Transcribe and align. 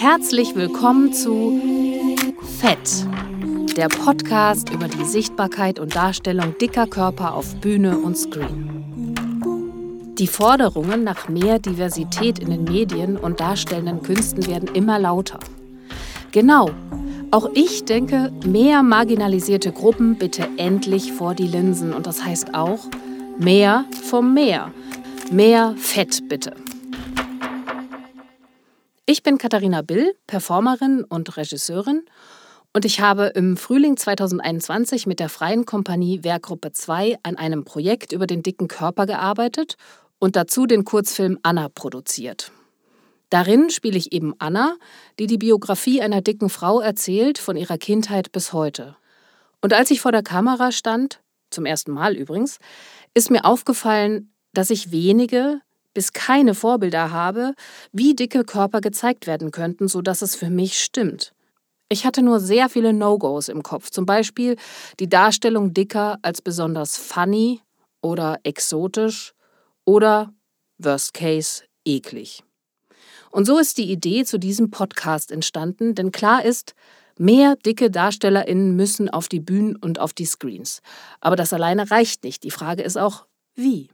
Herzlich 0.00 0.54
willkommen 0.56 1.12
zu 1.12 1.60
Fett, 2.58 3.06
der 3.76 3.88
Podcast 3.88 4.70
über 4.70 4.88
die 4.88 5.04
Sichtbarkeit 5.04 5.78
und 5.78 5.94
Darstellung 5.94 6.56
dicker 6.58 6.86
Körper 6.86 7.34
auf 7.34 7.54
Bühne 7.56 7.98
und 7.98 8.16
Screen. 8.16 9.14
Die 10.18 10.26
Forderungen 10.26 11.04
nach 11.04 11.28
mehr 11.28 11.58
Diversität 11.58 12.38
in 12.38 12.50
den 12.50 12.64
Medien 12.64 13.16
und 13.16 13.40
darstellenden 13.40 14.02
Künsten 14.02 14.46
werden 14.46 14.68
immer 14.74 14.98
lauter. 14.98 15.38
Genau, 16.32 16.70
auch 17.30 17.48
ich 17.54 17.84
denke, 17.84 18.32
mehr 18.44 18.82
marginalisierte 18.82 19.72
Gruppen 19.72 20.16
bitte 20.16 20.48
endlich 20.56 21.12
vor 21.12 21.34
die 21.34 21.46
Linsen 21.46 21.92
und 21.92 22.06
das 22.06 22.24
heißt 22.24 22.54
auch 22.54 22.80
mehr 23.38 23.84
vom 24.02 24.34
Meer. 24.34 24.72
Mehr 25.30 25.74
Fett 25.76 26.28
bitte. 26.28 26.54
Ich 29.06 29.22
bin 29.22 29.38
Katharina 29.38 29.82
Bill, 29.82 30.14
Performerin 30.26 31.04
und 31.04 31.36
Regisseurin 31.36 32.02
und 32.72 32.84
ich 32.84 33.00
habe 33.00 33.26
im 33.26 33.56
Frühling 33.56 33.96
2021 33.96 35.06
mit 35.06 35.20
der 35.20 35.28
Freien 35.28 35.66
Kompanie 35.66 36.24
Werkgruppe 36.24 36.72
2 36.72 37.18
an 37.22 37.36
einem 37.36 37.64
Projekt 37.64 38.12
über 38.12 38.26
den 38.26 38.42
dicken 38.42 38.66
Körper 38.66 39.06
gearbeitet 39.06 39.76
und 40.18 40.36
dazu 40.36 40.66
den 40.66 40.84
Kurzfilm 40.84 41.38
Anna 41.42 41.68
produziert. 41.68 42.52
Darin 43.30 43.70
spiele 43.70 43.96
ich 43.96 44.12
eben 44.12 44.34
Anna, 44.38 44.76
die 45.18 45.28
die 45.28 45.38
Biografie 45.38 46.02
einer 46.02 46.20
dicken 46.20 46.50
Frau 46.50 46.80
erzählt, 46.80 47.38
von 47.38 47.56
ihrer 47.56 47.78
Kindheit 47.78 48.32
bis 48.32 48.52
heute. 48.52 48.96
Und 49.62 49.72
als 49.72 49.90
ich 49.90 50.00
vor 50.00 50.12
der 50.12 50.24
Kamera 50.24 50.72
stand, 50.72 51.20
zum 51.50 51.64
ersten 51.64 51.92
Mal 51.92 52.16
übrigens, 52.16 52.58
ist 53.14 53.30
mir 53.30 53.44
aufgefallen, 53.44 54.32
dass 54.52 54.70
ich 54.70 54.90
wenige, 54.90 55.60
bis 55.94 56.12
keine 56.12 56.54
Vorbilder 56.54 57.10
habe, 57.10 57.54
wie 57.92 58.14
dicke 58.14 58.44
Körper 58.44 58.80
gezeigt 58.80 59.26
werden 59.26 59.50
könnten, 59.52 59.88
sodass 59.88 60.22
es 60.22 60.34
für 60.34 60.50
mich 60.50 60.80
stimmt. 60.80 61.32
Ich 61.88 62.06
hatte 62.06 62.22
nur 62.22 62.38
sehr 62.38 62.68
viele 62.68 62.92
No-Gos 62.92 63.48
im 63.48 63.62
Kopf, 63.62 63.90
zum 63.90 64.06
Beispiel 64.06 64.56
die 65.00 65.08
Darstellung 65.08 65.74
dicker 65.74 66.18
als 66.22 66.40
besonders 66.42 66.96
funny 66.96 67.60
oder 68.00 68.38
exotisch 68.44 69.34
oder, 69.84 70.32
worst 70.78 71.14
case, 71.14 71.64
eklig. 71.84 72.44
Und 73.30 73.46
so 73.46 73.58
ist 73.58 73.78
die 73.78 73.90
Idee 73.90 74.24
zu 74.24 74.38
diesem 74.38 74.70
Podcast 74.70 75.30
entstanden, 75.30 75.94
denn 75.94 76.12
klar 76.12 76.44
ist, 76.44 76.74
mehr 77.16 77.56
dicke 77.56 77.90
DarstellerInnen 77.90 78.74
müssen 78.74 79.08
auf 79.08 79.28
die 79.28 79.40
Bühnen 79.40 79.76
und 79.76 80.00
auf 80.00 80.12
die 80.12 80.24
Screens. 80.24 80.80
Aber 81.20 81.36
das 81.36 81.52
alleine 81.52 81.90
reicht 81.90 82.24
nicht. 82.24 82.42
Die 82.42 82.50
Frage 82.50 82.82
ist 82.82 82.96
auch, 82.96 83.26
wie? 83.54 83.88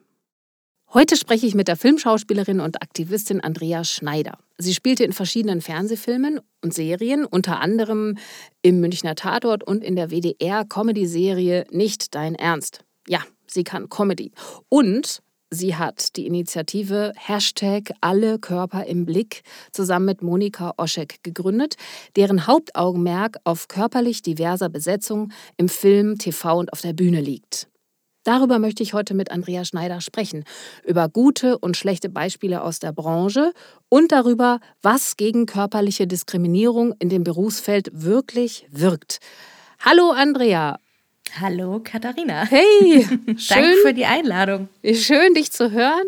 Heute 0.95 1.17
spreche 1.17 1.47
ich 1.47 1.55
mit 1.55 1.69
der 1.69 1.77
Filmschauspielerin 1.77 2.61
und 2.61 2.81
Aktivistin 2.81 3.41
Andrea 3.41 3.83
Schneider. 3.85 4.39
Sie 4.57 4.73
spielte 4.73 5.05
in 5.05 5.13
verschiedenen 5.13 5.61
Fernsehfilmen 5.61 6.41
und 6.63 6.73
Serien, 6.73 7.25
unter 7.25 7.61
anderem 7.61 8.17
im 8.63 8.81
Münchner 8.81 9.17
Tatort 9.17 9.65
und 9.65 9.83
in 9.83 9.97
der 9.97 10.11
WDR-Comedy-Serie 10.11 11.67
Nicht 11.71 12.15
dein 12.15 12.37
Ernst. 12.37 12.85
Ja, 13.09 13.21
sie 13.47 13.65
kann 13.65 13.89
Comedy. 13.89 14.31
Und 14.69 15.23
sie 15.51 15.77
hat 15.77 16.17
die 16.17 16.27
Initiative 16.27 17.13
Hashtag 17.17 17.93
Alle 18.01 18.39
Körper 18.39 18.85
im 18.85 19.07
Blick 19.07 19.43
zusammen 19.73 20.07
mit 20.07 20.23
Monika 20.23 20.75
Oschek 20.77 21.23
gegründet, 21.23 21.77
deren 22.17 22.47
Hauptaugenmerk 22.47 23.39
auf 23.45 23.69
körperlich 23.69 24.23
diverser 24.23 24.69
Besetzung 24.69 25.33
im 25.57 25.69
Film, 25.69 26.19
TV 26.19 26.59
und 26.59 26.73
auf 26.73 26.81
der 26.81 26.93
Bühne 26.93 27.21
liegt. 27.21 27.69
Darüber 28.25 28.59
möchte 28.59 28.83
ich 28.83 28.93
heute 28.93 29.15
mit 29.15 29.31
Andrea 29.31 29.65
Schneider 29.65 30.01
sprechen, 30.01 30.43
über 30.85 31.09
gute 31.09 31.59
und 31.59 31.77
schlechte 31.77 32.09
Beispiele 32.09 32.63
aus 32.63 32.81
der 32.81 32.93
Branche 32.93 33.53
und 33.89 34.11
darüber, 34.11 34.59
was 34.83 35.17
gegen 35.17 35.47
körperliche 35.47 36.09
Diskriminierung 36.09 36.93
in 36.99 37.09
dem 37.09 37.23
Berufsfeld 37.23 37.89
wirklich 37.93 38.67
wirkt. 38.71 39.21
Hallo 39.79 40.11
Andrea. 40.11 40.79
Hallo 41.39 41.81
Katharina. 41.85 42.47
Hey, 42.49 43.05
schön 43.37 43.37
Danke 43.49 43.77
für 43.83 43.95
die 43.95 44.07
Einladung. 44.07 44.69
Schön 44.95 45.35
dich 45.35 45.53
zu 45.53 45.71
hören. 45.71 46.05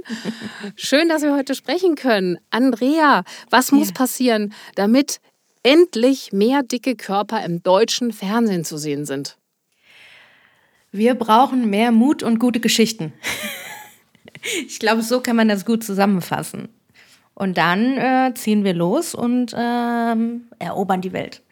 Schön, 0.74 1.08
dass 1.10 1.22
wir 1.22 1.34
heute 1.34 1.54
sprechen 1.54 1.96
können. 1.96 2.38
Andrea, 2.50 3.24
was 3.50 3.70
muss 3.70 3.88
ja. 3.88 3.94
passieren, 3.94 4.54
damit 4.74 5.20
endlich 5.62 6.32
mehr 6.32 6.62
dicke 6.62 6.96
Körper 6.96 7.44
im 7.44 7.62
deutschen 7.62 8.12
Fernsehen 8.12 8.64
zu 8.64 8.78
sehen 8.78 9.04
sind? 9.04 9.36
Wir 10.92 11.14
brauchen 11.14 11.68
mehr 11.68 11.92
Mut 11.92 12.22
und 12.22 12.38
gute 12.38 12.60
Geschichten. 12.60 13.12
ich 14.66 14.78
glaube, 14.78 15.02
so 15.02 15.20
kann 15.20 15.36
man 15.36 15.48
das 15.48 15.66
gut 15.66 15.84
zusammenfassen. 15.84 16.68
Und 17.34 17.58
dann 17.58 17.98
äh, 17.98 18.32
ziehen 18.34 18.64
wir 18.64 18.72
los 18.72 19.14
und 19.14 19.54
ähm, 19.54 20.48
erobern 20.58 21.02
die 21.02 21.12
Welt. 21.12 21.42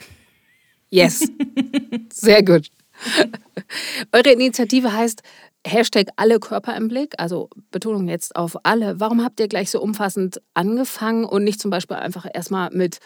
Yes. 0.88 1.31
Sehr 2.12 2.42
gut. 2.42 2.70
Eure 4.12 4.32
Initiative 4.32 4.92
heißt 4.92 5.22
Hashtag 5.66 6.08
alle 6.16 6.38
Körper 6.38 6.76
im 6.76 6.88
Blick, 6.88 7.14
also 7.18 7.50
Betonung 7.70 8.08
jetzt 8.08 8.36
auf 8.36 8.56
alle. 8.62 9.00
Warum 9.00 9.24
habt 9.24 9.40
ihr 9.40 9.48
gleich 9.48 9.70
so 9.70 9.80
umfassend 9.80 10.40
angefangen 10.54 11.24
und 11.24 11.44
nicht 11.44 11.60
zum 11.60 11.70
Beispiel 11.70 11.96
einfach 11.96 12.26
erstmal 12.32 12.70
mit 12.70 12.98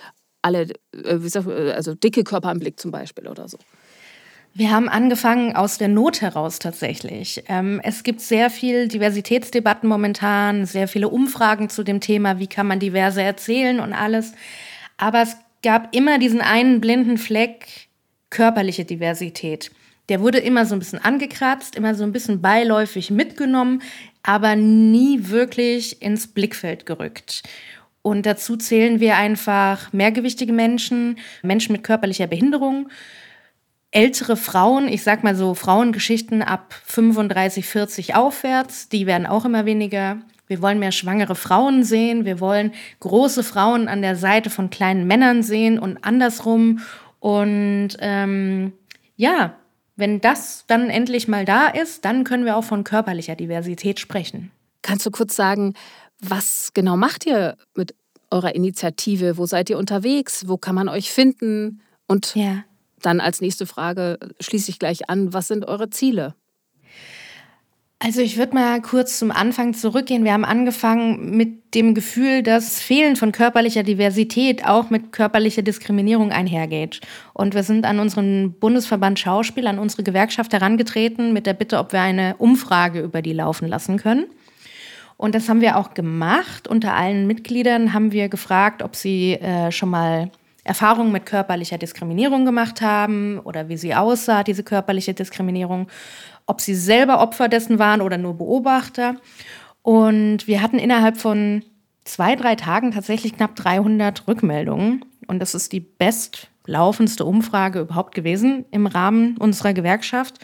alle, 0.43 0.69
äh, 0.95 1.71
also 1.73 1.95
dicke 1.95 2.25
Körper 2.25 2.53
im 2.53 2.59
Blick 2.59 2.79
zum 2.79 2.91
Beispiel 2.91 3.29
oder 3.29 3.49
so? 3.49 3.59
Wir 4.53 4.73
haben 4.73 4.89
angefangen 4.89 5.55
aus 5.55 5.79
der 5.79 5.89
Not 5.89 6.23
heraus 6.23 6.59
tatsächlich. 6.59 7.45
Ähm, 7.47 7.81
es 7.85 8.03
gibt 8.03 8.21
sehr 8.21 8.51
viel 8.51 8.89
Diversitätsdebatten 8.89 9.89
momentan, 9.89 10.67
sehr 10.67 10.89
viele 10.89 11.09
Umfragen 11.09 11.69
zu 11.69 11.85
dem 11.85 12.01
Thema, 12.01 12.41
wie 12.41 12.49
kann 12.49 12.67
man 12.67 12.81
diverse 12.81 13.23
erzählen 13.23 13.79
und 13.79 13.93
alles. 13.93 14.33
Aber 14.97 15.23
es 15.23 15.37
gab 15.63 15.95
immer 15.95 16.19
diesen 16.19 16.41
einen 16.41 16.81
blinden 16.81 17.17
Fleck 17.17 17.90
körperliche 18.31 18.85
Diversität. 18.85 19.71
Der 20.09 20.21
wurde 20.21 20.39
immer 20.39 20.67
so 20.67 20.75
ein 20.75 20.81
bisschen 20.81 20.99
angekratzt, 20.99 21.77
immer 21.77 21.95
so 21.95 22.03
ein 22.03 22.13
bisschen 22.13 22.41
beiläufig 22.41 23.11
mitgenommen, 23.11 23.83
aber 24.23 24.57
nie 24.57 25.29
wirklich 25.29 26.03
ins 26.03 26.27
Blickfeld 26.27 26.87
gerückt. 26.87 27.43
Und 28.03 28.27
dazu 28.27 28.57
zählen 28.57 28.99
wir 28.99 29.17
einfach 29.17 29.93
mehrgewichtige 29.93 30.53
Menschen, 30.53 31.19
Menschen 31.43 31.73
mit 31.73 31.85
körperlicher 31.85 32.27
Behinderung, 32.27 32.89
ältere 33.91 34.37
Frauen, 34.37 34.89
ich 34.89 35.03
sag 35.03 35.23
mal 35.25 35.35
so 35.35 35.55
Frauengeschichten 35.55 36.43
ab 36.43 36.75
35, 36.87 37.67
40 37.67 38.15
aufwärts, 38.15 38.89
die 38.89 39.07
werden 39.07 39.27
auch 39.27 39.45
immer 39.45 39.67
weniger. 39.67 40.19
Wir 40.47 40.63
wollen 40.63 40.79
mehr 40.79 40.93
schwangere 40.93 41.35
Frauen 41.35 41.85
sehen, 41.85 42.25
wir 42.25 42.41
wollen 42.41 42.73
große 43.01 43.45
Frauen 43.45 43.89
an 43.89 44.03
der 44.03 44.17
Seite 44.17 44.51
von 44.51 44.71
kleinen 44.71 45.07
Männern 45.07 45.43
sehen 45.43 45.79
und 45.79 46.05
andersrum. 46.05 46.81
Und 47.21 47.91
ähm, 48.01 48.73
ja, 49.17 49.55
wenn 49.97 50.21
das 50.21 50.65
dann 50.67 50.91
endlich 50.91 51.29
mal 51.29 51.45
da 51.45 51.69
ist, 51.69 52.05
dann 52.05 52.25
können 52.25 52.45
wir 52.45 52.57
auch 52.57 52.65
von 52.65 52.85
körperlicher 52.85 53.37
Diversität 53.37 54.01
sprechen. 54.01 54.51
Kannst 54.83 55.07
du 55.07 55.11
kurz 55.11 55.37
sagen, 55.37 55.75
was 56.21 56.71
genau 56.75 56.97
macht 56.97 57.27
ihr 57.27 57.57
mit 57.77 57.95
eurer 58.31 58.55
Initiative? 58.55 59.37
Wo 59.37 59.47
seid 59.47 59.71
ihr 59.71 59.79
unterwegs? 59.79 60.49
Wo 60.49 60.57
kann 60.57 60.75
man 60.75 60.89
euch 60.89 61.13
finden? 61.13 61.83
Und 62.07 62.35
ja. 62.35 62.65
Dann 63.03 63.21
als 63.21 63.41
nächste 63.41 63.67
Frage 63.67 64.19
schließe 64.41 64.71
ich 64.71 64.79
gleich 64.79 65.09
an, 65.09 65.33
was 65.33 65.49
sind 65.49 65.67
eure 65.67 65.91
Ziele? 65.91 66.35
Also 68.03 68.23
ich 68.23 68.39
würde 68.39 68.55
mal 68.55 68.81
kurz 68.81 69.19
zum 69.19 69.31
Anfang 69.31 69.75
zurückgehen. 69.75 70.25
Wir 70.25 70.33
haben 70.33 70.47
angefangen 70.47 71.37
mit 71.37 71.75
dem 71.75 71.95
Gefühl, 71.95 72.43
dass 72.43 72.81
Fehlen 72.81 73.15
von 73.15 73.31
körperlicher 73.31 73.83
Diversität 73.83 74.67
auch 74.67 74.89
mit 74.89 75.13
körperlicher 75.13 75.61
Diskriminierung 75.61 76.33
einhergeht. 76.33 77.03
Und 77.35 77.55
wir 77.55 77.63
sind 77.63 77.85
an 77.85 78.01
unseren 78.01 78.55
Bundesverband 78.55 79.19
Schauspiel, 79.19 79.67
an 79.67 79.79
unsere 79.79 80.03
Gewerkschaft 80.03 80.55
herangetreten 80.55 81.35
mit 81.35 81.45
der 81.45 81.53
Bitte, 81.53 81.79
ob 81.79 81.93
wir 81.93 82.01
eine 82.01 82.37
Umfrage 82.39 83.01
über 83.01 83.21
die 83.21 83.35
laufen 83.35 83.69
lassen 83.69 83.99
können. 83.99 84.25
Und 85.19 85.35
das 85.35 85.51
haben 85.51 85.61
wir 85.61 85.77
auch 85.77 85.93
gemacht. 85.93 86.69
Unter 86.69 86.95
allen 86.95 87.27
Mitgliedern 87.27 87.93
haben 87.93 88.13
wir 88.13 88.31
gefragt, 88.31 88.83
ob 88.83 88.97
sie 88.97 89.35
äh, 89.35 89.71
schon 89.71 89.91
mal 89.91 90.31
Erfahrungen 90.65 91.11
mit 91.11 91.27
körperlicher 91.27 91.79
Diskriminierung 91.79 92.45
gemacht 92.45 92.81
haben 92.81 93.39
oder 93.41 93.69
wie 93.69 93.77
sie 93.77 93.95
aussah, 93.95 94.45
diese 94.45 94.63
körperliche 94.63 95.15
Diskriminierung, 95.15 95.89
ob 96.51 96.61
sie 96.61 96.75
selber 96.75 97.21
Opfer 97.21 97.49
dessen 97.49 97.79
waren 97.79 98.01
oder 98.01 98.19
nur 98.19 98.35
Beobachter. 98.35 99.15
Und 99.83 100.49
wir 100.49 100.61
hatten 100.61 100.81
innerhalb 100.81 101.17
von 101.17 101.63
zwei, 102.05 102.35
drei 102.35 102.57
Tagen 102.57 102.91
tatsächlich 102.91 103.37
knapp 103.37 103.55
300 103.55 104.27
Rückmeldungen. 104.27 105.05
Und 105.29 105.39
das 105.39 105.55
ist 105.55 105.73
die 105.73 105.79
bestlaufendste 105.79 107.25
Umfrage 107.25 107.81
überhaupt 107.81 108.17
gewesen 108.17 108.65
im 108.73 108.87
Rahmen 108.87 109.37
unserer 109.39 109.73
Gewerkschaft. 109.73 110.41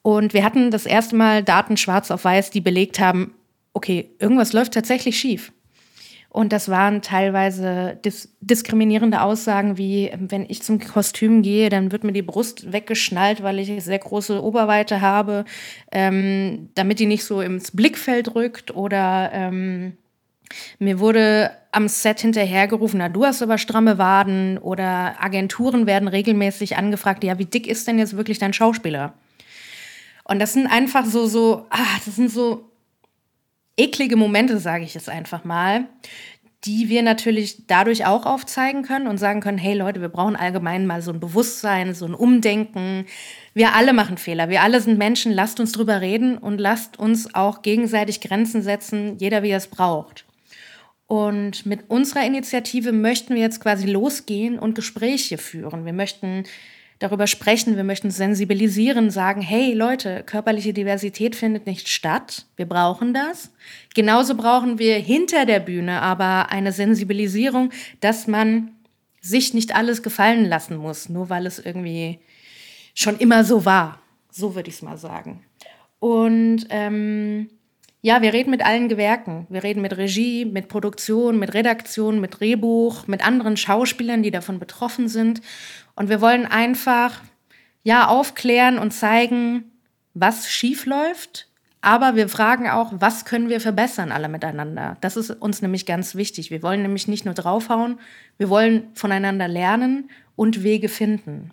Und 0.00 0.32
wir 0.32 0.44
hatten 0.44 0.70
das 0.70 0.86
erste 0.86 1.14
Mal 1.14 1.44
Daten 1.44 1.76
schwarz 1.76 2.10
auf 2.10 2.24
weiß, 2.24 2.50
die 2.50 2.62
belegt 2.62 2.98
haben, 2.98 3.34
okay, 3.74 4.10
irgendwas 4.18 4.54
läuft 4.54 4.72
tatsächlich 4.72 5.18
schief. 5.18 5.52
Und 6.34 6.52
das 6.52 6.68
waren 6.68 7.00
teilweise 7.00 7.96
dis 8.04 8.36
diskriminierende 8.40 9.22
Aussagen 9.22 9.78
wie, 9.78 10.10
wenn 10.18 10.44
ich 10.48 10.64
zum 10.64 10.80
Kostüm 10.80 11.42
gehe, 11.42 11.68
dann 11.68 11.92
wird 11.92 12.02
mir 12.02 12.10
die 12.10 12.22
Brust 12.22 12.72
weggeschnallt, 12.72 13.44
weil 13.44 13.60
ich 13.60 13.84
sehr 13.84 14.00
große 14.00 14.42
Oberweite 14.42 15.00
habe, 15.00 15.44
ähm, 15.92 16.70
damit 16.74 16.98
die 16.98 17.06
nicht 17.06 17.22
so 17.22 17.40
ins 17.40 17.70
Blickfeld 17.70 18.34
rückt. 18.34 18.74
Oder 18.74 19.30
ähm, 19.32 19.96
mir 20.80 20.98
wurde 20.98 21.52
am 21.70 21.86
Set 21.86 22.18
hinterhergerufen, 22.18 22.98
na, 22.98 23.08
du 23.08 23.24
hast 23.24 23.40
aber 23.40 23.56
stramme 23.56 23.98
Waden. 23.98 24.58
Oder 24.58 25.22
Agenturen 25.22 25.86
werden 25.86 26.08
regelmäßig 26.08 26.76
angefragt, 26.76 27.22
ja, 27.22 27.38
wie 27.38 27.44
dick 27.44 27.68
ist 27.68 27.86
denn 27.86 28.00
jetzt 28.00 28.16
wirklich 28.16 28.40
dein 28.40 28.52
Schauspieler? 28.52 29.14
Und 30.24 30.40
das 30.40 30.52
sind 30.52 30.66
einfach 30.66 31.04
so, 31.04 31.28
so, 31.28 31.66
ah, 31.70 32.00
das 32.04 32.16
sind 32.16 32.32
so 32.32 32.73
eklige 33.76 34.16
Momente, 34.16 34.58
sage 34.58 34.84
ich 34.84 34.94
jetzt 34.94 35.08
einfach 35.08 35.44
mal, 35.44 35.86
die 36.64 36.88
wir 36.88 37.02
natürlich 37.02 37.66
dadurch 37.66 38.06
auch 38.06 38.24
aufzeigen 38.24 38.82
können 38.82 39.06
und 39.06 39.18
sagen 39.18 39.40
können, 39.40 39.58
hey 39.58 39.74
Leute, 39.74 40.00
wir 40.00 40.08
brauchen 40.08 40.36
allgemein 40.36 40.86
mal 40.86 41.02
so 41.02 41.12
ein 41.12 41.20
Bewusstsein, 41.20 41.94
so 41.94 42.06
ein 42.06 42.14
Umdenken. 42.14 43.04
Wir 43.52 43.74
alle 43.74 43.92
machen 43.92 44.16
Fehler, 44.16 44.48
wir 44.48 44.62
alle 44.62 44.80
sind 44.80 44.96
Menschen, 44.96 45.32
lasst 45.32 45.60
uns 45.60 45.72
drüber 45.72 46.00
reden 46.00 46.38
und 46.38 46.58
lasst 46.58 46.98
uns 46.98 47.34
auch 47.34 47.62
gegenseitig 47.62 48.20
Grenzen 48.20 48.62
setzen, 48.62 49.18
jeder 49.18 49.42
wie 49.42 49.50
er 49.50 49.58
es 49.58 49.66
braucht. 49.66 50.24
Und 51.06 51.66
mit 51.66 51.90
unserer 51.90 52.24
Initiative 52.26 52.92
möchten 52.92 53.34
wir 53.34 53.42
jetzt 53.42 53.60
quasi 53.60 53.86
losgehen 53.86 54.58
und 54.58 54.74
Gespräche 54.74 55.36
führen. 55.36 55.84
Wir 55.84 55.92
möchten 55.92 56.44
darüber 57.04 57.26
sprechen, 57.26 57.76
wir 57.76 57.84
möchten 57.84 58.10
sensibilisieren, 58.10 59.10
sagen, 59.10 59.42
hey 59.42 59.74
Leute, 59.74 60.22
körperliche 60.24 60.72
Diversität 60.72 61.36
findet 61.36 61.66
nicht 61.66 61.88
statt, 61.88 62.46
wir 62.56 62.66
brauchen 62.66 63.12
das. 63.12 63.52
Genauso 63.94 64.34
brauchen 64.34 64.78
wir 64.78 64.96
hinter 64.96 65.44
der 65.44 65.60
Bühne 65.60 66.00
aber 66.00 66.50
eine 66.50 66.72
Sensibilisierung, 66.72 67.70
dass 68.00 68.26
man 68.26 68.70
sich 69.20 69.52
nicht 69.52 69.76
alles 69.76 70.02
gefallen 70.02 70.46
lassen 70.46 70.78
muss, 70.78 71.10
nur 71.10 71.28
weil 71.28 71.44
es 71.46 71.58
irgendwie 71.58 72.20
schon 72.94 73.18
immer 73.18 73.44
so 73.44 73.66
war. 73.66 74.00
So 74.30 74.54
würde 74.54 74.70
ich 74.70 74.76
es 74.76 74.82
mal 74.82 74.96
sagen. 74.96 75.44
Und 75.98 76.66
ähm, 76.70 77.50
ja, 78.00 78.20
wir 78.22 78.32
reden 78.32 78.50
mit 78.50 78.64
allen 78.64 78.88
Gewerken. 78.88 79.46
Wir 79.48 79.62
reden 79.62 79.80
mit 79.80 79.96
Regie, 79.96 80.44
mit 80.44 80.68
Produktion, 80.68 81.38
mit 81.38 81.54
Redaktion, 81.54 82.20
mit 82.20 82.38
Drehbuch, 82.38 83.06
mit 83.06 83.26
anderen 83.26 83.56
Schauspielern, 83.56 84.22
die 84.22 84.30
davon 84.30 84.58
betroffen 84.58 85.08
sind. 85.08 85.40
Und 85.96 86.08
wir 86.08 86.20
wollen 86.20 86.46
einfach, 86.46 87.20
ja, 87.82 88.08
aufklären 88.08 88.78
und 88.78 88.92
zeigen, 88.92 89.70
was 90.14 90.50
schief 90.50 90.86
läuft. 90.86 91.48
Aber 91.80 92.16
wir 92.16 92.30
fragen 92.30 92.68
auch, 92.70 92.92
was 92.94 93.26
können 93.26 93.50
wir 93.50 93.60
verbessern 93.60 94.10
alle 94.10 94.28
miteinander? 94.28 94.96
Das 95.02 95.18
ist 95.18 95.30
uns 95.30 95.60
nämlich 95.60 95.84
ganz 95.84 96.14
wichtig. 96.14 96.50
Wir 96.50 96.62
wollen 96.62 96.80
nämlich 96.80 97.08
nicht 97.08 97.26
nur 97.26 97.34
draufhauen, 97.34 97.98
wir 98.38 98.48
wollen 98.48 98.88
voneinander 98.94 99.48
lernen 99.48 100.08
und 100.34 100.62
Wege 100.62 100.88
finden. 100.88 101.50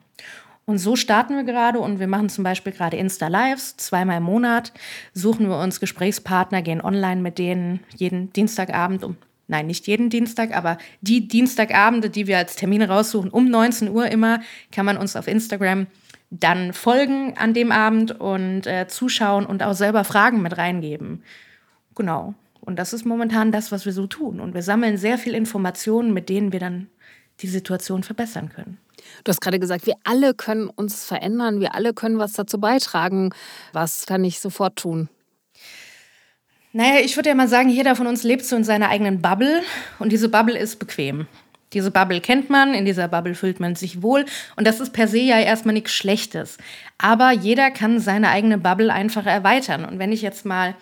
Und 0.66 0.78
so 0.78 0.96
starten 0.96 1.36
wir 1.36 1.44
gerade 1.44 1.80
und 1.80 2.00
wir 2.00 2.08
machen 2.08 2.30
zum 2.30 2.46
Beispiel 2.46 2.72
gerade 2.72 2.96
Insta-Lives, 2.96 3.76
zweimal 3.76 4.20
im 4.20 4.24
Monat, 4.24 4.72
suchen 5.14 5.50
wir 5.50 5.58
uns 5.58 5.82
Gesprächspartner, 5.82 6.62
gehen 6.62 6.82
online 6.82 7.22
mit 7.22 7.38
denen 7.38 7.82
jeden 7.98 8.32
Dienstagabend 8.32 9.04
um, 9.04 9.18
nein, 9.52 9.68
nicht 9.68 9.86
jeden 9.86 10.10
Dienstag, 10.10 10.56
aber 10.56 10.78
die 11.02 11.28
Dienstagabende, 11.28 12.10
die 12.10 12.26
wir 12.26 12.38
als 12.38 12.56
Termine 12.56 12.88
raussuchen, 12.88 13.30
um 13.30 13.50
19 13.50 13.90
Uhr 13.90 14.08
immer, 14.08 14.40
kann 14.72 14.86
man 14.86 14.98
uns 14.98 15.16
auf 15.16 15.28
Instagram 15.28 15.88
dann 16.32 16.72
folgen 16.72 17.38
an 17.38 17.54
dem 17.54 17.72
Abend 17.72 18.20
und 18.20 18.66
äh, 18.66 18.88
zuschauen 18.88 19.46
und 19.46 19.62
auch 19.62 19.74
selber 19.74 20.06
Fragen 20.06 20.42
mit 20.42 20.58
reingeben. 20.58 21.24
Genau. 21.94 22.34
Und 22.62 22.80
das 22.80 22.94
ist 22.94 23.06
momentan 23.06 23.52
das, 23.52 23.72
was 23.72 23.86
wir 23.86 23.92
so 23.92 24.08
tun. 24.08 24.40
Und 24.40 24.54
wir 24.54 24.62
sammeln 24.62 24.98
sehr 24.98 25.18
viel 25.18 25.36
Informationen, 25.36 26.14
mit 26.14 26.30
denen 26.30 26.54
wir 26.54 26.60
dann 26.60 26.88
die 27.42 27.48
Situation 27.48 28.04
verbessern 28.04 28.50
können. 28.50 28.78
Du 29.24 29.30
hast 29.30 29.42
gerade 29.42 29.60
gesagt, 29.60 29.86
wir 29.88 29.96
alle 30.04 30.34
können 30.34 30.70
uns 30.70 31.04
verändern, 31.04 31.60
wir 31.60 31.76
alle 31.76 31.94
können 31.94 32.20
was 32.20 32.34
dazu 32.34 32.60
beitragen. 32.60 33.32
Was 33.74 34.06
kann 34.06 34.24
ich 34.24 34.40
sofort 34.40 34.78
tun? 34.78 35.10
Naja, 36.74 37.02
ich 37.04 37.16
würde 37.18 37.30
ja 37.30 37.36
mal 37.36 37.50
sagen, 37.50 37.70
jeder 37.70 37.96
von 37.96 38.08
uns 38.08 38.24
lebt 38.24 38.46
so 38.46 38.56
in 38.56 38.64
seiner 38.64 38.90
eigenen 38.90 39.22
Bubble 39.22 39.62
und 40.00 40.12
diese 40.12 40.30
Bubble 40.30 40.58
ist 40.58 40.80
bequem. 40.80 41.28
Diese 41.74 41.92
Bubble 41.92 42.22
kennt 42.22 42.50
man, 42.50 42.74
in 42.74 42.86
dieser 42.86 43.08
Bubble 43.08 43.36
fühlt 43.36 43.60
man 43.60 43.76
sich 43.76 44.02
wohl 44.02 44.26
und 44.56 44.66
das 44.68 44.80
ist 44.80 44.92
per 44.92 45.08
se 45.08 45.20
ja 45.20 45.40
erstmal 45.40 45.74
nichts 45.74 45.94
Schlechtes. 45.94 46.58
Aber 46.98 47.32
jeder 47.32 47.72
kann 47.72 48.00
seine 48.00 48.30
eigene 48.30 48.58
Bubble 48.58 48.92
einfach 48.92 49.26
erweitern. 49.26 49.86
Und 49.86 50.00
wenn 50.00 50.12
ich 50.12 50.22
jetzt 50.22 50.46
mal 50.46 50.76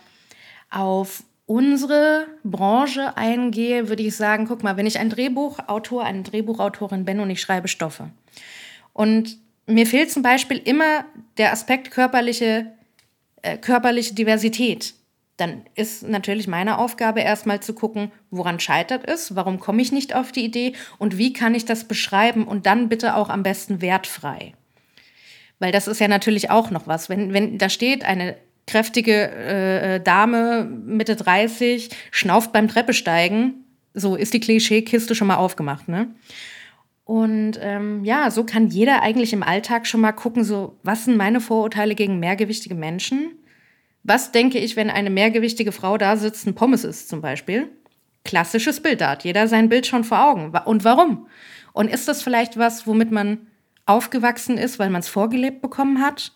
auf 0.70 1.24
unsere 1.46 2.28
Branche 2.44 3.18
eingehe, 3.18 3.90
würde 3.90 4.04
ich 4.04 4.16
sagen, 4.16 4.46
guck 4.48 4.62
mal, 4.62 4.78
wenn 4.78 4.86
ich 4.86 5.00
ein 5.00 5.10
Drehbuchautor, 5.10 6.04
eine 6.04 6.22
Drehbuchautorin 6.22 7.06
bin 7.06 7.20
und 7.20 7.30
ich 7.32 7.42
schreibe 7.42 7.68
Stoffe 7.68 8.12
und 8.94 9.38
mir 9.66 9.86
fehlt 9.86 10.12
zum 10.12 10.24
Beispiel 10.24 10.58
immer 10.58 11.06
der 11.38 11.52
Aspekt 11.52 11.92
körperliche, 11.92 12.68
äh, 13.42 13.58
körperliche 13.58 14.14
Diversität, 14.14 14.94
dann 15.40 15.64
ist 15.76 16.08
natürlich 16.08 16.48
meine 16.48 16.78
Aufgabe 16.78 17.22
erstmal 17.22 17.60
zu 17.62 17.74
gucken, 17.74 18.12
woran 18.32 18.60
scheitert 18.60 19.08
es, 19.08 19.36
warum 19.36 19.60
komme 19.60 19.82
ich 19.82 19.92
nicht 19.92 20.16
auf 20.16 20.32
die 20.32 20.46
Idee 20.46 20.74
und 20.98 21.18
wie 21.18 21.34
kann 21.34 21.56
ich 21.56 21.66
das 21.66 21.86
beschreiben 21.86 22.48
und 22.48 22.66
dann 22.66 22.90
bitte 22.90 23.16
auch 23.16 23.30
am 23.30 23.44
besten 23.44 23.82
wertfrei. 23.82 24.54
Weil 25.60 25.72
das 25.72 25.88
ist 25.88 26.00
ja 26.00 26.08
natürlich 26.08 26.50
auch 26.50 26.72
noch 26.72 26.88
was. 26.88 27.10
Wenn, 27.10 27.34
wenn 27.34 27.58
da 27.58 27.70
steht, 27.70 28.06
eine 28.06 28.38
kräftige 28.66 29.32
äh, 29.32 29.96
äh, 29.96 30.00
Dame, 30.00 30.64
Mitte 30.64 31.16
30, 31.16 31.90
schnauft 32.12 32.54
beim 32.54 32.68
Treppesteigen. 32.68 33.66
So 33.94 34.16
ist 34.16 34.34
die 34.34 34.40
Klischeekiste 34.40 35.16
schon 35.16 35.28
mal 35.28 35.38
aufgemacht, 35.38 35.88
ne? 35.88 36.14
Und 37.04 37.60
ähm, 37.60 38.06
ja, 38.06 38.30
so 38.30 38.44
kann 38.44 38.68
jeder 38.68 39.02
eigentlich 39.02 39.34
im 39.34 39.42
Alltag 39.42 39.88
schon 39.88 40.00
mal 40.00 40.12
gucken, 40.12 40.44
so, 40.44 40.78
was 40.84 41.06
sind 41.06 41.18
meine 41.18 41.42
Vorurteile 41.42 41.96
gegen 41.96 42.20
mehrgewichtige 42.20 42.76
Menschen? 42.76 43.32
Was 44.04 44.32
denke 44.32 44.60
ich, 44.60 44.76
wenn 44.76 44.90
eine 44.90 45.10
mehrgewichtige 45.10 45.72
Frau 45.72 45.98
da 45.98 46.18
sitzt, 46.18 46.48
ein 46.48 46.56
Pommes 46.56 46.84
ist 46.84 47.10
zum 47.10 47.22
Beispiel? 47.22 47.70
Klassisches 48.24 48.82
Bild, 48.82 49.02
da 49.02 49.12
hat 49.12 49.24
jeder 49.24 49.48
sein 49.48 49.70
Bild 49.70 49.88
schon 49.88 50.04
vor 50.04 50.24
Augen. 50.24 50.52
Und 50.66 50.84
warum? 50.84 51.28
Und 51.74 51.90
ist 51.90 52.08
das 52.08 52.22
vielleicht 52.22 52.58
was, 52.58 52.88
womit 52.88 53.12
man 53.12 53.48
aufgewachsen 53.86 54.58
ist, 54.58 54.80
weil 54.80 54.90
man 54.90 55.02
es 55.02 55.08
vorgelebt 55.08 55.62
bekommen 55.62 56.02
hat? 56.02 56.34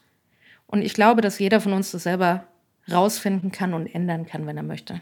Und 0.65 0.81
ich 0.81 0.93
glaube, 0.93 1.21
dass 1.21 1.39
jeder 1.39 1.61
von 1.61 1.73
uns 1.73 1.91
das 1.91 2.03
selber 2.03 2.47
rausfinden 2.91 3.51
kann 3.51 3.73
und 3.73 3.87
ändern 3.87 4.25
kann, 4.25 4.45
wenn 4.47 4.57
er 4.57 4.63
möchte. 4.63 5.01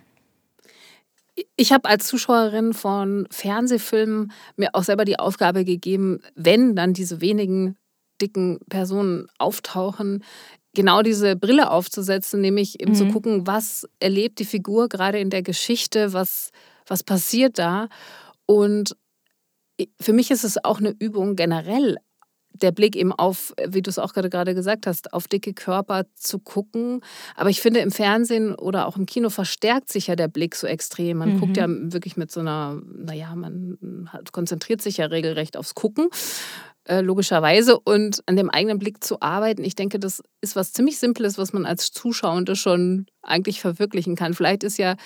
Ich 1.55 1.71
habe 1.71 1.89
als 1.89 2.07
Zuschauerin 2.07 2.73
von 2.73 3.27
Fernsehfilmen 3.31 4.31
mir 4.57 4.69
auch 4.73 4.83
selber 4.83 5.05
die 5.05 5.17
Aufgabe 5.17 5.65
gegeben, 5.65 6.19
wenn 6.35 6.75
dann 6.75 6.93
diese 6.93 7.21
wenigen 7.21 7.77
dicken 8.21 8.59
Personen 8.69 9.27
auftauchen, 9.37 10.23
genau 10.73 11.01
diese 11.01 11.35
Brille 11.35 11.69
aufzusetzen, 11.71 12.41
nämlich 12.41 12.79
eben 12.79 12.91
mhm. 12.91 12.95
zu 12.95 13.07
gucken, 13.07 13.47
was 13.47 13.87
erlebt 13.99 14.39
die 14.39 14.45
Figur 14.45 14.89
gerade 14.89 15.19
in 15.19 15.29
der 15.29 15.41
Geschichte, 15.41 16.13
was, 16.13 16.51
was 16.87 17.03
passiert 17.03 17.59
da. 17.59 17.89
Und 18.45 18.95
für 19.99 20.13
mich 20.13 20.31
ist 20.31 20.43
es 20.43 20.63
auch 20.63 20.79
eine 20.79 20.95
Übung 20.97 21.35
generell 21.35 21.97
der 22.53 22.71
Blick 22.71 22.95
eben 22.95 23.11
auf, 23.11 23.53
wie 23.65 23.81
du 23.81 23.89
es 23.89 23.99
auch 23.99 24.13
gerade 24.13 24.53
gesagt 24.53 24.87
hast, 24.87 25.13
auf 25.13 25.27
dicke 25.27 25.53
Körper 25.53 26.05
zu 26.15 26.39
gucken. 26.39 27.01
Aber 27.35 27.49
ich 27.49 27.61
finde, 27.61 27.79
im 27.79 27.91
Fernsehen 27.91 28.55
oder 28.55 28.87
auch 28.87 28.97
im 28.97 29.05
Kino 29.05 29.29
verstärkt 29.29 29.91
sich 29.91 30.07
ja 30.07 30.15
der 30.15 30.27
Blick 30.27 30.55
so 30.55 30.67
extrem. 30.67 31.17
Man 31.17 31.35
mhm. 31.35 31.39
guckt 31.39 31.57
ja 31.57 31.65
wirklich 31.67 32.17
mit 32.17 32.31
so 32.31 32.39
einer, 32.39 32.81
naja, 32.85 33.35
man 33.35 34.09
konzentriert 34.31 34.81
sich 34.81 34.97
ja 34.97 35.07
regelrecht 35.07 35.57
aufs 35.57 35.75
Gucken, 35.75 36.09
äh, 36.91 36.99
logischerweise. 36.99 37.79
Und 37.79 38.21
an 38.25 38.35
dem 38.35 38.49
eigenen 38.49 38.77
Blick 38.77 39.01
zu 39.01 39.21
arbeiten, 39.21 39.63
ich 39.63 39.75
denke, 39.75 39.97
das 39.97 40.21
ist 40.41 40.57
was 40.57 40.73
ziemlich 40.73 40.99
Simples, 40.99 41.37
was 41.37 41.53
man 41.53 41.65
als 41.65 41.91
Zuschauende 41.91 42.57
schon 42.57 43.05
eigentlich 43.21 43.61
verwirklichen 43.61 44.17
kann. 44.17 44.33
Vielleicht 44.33 44.65
ist 44.65 44.77
ja 44.77 44.97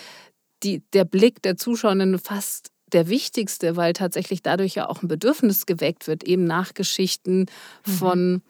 die, 0.63 0.84
der 0.94 1.06
Blick 1.06 1.44
der 1.44 1.58
Zuschauenden 1.58 2.18
fast 2.18 2.72
der 2.92 3.08
wichtigste, 3.08 3.75
weil 3.75 3.94
tatsächlich 3.94 4.42
dadurch 4.42 4.74
ja 4.74 4.89
auch 4.89 5.04
ein 5.04 5.08
Bedürfnis 5.08 5.68
geweckt 5.68 6.08
wird, 6.08 6.24
eben 6.24 6.46
nach 6.46 6.74
Geschichten 6.74 7.42
mhm. 7.86 7.92
von, 7.92 8.42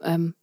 ähm, 0.00 0.34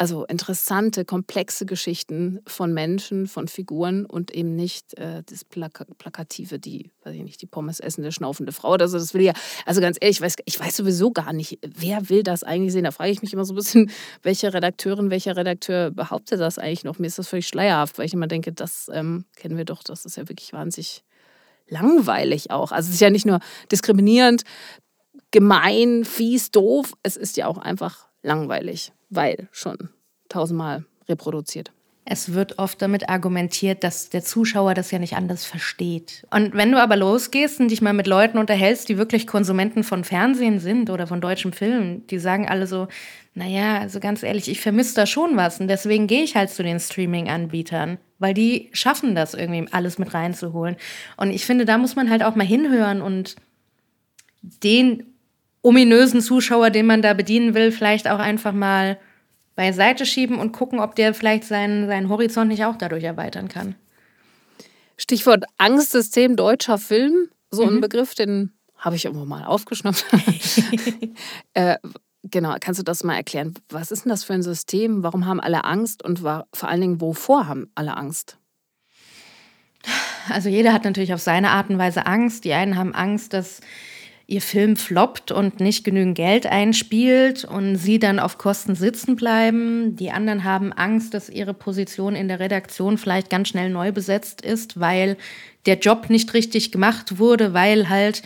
also 0.00 0.24
interessante, 0.24 1.04
komplexe 1.04 1.66
Geschichten 1.66 2.40
von 2.46 2.72
Menschen, 2.72 3.26
von 3.26 3.48
Figuren 3.48 4.06
und 4.06 4.30
eben 4.30 4.56
nicht 4.56 4.96
äh, 4.96 5.22
das 5.26 5.44
Plaka 5.44 5.84
Plakative, 5.98 6.58
die, 6.58 6.90
weiß 7.04 7.16
ich 7.16 7.22
nicht, 7.22 7.42
die 7.42 7.46
Pommes 7.46 7.80
essende, 7.80 8.10
schnaufende 8.10 8.52
Frau. 8.52 8.72
Also 8.72 8.98
das 8.98 9.12
will 9.12 9.20
ja, 9.20 9.34
also 9.66 9.82
ganz 9.82 9.98
ehrlich, 10.00 10.16
ich 10.16 10.22
weiß, 10.22 10.36
ich 10.46 10.58
weiß 10.58 10.74
sowieso 10.78 11.10
gar 11.10 11.34
nicht, 11.34 11.58
wer 11.62 12.08
will 12.08 12.22
das 12.22 12.44
eigentlich 12.44 12.72
sehen. 12.72 12.84
Da 12.84 12.92
frage 12.92 13.10
ich 13.10 13.20
mich 13.20 13.34
immer 13.34 13.44
so 13.44 13.52
ein 13.52 13.56
bisschen, 13.56 13.90
welche 14.22 14.54
Redakteurin, 14.54 15.10
welcher 15.10 15.36
Redakteur 15.36 15.90
behauptet 15.90 16.40
das 16.40 16.56
eigentlich 16.58 16.84
noch? 16.84 16.98
Mir 16.98 17.08
ist 17.08 17.18
das 17.18 17.28
völlig 17.28 17.46
schleierhaft, 17.46 17.98
weil 17.98 18.06
ich 18.06 18.14
immer 18.14 18.26
denke, 18.26 18.54
das 18.54 18.90
ähm, 18.94 19.26
kennen 19.36 19.58
wir 19.58 19.66
doch, 19.66 19.82
das 19.82 20.06
ist 20.06 20.16
ja 20.16 20.26
wirklich 20.30 20.54
wahnsinnig 20.54 21.04
langweilig 21.68 22.50
auch. 22.50 22.72
Also 22.72 22.88
es 22.88 22.94
ist 22.94 23.00
ja 23.02 23.10
nicht 23.10 23.26
nur 23.26 23.40
diskriminierend, 23.70 24.44
gemein, 25.30 26.06
fies, 26.06 26.50
doof, 26.50 26.94
es 27.02 27.18
ist 27.18 27.36
ja 27.36 27.48
auch 27.48 27.58
einfach 27.58 28.08
langweilig, 28.22 28.92
weil 29.10 29.48
schon 29.52 29.90
tausendmal 30.28 30.84
reproduziert. 31.08 31.72
Es 32.12 32.32
wird 32.32 32.58
oft 32.58 32.82
damit 32.82 33.08
argumentiert, 33.08 33.84
dass 33.84 34.08
der 34.08 34.24
Zuschauer 34.24 34.74
das 34.74 34.90
ja 34.90 34.98
nicht 34.98 35.14
anders 35.14 35.44
versteht. 35.44 36.26
Und 36.30 36.54
wenn 36.54 36.72
du 36.72 36.82
aber 36.82 36.96
losgehst 36.96 37.60
und 37.60 37.68
dich 37.68 37.82
mal 37.82 37.92
mit 37.92 38.06
Leuten 38.06 38.38
unterhältst, 38.38 38.88
die 38.88 38.96
wirklich 38.96 39.26
Konsumenten 39.26 39.84
von 39.84 40.02
Fernsehen 40.02 40.58
sind 40.58 40.90
oder 40.90 41.06
von 41.06 41.20
deutschem 41.20 41.52
Film, 41.52 42.06
die 42.08 42.18
sagen 42.18 42.48
alle 42.48 42.66
so, 42.66 42.88
naja, 43.34 43.78
also 43.78 44.00
ganz 44.00 44.22
ehrlich, 44.22 44.48
ich 44.48 44.60
vermisse 44.60 44.96
da 44.96 45.06
schon 45.06 45.36
was 45.36 45.60
und 45.60 45.68
deswegen 45.68 46.06
gehe 46.08 46.24
ich 46.24 46.34
halt 46.34 46.50
zu 46.50 46.64
den 46.64 46.80
Streaming-Anbietern, 46.80 47.98
weil 48.18 48.34
die 48.34 48.70
schaffen 48.72 49.14
das 49.14 49.34
irgendwie 49.34 49.68
alles 49.70 49.98
mit 49.98 50.12
reinzuholen. 50.12 50.76
Und 51.16 51.30
ich 51.30 51.46
finde, 51.46 51.64
da 51.64 51.78
muss 51.78 51.94
man 51.94 52.10
halt 52.10 52.24
auch 52.24 52.34
mal 52.34 52.46
hinhören 52.46 53.02
und 53.02 53.36
den 54.42 55.09
ominösen 55.62 56.20
Zuschauer, 56.20 56.70
den 56.70 56.86
man 56.86 57.02
da 57.02 57.14
bedienen 57.14 57.54
will, 57.54 57.72
vielleicht 57.72 58.08
auch 58.08 58.18
einfach 58.18 58.52
mal 58.52 58.98
beiseite 59.56 60.06
schieben 60.06 60.38
und 60.38 60.52
gucken, 60.52 60.80
ob 60.80 60.94
der 60.94 61.12
vielleicht 61.12 61.44
seinen, 61.44 61.86
seinen 61.86 62.08
Horizont 62.08 62.48
nicht 62.48 62.64
auch 62.64 62.76
dadurch 62.76 63.04
erweitern 63.04 63.48
kann. 63.48 63.74
Stichwort 64.96 65.44
Angstsystem 65.58 66.36
deutscher 66.36 66.78
Film, 66.78 67.28
so 67.50 67.66
mhm. 67.66 67.76
ein 67.76 67.80
Begriff, 67.80 68.14
den 68.14 68.52
habe 68.76 68.96
ich 68.96 69.04
irgendwo 69.04 69.26
mal 69.26 69.44
aufgeschnappt. 69.44 70.06
äh, 71.54 71.76
genau, 72.22 72.56
kannst 72.60 72.80
du 72.80 72.84
das 72.84 73.04
mal 73.04 73.16
erklären? 73.16 73.54
Was 73.68 73.90
ist 73.90 74.04
denn 74.04 74.10
das 74.10 74.24
für 74.24 74.32
ein 74.32 74.42
System? 74.42 75.02
Warum 75.02 75.26
haben 75.26 75.40
alle 75.40 75.64
Angst 75.64 76.02
und 76.02 76.20
vor 76.20 76.46
allen 76.62 76.80
Dingen, 76.80 77.00
wovor 77.00 77.46
haben 77.46 77.70
alle 77.74 77.96
Angst? 77.96 78.38
Also 80.28 80.48
jeder 80.48 80.72
hat 80.72 80.84
natürlich 80.84 81.12
auf 81.14 81.20
seine 81.20 81.50
Art 81.50 81.70
und 81.70 81.78
Weise 81.78 82.06
Angst. 82.06 82.44
Die 82.44 82.52
einen 82.52 82.76
haben 82.76 82.94
Angst, 82.94 83.32
dass 83.32 83.60
ihr 84.30 84.40
Film 84.40 84.76
floppt 84.76 85.32
und 85.32 85.58
nicht 85.58 85.82
genügend 85.82 86.14
Geld 86.14 86.46
einspielt 86.46 87.44
und 87.44 87.74
sie 87.74 87.98
dann 87.98 88.20
auf 88.20 88.38
Kosten 88.38 88.76
sitzen 88.76 89.16
bleiben. 89.16 89.96
Die 89.96 90.12
anderen 90.12 90.44
haben 90.44 90.72
Angst, 90.72 91.14
dass 91.14 91.28
ihre 91.28 91.52
Position 91.52 92.14
in 92.14 92.28
der 92.28 92.38
Redaktion 92.38 92.96
vielleicht 92.96 93.28
ganz 93.28 93.48
schnell 93.48 93.70
neu 93.70 93.90
besetzt 93.90 94.40
ist, 94.40 94.78
weil 94.78 95.16
der 95.66 95.78
Job 95.80 96.10
nicht 96.10 96.32
richtig 96.32 96.70
gemacht 96.70 97.18
wurde, 97.18 97.54
weil 97.54 97.88
halt 97.88 98.22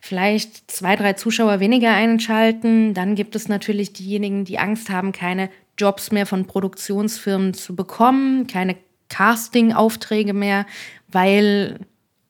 vielleicht 0.00 0.68
zwei, 0.68 0.96
drei 0.96 1.12
Zuschauer 1.12 1.60
weniger 1.60 1.92
einschalten. 1.92 2.92
Dann 2.92 3.14
gibt 3.14 3.36
es 3.36 3.46
natürlich 3.46 3.92
diejenigen, 3.92 4.44
die 4.44 4.58
Angst 4.58 4.90
haben, 4.90 5.12
keine 5.12 5.48
Jobs 5.78 6.10
mehr 6.10 6.26
von 6.26 6.46
Produktionsfirmen 6.46 7.54
zu 7.54 7.76
bekommen, 7.76 8.48
keine 8.48 8.74
Casting-Aufträge 9.10 10.34
mehr, 10.34 10.66
weil, 11.06 11.78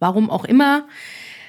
warum 0.00 0.28
auch 0.28 0.44
immer, 0.44 0.86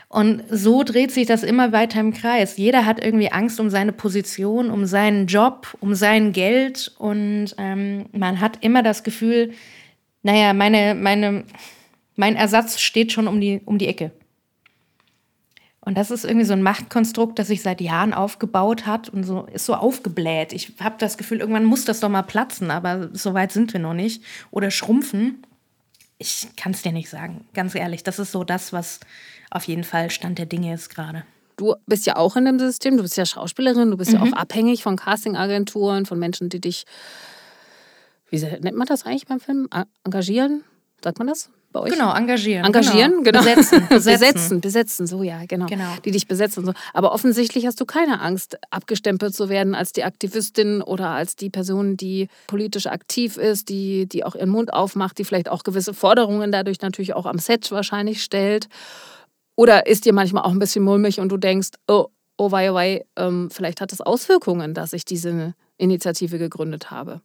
und 0.09 0.43
so 0.49 0.83
dreht 0.83 1.11
sich 1.11 1.27
das 1.27 1.43
immer 1.43 1.73
weiter 1.73 1.99
im 1.99 2.13
Kreis. 2.13 2.57
Jeder 2.57 2.85
hat 2.85 3.03
irgendwie 3.03 3.31
Angst 3.31 3.59
um 3.59 3.69
seine 3.69 3.91
Position, 3.91 4.71
um 4.71 4.85
seinen 4.85 5.27
Job, 5.27 5.75
um 5.81 5.95
sein 5.95 6.31
Geld. 6.31 6.93
Und 6.97 7.53
ähm, 7.57 8.05
man 8.13 8.39
hat 8.39 8.63
immer 8.63 8.83
das 8.83 9.03
Gefühl, 9.03 9.53
naja, 10.23 10.53
meine, 10.53 10.95
meine, 10.95 11.43
mein 12.15 12.37
Ersatz 12.37 12.79
steht 12.79 13.11
schon 13.11 13.27
um 13.27 13.41
die, 13.41 13.61
um 13.65 13.77
die 13.77 13.87
Ecke. 13.87 14.11
Und 15.81 15.97
das 15.97 16.11
ist 16.11 16.25
irgendwie 16.25 16.45
so 16.45 16.53
ein 16.53 16.63
Machtkonstrukt, 16.63 17.39
das 17.39 17.47
sich 17.47 17.61
seit 17.61 17.79
Jahren 17.79 18.13
aufgebaut 18.13 18.85
hat 18.85 19.07
und 19.07 19.23
so 19.23 19.45
ist 19.45 19.65
so 19.65 19.73
aufgebläht. 19.73 20.51
Ich 20.51 20.73
habe 20.81 20.95
das 20.99 21.17
Gefühl, 21.17 21.39
irgendwann 21.39 21.63
muss 21.63 21.85
das 21.85 22.01
doch 22.01 22.09
mal 22.09 22.23
platzen, 22.23 22.71
aber 22.71 23.09
so 23.13 23.33
weit 23.33 23.53
sind 23.53 23.71
wir 23.71 23.79
noch 23.79 23.93
nicht. 23.93 24.21
Oder 24.51 24.71
schrumpfen. 24.71 25.43
Ich 26.17 26.47
kann 26.57 26.73
es 26.73 26.81
dir 26.81 26.91
nicht 26.91 27.09
sagen, 27.09 27.45
ganz 27.53 27.75
ehrlich. 27.75 28.03
Das 28.03 28.19
ist 28.19 28.31
so 28.31 28.43
das, 28.43 28.73
was 28.73 28.99
auf 29.51 29.65
jeden 29.65 29.83
Fall 29.83 30.09
Stand 30.09 30.37
der 30.37 30.45
Dinge 30.45 30.73
ist 30.73 30.89
gerade. 30.89 31.23
Du 31.57 31.75
bist 31.87 32.05
ja 32.05 32.15
auch 32.15 32.35
in 32.35 32.45
dem 32.45 32.59
System, 32.59 32.97
du 32.97 33.03
bist 33.03 33.17
ja 33.17 33.25
Schauspielerin, 33.25 33.89
du 33.91 33.97
bist 33.97 34.13
mhm. 34.13 34.17
ja 34.17 34.23
auch 34.23 34.33
abhängig 34.33 34.83
von 34.83 34.95
Castingagenturen, 34.95 36.05
von 36.05 36.19
Menschen, 36.19 36.49
die 36.49 36.61
dich, 36.61 36.85
wie 38.29 38.39
nennt 38.39 38.77
man 38.77 38.87
das 38.87 39.05
eigentlich 39.05 39.25
beim 39.25 39.39
Film? 39.39 39.67
Engagieren? 40.03 40.63
Sagt 41.01 41.17
man 41.17 41.27
das? 41.27 41.49
bei 41.77 41.85
euch? 41.85 41.93
Genau, 41.93 42.13
engagieren. 42.13 42.65
Engagieren, 42.65 43.23
genau. 43.23 43.41
genau. 43.41 43.55
Besetzen, 43.55 43.87
besetzen. 43.89 44.19
besetzen. 44.19 44.61
Besetzen, 44.61 45.07
so 45.07 45.23
ja, 45.23 45.45
genau. 45.47 45.65
genau. 45.67 45.89
Die 46.05 46.11
dich 46.11 46.27
besetzen. 46.27 46.65
So. 46.65 46.73
Aber 46.93 47.11
offensichtlich 47.11 47.65
hast 47.65 47.79
du 47.79 47.85
keine 47.85 48.21
Angst, 48.21 48.57
abgestempelt 48.71 49.35
zu 49.35 49.49
werden 49.49 49.75
als 49.75 49.93
die 49.93 50.03
Aktivistin 50.03 50.81
oder 50.81 51.09
als 51.09 51.35
die 51.35 51.49
Person, 51.49 51.97
die 51.97 52.27
politisch 52.47 52.87
aktiv 52.87 53.37
ist, 53.37 53.69
die, 53.69 54.07
die 54.07 54.23
auch 54.23 54.35
ihren 54.35 54.49
Mund 54.49 54.73
aufmacht, 54.73 55.17
die 55.17 55.23
vielleicht 55.23 55.49
auch 55.49 55.63
gewisse 55.63 55.93
Forderungen 55.93 56.51
dadurch 56.51 56.81
natürlich 56.81 57.13
auch 57.13 57.25
am 57.25 57.39
Set 57.39 57.71
wahrscheinlich 57.71 58.23
stellt. 58.23 58.67
Oder 59.57 59.87
ist 59.87 60.05
dir 60.05 60.13
manchmal 60.13 60.43
auch 60.43 60.51
ein 60.51 60.59
bisschen 60.59 60.83
mulmig 60.83 61.19
und 61.19 61.29
du 61.29 61.37
denkst, 61.37 61.71
oh, 61.87 62.07
oh 62.37 62.51
wei, 62.51 62.71
oh 62.71 62.75
wei, 62.75 63.05
ähm, 63.17 63.49
vielleicht 63.51 63.81
hat 63.81 63.91
es 63.91 63.99
Auswirkungen, 63.99 64.75
dass 64.75 64.93
ich 64.93 65.03
diese 65.03 65.55
Initiative 65.77 66.37
gegründet 66.37 66.91
habe? 66.91 67.21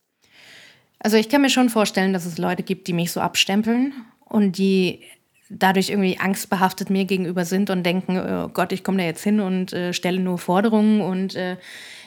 Also 0.99 1.19
ich 1.19 1.29
kann 1.29 1.43
mir 1.43 1.51
schon 1.51 1.69
vorstellen, 1.69 2.15
dass 2.15 2.25
es 2.25 2.39
Leute 2.39 2.63
gibt, 2.63 2.89
die 2.89 2.95
mich 2.95 3.13
so 3.13 3.21
abstempeln 3.21 3.93
und 4.25 4.57
die 4.57 5.03
dadurch 5.51 5.91
irgendwie 5.91 6.19
angstbehaftet 6.19 6.89
mir 6.89 7.05
gegenüber 7.05 7.45
sind 7.45 7.69
und 7.69 7.85
denken, 7.85 8.19
oh 8.19 8.49
Gott, 8.49 8.73
ich 8.73 8.83
komme 8.83 8.99
da 8.99 9.05
jetzt 9.05 9.23
hin 9.23 9.41
und 9.41 9.75
äh, 9.75 9.93
stelle 9.93 10.19
nur 10.19 10.39
Forderungen 10.39 11.03
und 11.03 11.35
äh, 11.35 11.59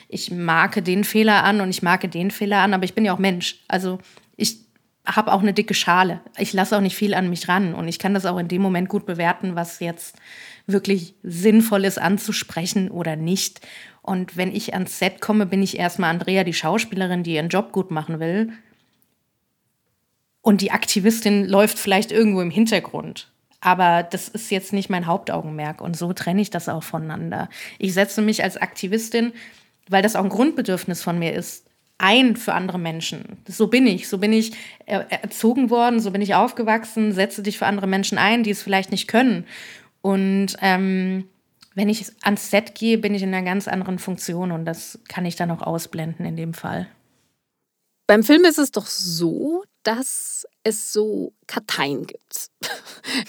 ich 0.08 0.32
marke 0.32 0.82
den 0.82 1.04
Fehler 1.04 1.44
an 1.44 1.62
und 1.62 1.70
ich 1.70 1.84
marke 1.84 2.10
den 2.10 2.32
Fehler 2.32 2.60
an, 2.60 2.74
aber 2.74 2.86
ich 2.86 2.96
bin 2.96 3.06
ja 3.06 3.14
auch 3.14 3.20
Mensch. 3.20 3.60
Also 3.68 4.00
ich 4.38 4.65
habe 5.06 5.32
auch 5.32 5.42
eine 5.42 5.54
dicke 5.54 5.74
Schale. 5.74 6.22
Ich 6.38 6.54
lasse 6.54 6.76
auch 6.78 6.82
nicht 6.82 6.96
viel 6.96 7.14
an 7.14 7.30
mich 7.30 7.48
ran 7.48 7.74
und 7.74 7.88
ich 7.88 8.00
kann 8.00 8.14
das 8.14 8.26
auch 8.26 8.38
in 8.38 8.48
dem 8.48 8.62
Moment 8.62 8.90
gut 8.90 9.06
bewerten, 9.06 9.56
was 9.56 9.80
jetzt 9.80 10.18
wirklich 10.68 11.16
sinnvoll 11.24 11.86
ist 11.86 12.00
anzusprechen 12.00 12.90
oder 12.90 13.16
nicht. 13.16 13.62
Und 14.02 14.38
wenn 14.38 14.54
ich 14.54 14.74
ans 14.74 15.00
Set 15.00 15.22
komme, 15.22 15.46
bin 15.46 15.64
ich 15.64 15.78
erstmal 15.78 16.10
Andrea, 16.10 16.44
die 16.44 16.54
Schauspielerin, 16.54 17.24
die 17.24 17.36
ihren 17.36 17.50
Job 17.50 17.72
gut 17.72 17.92
machen 17.92 18.20
will. 18.20 18.54
Und 20.42 20.62
die 20.62 20.72
Aktivistin 20.72 21.46
läuft 21.46 21.80
vielleicht 21.80 22.12
irgendwo 22.12 22.42
im 22.42 22.52
Hintergrund. 22.52 23.32
Aber 23.62 24.04
das 24.04 24.28
ist 24.28 24.52
jetzt 24.52 24.74
nicht 24.74 24.92
mein 24.92 25.08
Hauptaugenmerk. 25.08 25.82
Und 25.82 25.98
so 25.98 26.14
trenne 26.14 26.42
ich 26.42 26.52
das 26.52 26.70
auch 26.70 26.84
voneinander. 26.84 27.50
Ich 27.80 27.96
setze 27.96 28.22
mich 28.22 28.44
als 28.44 28.58
Aktivistin, 28.58 29.34
weil 29.90 30.04
das 30.04 30.16
auch 30.16 30.24
ein 30.24 30.30
Grundbedürfnis 30.30 31.02
von 31.02 31.18
mir 31.18 31.34
ist, 31.34 31.65
ein 31.98 32.36
für 32.36 32.54
andere 32.54 32.80
Menschen. 32.80 33.38
So 33.48 33.68
bin 33.68 33.88
ich. 33.88 34.08
So 34.08 34.18
bin 34.18 34.34
ich 34.34 34.54
erzogen 34.86 35.70
worden, 35.70 36.00
so 36.00 36.12
bin 36.12 36.22
ich 36.22 36.36
aufgewachsen. 36.36 37.12
Setze 37.14 37.42
dich 37.42 37.58
für 37.58 37.66
andere 37.66 37.88
Menschen 37.88 38.18
ein, 38.18 38.44
die 38.44 38.52
es 38.52 38.62
vielleicht 38.62 38.92
nicht 38.92 39.08
können. 39.08 39.46
Und 40.02 40.58
ähm, 40.62 41.28
wenn 41.74 41.90
ich 41.90 42.06
ans 42.22 42.50
Set 42.50 42.76
gehe, 42.76 42.98
bin 42.98 43.14
ich 43.14 43.24
in 43.24 43.34
einer 43.34 43.46
ganz 43.46 43.68
anderen 43.68 44.00
Funktion 44.00 44.52
und 44.52 44.66
das 44.66 45.00
kann 45.08 45.26
ich 45.26 45.36
dann 45.36 45.52
auch 45.52 45.62
ausblenden 45.62 46.26
in 46.26 46.38
dem 46.38 46.54
Fall. 46.54 46.88
Beim 48.08 48.24
Film 48.24 48.46
ist 48.46 48.60
es 48.60 48.72
doch 48.72 48.86
so, 48.86 49.64
dass 49.84 50.48
es 50.66 50.92
so 50.92 51.32
Karteien 51.48 52.06
gibt. 52.06 52.50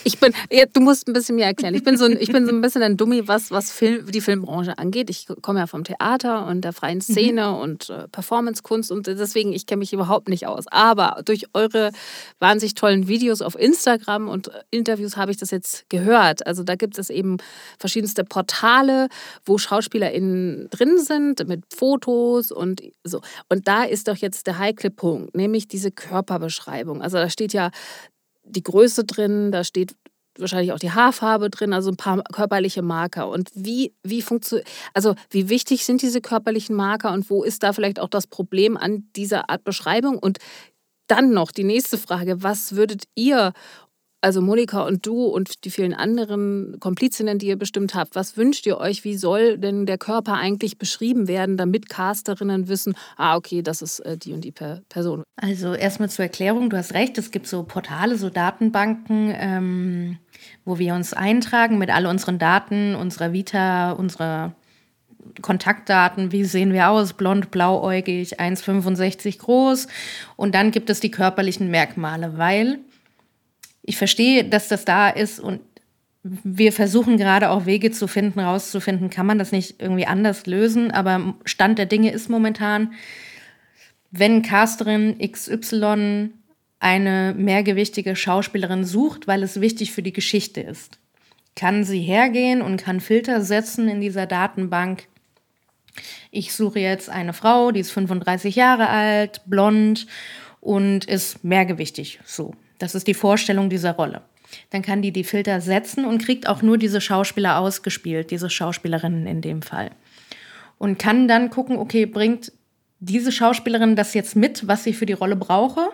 Ich 0.04 0.18
bin, 0.18 0.32
ja, 0.50 0.64
du 0.64 0.80
musst 0.80 1.06
ein 1.06 1.12
bisschen 1.12 1.36
mir 1.36 1.44
erklären. 1.44 1.74
Ich 1.74 1.84
bin 1.84 1.98
so 1.98 2.06
ein, 2.06 2.16
ich 2.18 2.32
bin 2.32 2.46
so 2.46 2.52
ein 2.52 2.62
bisschen 2.62 2.82
ein 2.82 2.96
Dummi, 2.96 3.28
was, 3.28 3.50
was 3.50 3.70
Film, 3.70 4.10
die 4.10 4.22
Filmbranche 4.22 4.78
angeht. 4.78 5.10
Ich 5.10 5.26
komme 5.42 5.58
ja 5.58 5.66
vom 5.66 5.84
Theater 5.84 6.46
und 6.46 6.62
der 6.62 6.72
freien 6.72 6.98
mhm. 6.98 7.02
Szene 7.02 7.48
mhm. 7.48 7.56
und 7.56 7.90
äh, 7.90 8.08
Performancekunst 8.08 8.90
und 8.90 9.06
deswegen, 9.06 9.52
ich 9.52 9.66
kenne 9.66 9.80
mich 9.80 9.92
überhaupt 9.92 10.30
nicht 10.30 10.46
aus. 10.46 10.64
Aber 10.68 11.20
durch 11.26 11.46
eure 11.52 11.90
wahnsinnig 12.38 12.74
tollen 12.74 13.06
Videos 13.06 13.42
auf 13.42 13.58
Instagram 13.58 14.28
und 14.28 14.50
Interviews 14.70 15.18
habe 15.18 15.30
ich 15.30 15.36
das 15.36 15.50
jetzt 15.50 15.90
gehört. 15.90 16.46
Also 16.46 16.62
da 16.62 16.74
gibt 16.74 16.98
es 16.98 17.10
eben 17.10 17.36
verschiedenste 17.78 18.24
Portale, 18.24 19.08
wo 19.44 19.58
SchauspielerInnen 19.58 20.68
drin 20.70 20.98
sind 20.98 21.46
mit 21.46 21.64
Fotos 21.74 22.50
und 22.50 22.82
so. 23.04 23.20
Und 23.50 23.68
da 23.68 23.84
ist 23.84 24.08
doch 24.08 24.16
jetzt 24.16 24.46
der 24.46 24.58
heikle 24.58 24.90
Punkt, 24.90 25.36
nämlich 25.36 25.68
diese 25.68 25.90
Körperbeschreibung. 25.90 27.02
Also 27.02 27.25
da 27.26 27.30
steht 27.30 27.52
ja 27.52 27.70
die 28.44 28.62
Größe 28.62 29.04
drin, 29.04 29.50
da 29.50 29.64
steht 29.64 29.96
wahrscheinlich 30.38 30.72
auch 30.72 30.78
die 30.78 30.92
Haarfarbe 30.92 31.50
drin, 31.50 31.72
also 31.72 31.90
ein 31.90 31.96
paar 31.96 32.22
körperliche 32.22 32.82
Marker. 32.82 33.28
Und 33.28 33.50
wie, 33.54 33.94
wie 34.04 34.22
funktioniert, 34.22 34.68
also 34.94 35.16
wie 35.30 35.48
wichtig 35.48 35.84
sind 35.84 36.02
diese 36.02 36.20
körperlichen 36.20 36.76
Marker 36.76 37.12
und 37.12 37.28
wo 37.30 37.42
ist 37.42 37.64
da 37.64 37.72
vielleicht 37.72 37.98
auch 37.98 38.08
das 38.08 38.28
Problem 38.28 38.76
an 38.76 39.08
dieser 39.16 39.50
Art 39.50 39.64
Beschreibung? 39.64 40.18
Und 40.18 40.38
dann 41.08 41.32
noch 41.32 41.50
die 41.50 41.64
nächste 41.64 41.98
Frage, 41.98 42.44
was 42.44 42.76
würdet 42.76 43.04
ihr 43.16 43.52
also 44.20 44.40
Monika 44.40 44.82
und 44.82 45.06
du 45.06 45.24
und 45.24 45.64
die 45.64 45.70
vielen 45.70 45.94
anderen 45.94 46.78
Komplizinnen, 46.80 47.38
die 47.38 47.46
ihr 47.46 47.58
bestimmt 47.58 47.94
habt, 47.94 48.16
was 48.16 48.36
wünscht 48.36 48.66
ihr 48.66 48.78
euch? 48.78 49.04
Wie 49.04 49.16
soll 49.16 49.58
denn 49.58 49.86
der 49.86 49.98
Körper 49.98 50.34
eigentlich 50.34 50.78
beschrieben 50.78 51.28
werden, 51.28 51.56
damit 51.56 51.88
Casterinnen 51.88 52.68
wissen, 52.68 52.94
ah, 53.16 53.36
okay, 53.36 53.62
das 53.62 53.82
ist 53.82 54.00
äh, 54.00 54.16
die 54.16 54.32
und 54.32 54.42
die 54.42 54.52
Person? 54.52 55.22
Also 55.36 55.74
erstmal 55.74 56.10
zur 56.10 56.24
Erklärung, 56.24 56.70
du 56.70 56.76
hast 56.76 56.94
recht, 56.94 57.18
es 57.18 57.30
gibt 57.30 57.46
so 57.46 57.62
Portale, 57.62 58.16
so 58.16 58.30
Datenbanken, 58.30 59.32
ähm, 59.36 60.18
wo 60.64 60.78
wir 60.78 60.94
uns 60.94 61.12
eintragen 61.12 61.78
mit 61.78 61.90
all 61.90 62.06
unseren 62.06 62.38
Daten, 62.38 62.94
unserer 62.94 63.32
Vita, 63.32 63.92
unserer 63.92 64.54
Kontaktdaten, 65.42 66.32
wie 66.32 66.44
sehen 66.44 66.72
wir 66.72 66.88
aus, 66.88 67.12
blond, 67.12 67.50
blauäugig, 67.50 68.40
1,65 68.40 69.38
groß. 69.38 69.88
Und 70.36 70.54
dann 70.54 70.70
gibt 70.70 70.88
es 70.90 71.00
die 71.00 71.10
körperlichen 71.10 71.70
Merkmale, 71.70 72.38
weil 72.38 72.78
ich 73.86 73.96
verstehe, 73.96 74.44
dass 74.44 74.68
das 74.68 74.84
da 74.84 75.08
ist 75.08 75.40
und 75.40 75.60
wir 76.22 76.72
versuchen 76.72 77.16
gerade 77.16 77.50
auch 77.50 77.66
Wege 77.66 77.92
zu 77.92 78.08
finden, 78.08 78.40
rauszufinden, 78.40 79.10
kann 79.10 79.26
man 79.26 79.38
das 79.38 79.52
nicht 79.52 79.80
irgendwie 79.80 80.06
anders 80.06 80.46
lösen. 80.46 80.90
Aber 80.90 81.34
Stand 81.44 81.78
der 81.78 81.86
Dinge 81.86 82.10
ist 82.10 82.28
momentan, 82.28 82.92
wenn 84.10 84.42
Casterin 84.42 85.18
XY 85.18 86.30
eine 86.80 87.34
mehrgewichtige 87.36 88.16
Schauspielerin 88.16 88.84
sucht, 88.84 89.26
weil 89.26 89.42
es 89.42 89.60
wichtig 89.60 89.92
für 89.92 90.02
die 90.02 90.12
Geschichte 90.12 90.60
ist. 90.60 90.98
Kann 91.54 91.84
sie 91.84 92.00
hergehen 92.00 92.60
und 92.60 92.82
kann 92.82 93.00
Filter 93.00 93.40
setzen 93.40 93.88
in 93.88 94.00
dieser 94.00 94.26
Datenbank. 94.26 95.06
Ich 96.30 96.52
suche 96.52 96.80
jetzt 96.80 97.08
eine 97.08 97.32
Frau, 97.32 97.70
die 97.70 97.80
ist 97.80 97.92
35 97.92 98.56
Jahre 98.56 98.88
alt, 98.88 99.40
blond 99.46 100.06
und 100.60 101.06
ist 101.06 101.44
mehrgewichtig. 101.44 102.20
So, 102.26 102.52
das 102.78 102.94
ist 102.94 103.06
die 103.06 103.14
Vorstellung 103.14 103.70
dieser 103.70 103.92
Rolle. 103.92 104.22
Dann 104.70 104.82
kann 104.82 105.02
die 105.02 105.12
die 105.12 105.24
Filter 105.24 105.60
setzen 105.60 106.04
und 106.04 106.22
kriegt 106.22 106.48
auch 106.48 106.62
nur 106.62 106.78
diese 106.78 107.00
Schauspieler 107.00 107.58
ausgespielt, 107.58 108.30
diese 108.30 108.50
Schauspielerinnen 108.50 109.26
in 109.26 109.40
dem 109.40 109.62
Fall. 109.62 109.90
Und 110.78 110.98
kann 110.98 111.26
dann 111.26 111.50
gucken, 111.50 111.78
okay, 111.78 112.06
bringt 112.06 112.52
diese 113.00 113.32
Schauspielerin 113.32 113.96
das 113.96 114.14
jetzt 114.14 114.36
mit, 114.36 114.66
was 114.68 114.86
ich 114.86 114.96
für 114.96 115.06
die 115.06 115.12
Rolle 115.12 115.36
brauche? 115.36 115.88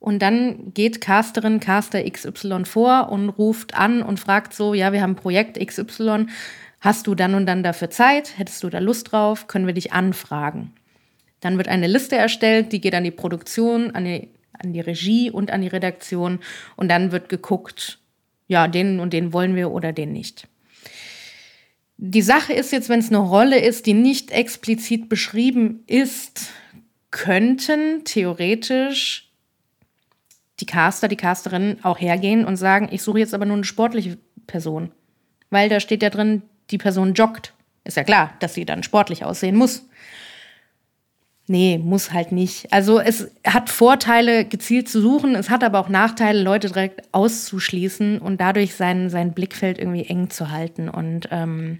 Und 0.00 0.20
dann 0.20 0.72
geht 0.74 1.00
Casterin, 1.00 1.60
Caster 1.60 2.08
XY 2.08 2.64
vor 2.64 3.10
und 3.10 3.30
ruft 3.30 3.74
an 3.74 4.02
und 4.02 4.20
fragt 4.20 4.54
so, 4.54 4.74
ja, 4.74 4.92
wir 4.92 5.02
haben 5.02 5.16
Projekt 5.16 5.58
XY, 5.58 6.26
hast 6.80 7.06
du 7.06 7.14
dann 7.14 7.34
und 7.34 7.46
dann 7.46 7.62
dafür 7.62 7.90
Zeit? 7.90 8.38
Hättest 8.38 8.62
du 8.62 8.68
da 8.68 8.78
Lust 8.78 9.10
drauf? 9.10 9.48
Können 9.48 9.66
wir 9.66 9.74
dich 9.74 9.92
anfragen? 9.92 10.72
Dann 11.40 11.56
wird 11.56 11.68
eine 11.68 11.86
Liste 11.86 12.16
erstellt, 12.16 12.72
die 12.72 12.80
geht 12.80 12.94
an 12.94 13.04
die 13.04 13.10
Produktion, 13.10 13.92
an 13.92 14.04
die, 14.04 14.28
an 14.58 14.72
die 14.72 14.80
Regie 14.80 15.30
und 15.30 15.50
an 15.50 15.62
die 15.62 15.68
Redaktion 15.68 16.40
und 16.76 16.88
dann 16.88 17.12
wird 17.12 17.28
geguckt, 17.28 17.98
ja, 18.46 18.68
den 18.68 19.00
und 19.00 19.12
den 19.12 19.32
wollen 19.32 19.54
wir 19.54 19.70
oder 19.70 19.92
den 19.92 20.12
nicht. 20.12 20.48
Die 21.96 22.22
Sache 22.22 22.52
ist 22.52 22.70
jetzt, 22.70 22.88
wenn 22.88 23.00
es 23.00 23.08
eine 23.08 23.18
Rolle 23.18 23.58
ist, 23.58 23.86
die 23.86 23.94
nicht 23.94 24.30
explizit 24.30 25.08
beschrieben 25.08 25.82
ist, 25.86 26.50
könnten 27.10 28.04
theoretisch 28.04 29.32
die 30.60 30.66
Caster, 30.66 31.08
die 31.08 31.16
Casterinnen 31.16 31.84
auch 31.84 32.00
hergehen 32.00 32.44
und 32.44 32.56
sagen, 32.56 32.88
ich 32.90 33.02
suche 33.02 33.18
jetzt 33.18 33.34
aber 33.34 33.46
nur 33.46 33.56
eine 33.56 33.64
sportliche 33.64 34.18
Person. 34.46 34.92
Weil 35.50 35.68
da 35.68 35.80
steht 35.80 36.02
ja 36.02 36.10
drin, 36.10 36.42
die 36.70 36.78
Person 36.78 37.14
joggt. 37.14 37.52
Ist 37.84 37.96
ja 37.96 38.04
klar, 38.04 38.34
dass 38.40 38.54
sie 38.54 38.64
dann 38.64 38.82
sportlich 38.82 39.24
aussehen 39.24 39.56
muss. 39.56 39.88
Nee, 41.50 41.78
muss 41.78 42.12
halt 42.12 42.30
nicht. 42.30 42.70
Also 42.74 43.00
es 43.00 43.30
hat 43.42 43.70
Vorteile, 43.70 44.44
gezielt 44.44 44.86
zu 44.86 45.00
suchen, 45.00 45.34
es 45.34 45.48
hat 45.48 45.64
aber 45.64 45.78
auch 45.78 45.88
Nachteile, 45.88 46.42
Leute 46.42 46.68
direkt 46.68 47.02
auszuschließen 47.12 48.18
und 48.18 48.38
dadurch 48.38 48.74
sein, 48.74 49.08
sein 49.08 49.32
Blickfeld 49.32 49.78
irgendwie 49.78 50.04
eng 50.04 50.28
zu 50.28 50.50
halten. 50.50 50.90
Und 50.90 51.26
ähm, 51.30 51.78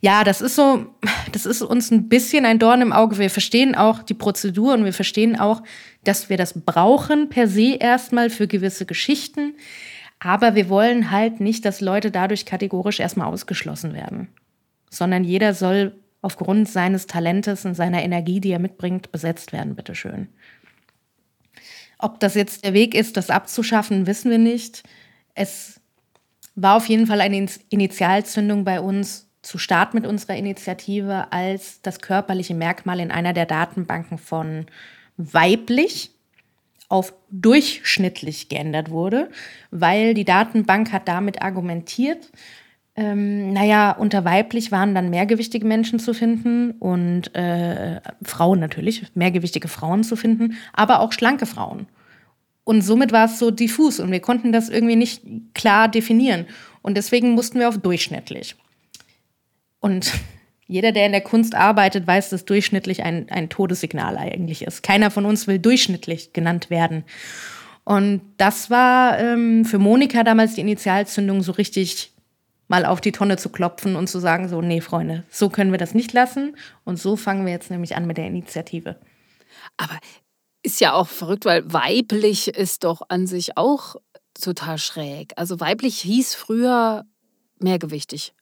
ja, 0.00 0.22
das 0.22 0.40
ist 0.40 0.54
so, 0.54 0.86
das 1.32 1.44
ist 1.44 1.60
uns 1.60 1.90
ein 1.90 2.08
bisschen 2.08 2.46
ein 2.46 2.60
Dorn 2.60 2.82
im 2.82 2.92
Auge. 2.92 3.18
Wir 3.18 3.30
verstehen 3.30 3.74
auch 3.74 4.04
die 4.04 4.14
Prozedur 4.14 4.74
und 4.74 4.84
wir 4.84 4.92
verstehen 4.92 5.36
auch, 5.38 5.64
dass 6.04 6.30
wir 6.30 6.36
das 6.36 6.60
brauchen 6.64 7.28
per 7.28 7.48
se 7.48 7.74
erstmal 7.80 8.30
für 8.30 8.46
gewisse 8.46 8.86
Geschichten. 8.86 9.54
Aber 10.20 10.54
wir 10.54 10.68
wollen 10.68 11.10
halt 11.10 11.40
nicht, 11.40 11.64
dass 11.64 11.80
Leute 11.80 12.12
dadurch 12.12 12.46
kategorisch 12.46 13.00
erstmal 13.00 13.26
ausgeschlossen 13.26 13.92
werden, 13.92 14.28
sondern 14.88 15.24
jeder 15.24 15.52
soll 15.52 15.94
aufgrund 16.22 16.68
seines 16.68 17.06
Talentes 17.06 17.64
und 17.64 17.74
seiner 17.74 18.02
Energie, 18.02 18.40
die 18.40 18.50
er 18.50 18.58
mitbringt, 18.58 19.10
besetzt 19.12 19.52
werden, 19.52 19.74
bitteschön. 19.74 20.28
Ob 21.98 22.20
das 22.20 22.34
jetzt 22.34 22.64
der 22.64 22.74
Weg 22.74 22.94
ist, 22.94 23.16
das 23.16 23.30
abzuschaffen, 23.30 24.06
wissen 24.06 24.30
wir 24.30 24.38
nicht. 24.38 24.82
Es 25.34 25.80
war 26.54 26.76
auf 26.76 26.88
jeden 26.88 27.06
Fall 27.06 27.20
eine 27.20 27.46
Initialzündung 27.68 28.64
bei 28.64 28.80
uns 28.80 29.28
zu 29.42 29.58
Start 29.58 29.94
mit 29.94 30.06
unserer 30.06 30.36
Initiative, 30.36 31.32
als 31.32 31.80
das 31.82 32.00
körperliche 32.00 32.54
Merkmal 32.54 33.00
in 33.00 33.10
einer 33.10 33.32
der 33.32 33.46
Datenbanken 33.46 34.18
von 34.18 34.66
weiblich 35.16 36.10
auf 36.88 37.14
durchschnittlich 37.30 38.48
geändert 38.48 38.90
wurde, 38.90 39.30
weil 39.70 40.12
die 40.12 40.24
Datenbank 40.24 40.92
hat 40.92 41.06
damit 41.06 41.40
argumentiert, 41.40 42.30
ähm, 43.00 43.54
naja, 43.54 43.92
unter 43.92 44.26
weiblich 44.26 44.72
waren 44.72 44.94
dann 44.94 45.08
mehrgewichtige 45.08 45.66
Menschen 45.66 45.98
zu 45.98 46.12
finden 46.12 46.72
und 46.72 47.34
äh, 47.34 48.02
Frauen 48.22 48.60
natürlich, 48.60 49.06
mehrgewichtige 49.14 49.68
Frauen 49.68 50.04
zu 50.04 50.16
finden, 50.16 50.58
aber 50.74 51.00
auch 51.00 51.12
schlanke 51.12 51.46
Frauen. 51.46 51.86
Und 52.62 52.82
somit 52.82 53.10
war 53.10 53.24
es 53.24 53.38
so 53.38 53.50
diffus 53.50 54.00
und 54.00 54.10
wir 54.10 54.20
konnten 54.20 54.52
das 54.52 54.68
irgendwie 54.68 54.96
nicht 54.96 55.22
klar 55.54 55.88
definieren. 55.88 56.44
Und 56.82 56.98
deswegen 56.98 57.30
mussten 57.30 57.58
wir 57.58 57.70
auf 57.70 57.78
durchschnittlich. 57.78 58.54
Und 59.80 60.12
jeder, 60.66 60.92
der 60.92 61.06
in 61.06 61.12
der 61.12 61.22
Kunst 61.22 61.54
arbeitet, 61.54 62.06
weiß, 62.06 62.28
dass 62.28 62.44
durchschnittlich 62.44 63.02
ein, 63.02 63.30
ein 63.30 63.48
Todessignal 63.48 64.18
eigentlich 64.18 64.60
ist. 64.60 64.82
Keiner 64.82 65.10
von 65.10 65.24
uns 65.24 65.46
will 65.46 65.58
durchschnittlich 65.58 66.34
genannt 66.34 66.68
werden. 66.68 67.04
Und 67.84 68.20
das 68.36 68.68
war 68.68 69.18
ähm, 69.18 69.64
für 69.64 69.78
Monika 69.78 70.22
damals 70.22 70.54
die 70.54 70.60
Initialzündung, 70.60 71.42
so 71.42 71.52
richtig 71.52 72.12
mal 72.70 72.86
auf 72.86 73.00
die 73.00 73.10
Tonne 73.10 73.36
zu 73.36 73.48
klopfen 73.48 73.96
und 73.96 74.06
zu 74.06 74.20
sagen, 74.20 74.48
so, 74.48 74.62
nee, 74.62 74.80
Freunde, 74.80 75.24
so 75.28 75.50
können 75.50 75.72
wir 75.72 75.78
das 75.78 75.92
nicht 75.92 76.12
lassen. 76.12 76.56
Und 76.84 77.00
so 77.00 77.16
fangen 77.16 77.44
wir 77.44 77.52
jetzt 77.52 77.68
nämlich 77.68 77.96
an 77.96 78.06
mit 78.06 78.16
der 78.16 78.28
Initiative. 78.28 78.96
Aber 79.76 79.98
ist 80.62 80.80
ja 80.80 80.92
auch 80.92 81.08
verrückt, 81.08 81.44
weil 81.44 81.64
weiblich 81.72 82.46
ist 82.46 82.84
doch 82.84 83.02
an 83.08 83.26
sich 83.26 83.56
auch 83.56 83.96
total 84.40 84.78
schräg. 84.78 85.32
Also 85.34 85.58
weiblich 85.58 85.98
hieß 85.98 86.36
früher 86.36 87.06
mehrgewichtig. 87.58 88.34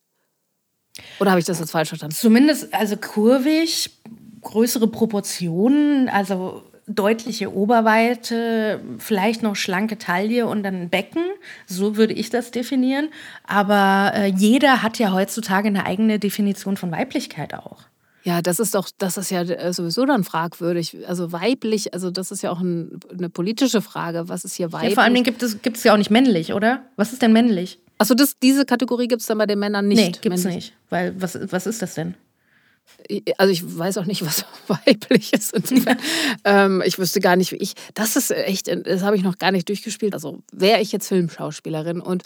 Oder 1.20 1.30
habe 1.30 1.40
ich 1.40 1.46
das 1.46 1.58
jetzt 1.58 1.70
falsch 1.70 1.88
verstanden? 1.88 2.14
Zumindest, 2.14 2.74
also 2.74 2.98
kurvig, 2.98 3.98
größere 4.42 4.88
Proportionen, 4.88 6.10
also 6.10 6.67
deutliche 6.88 7.55
Oberweite, 7.55 8.81
vielleicht 8.98 9.42
noch 9.42 9.57
schlanke 9.57 9.98
Taille 9.98 10.46
und 10.46 10.62
dann 10.62 10.74
ein 10.74 10.88
Becken. 10.88 11.24
So 11.66 11.96
würde 11.96 12.14
ich 12.14 12.31
das 12.31 12.51
definieren. 12.51 13.11
Aber 13.46 14.12
äh, 14.14 14.27
jeder 14.29 14.83
hat 14.83 14.98
ja 14.98 15.12
heutzutage 15.12 15.68
eine 15.68 15.87
eigene 15.87 16.18
Definition 16.18 16.77
von 16.77 16.90
Weiblichkeit 16.90 17.55
auch. 17.55 17.83
Ja, 18.24 18.42
das 18.42 18.59
ist 18.59 18.74
doch, 18.74 18.88
das 18.98 19.16
ist 19.16 19.31
ja 19.31 19.42
äh, 19.42 19.72
sowieso 19.72 20.05
dann 20.05 20.24
fragwürdig. 20.24 20.98
Also 21.07 21.33
weiblich, 21.33 21.94
also 21.94 22.11
das 22.11 22.31
ist 22.31 22.42
ja 22.42 22.51
auch 22.51 22.61
ein, 22.61 22.98
eine 23.16 23.29
politische 23.31 23.81
Frage. 23.81 24.29
Was 24.29 24.44
ist 24.44 24.55
hier 24.55 24.72
weiblich? 24.72 24.90
Ja, 24.90 24.94
vor 24.96 25.05
allem 25.05 25.22
gibt 25.22 25.42
es, 25.42 25.62
gibt 25.62 25.77
es 25.77 25.85
ja 25.85 25.92
auch 25.92 25.98
nicht 25.98 26.11
männlich, 26.11 26.53
oder? 26.53 26.83
Was 26.96 27.12
ist 27.12 27.22
denn 27.22 27.33
männlich? 27.33 27.79
Achso, 27.98 28.14
diese 28.42 28.64
Kategorie 28.64 29.09
gibt 29.09 29.22
es 29.22 29.27
dann 29.27 29.38
bei 29.38 29.46
den 29.46 29.59
Männern 29.59 29.88
nicht. 29.88 29.98
Nee, 29.98 30.12
gibt 30.20 30.35
es 30.35 30.44
nicht. 30.44 30.74
Weil 30.88 31.20
was, 31.20 31.38
was 31.51 31.66
ist 31.66 31.83
das 31.83 31.94
denn? 31.94 32.14
Also 33.38 33.53
ich 33.53 33.79
weiß 33.79 33.98
auch 33.98 34.05
nicht, 34.05 34.24
was 34.24 34.44
weiblich 34.68 35.33
ist. 35.33 35.55
ähm, 36.44 36.83
ich 36.85 36.98
wüsste 36.98 37.20
gar 37.20 37.37
nicht, 37.37 37.53
wie 37.53 37.57
ich. 37.57 37.74
Das 37.94 38.16
ist 38.16 38.31
echt, 38.31 38.68
das 38.68 39.03
habe 39.03 39.16
ich 39.16 39.22
noch 39.22 39.38
gar 39.38 39.53
nicht 39.53 39.68
durchgespielt. 39.68 40.14
Also 40.14 40.42
wäre 40.53 40.81
ich 40.81 40.92
jetzt 40.92 41.09
Filmschauspielerin 41.09 42.01
und 42.01 42.24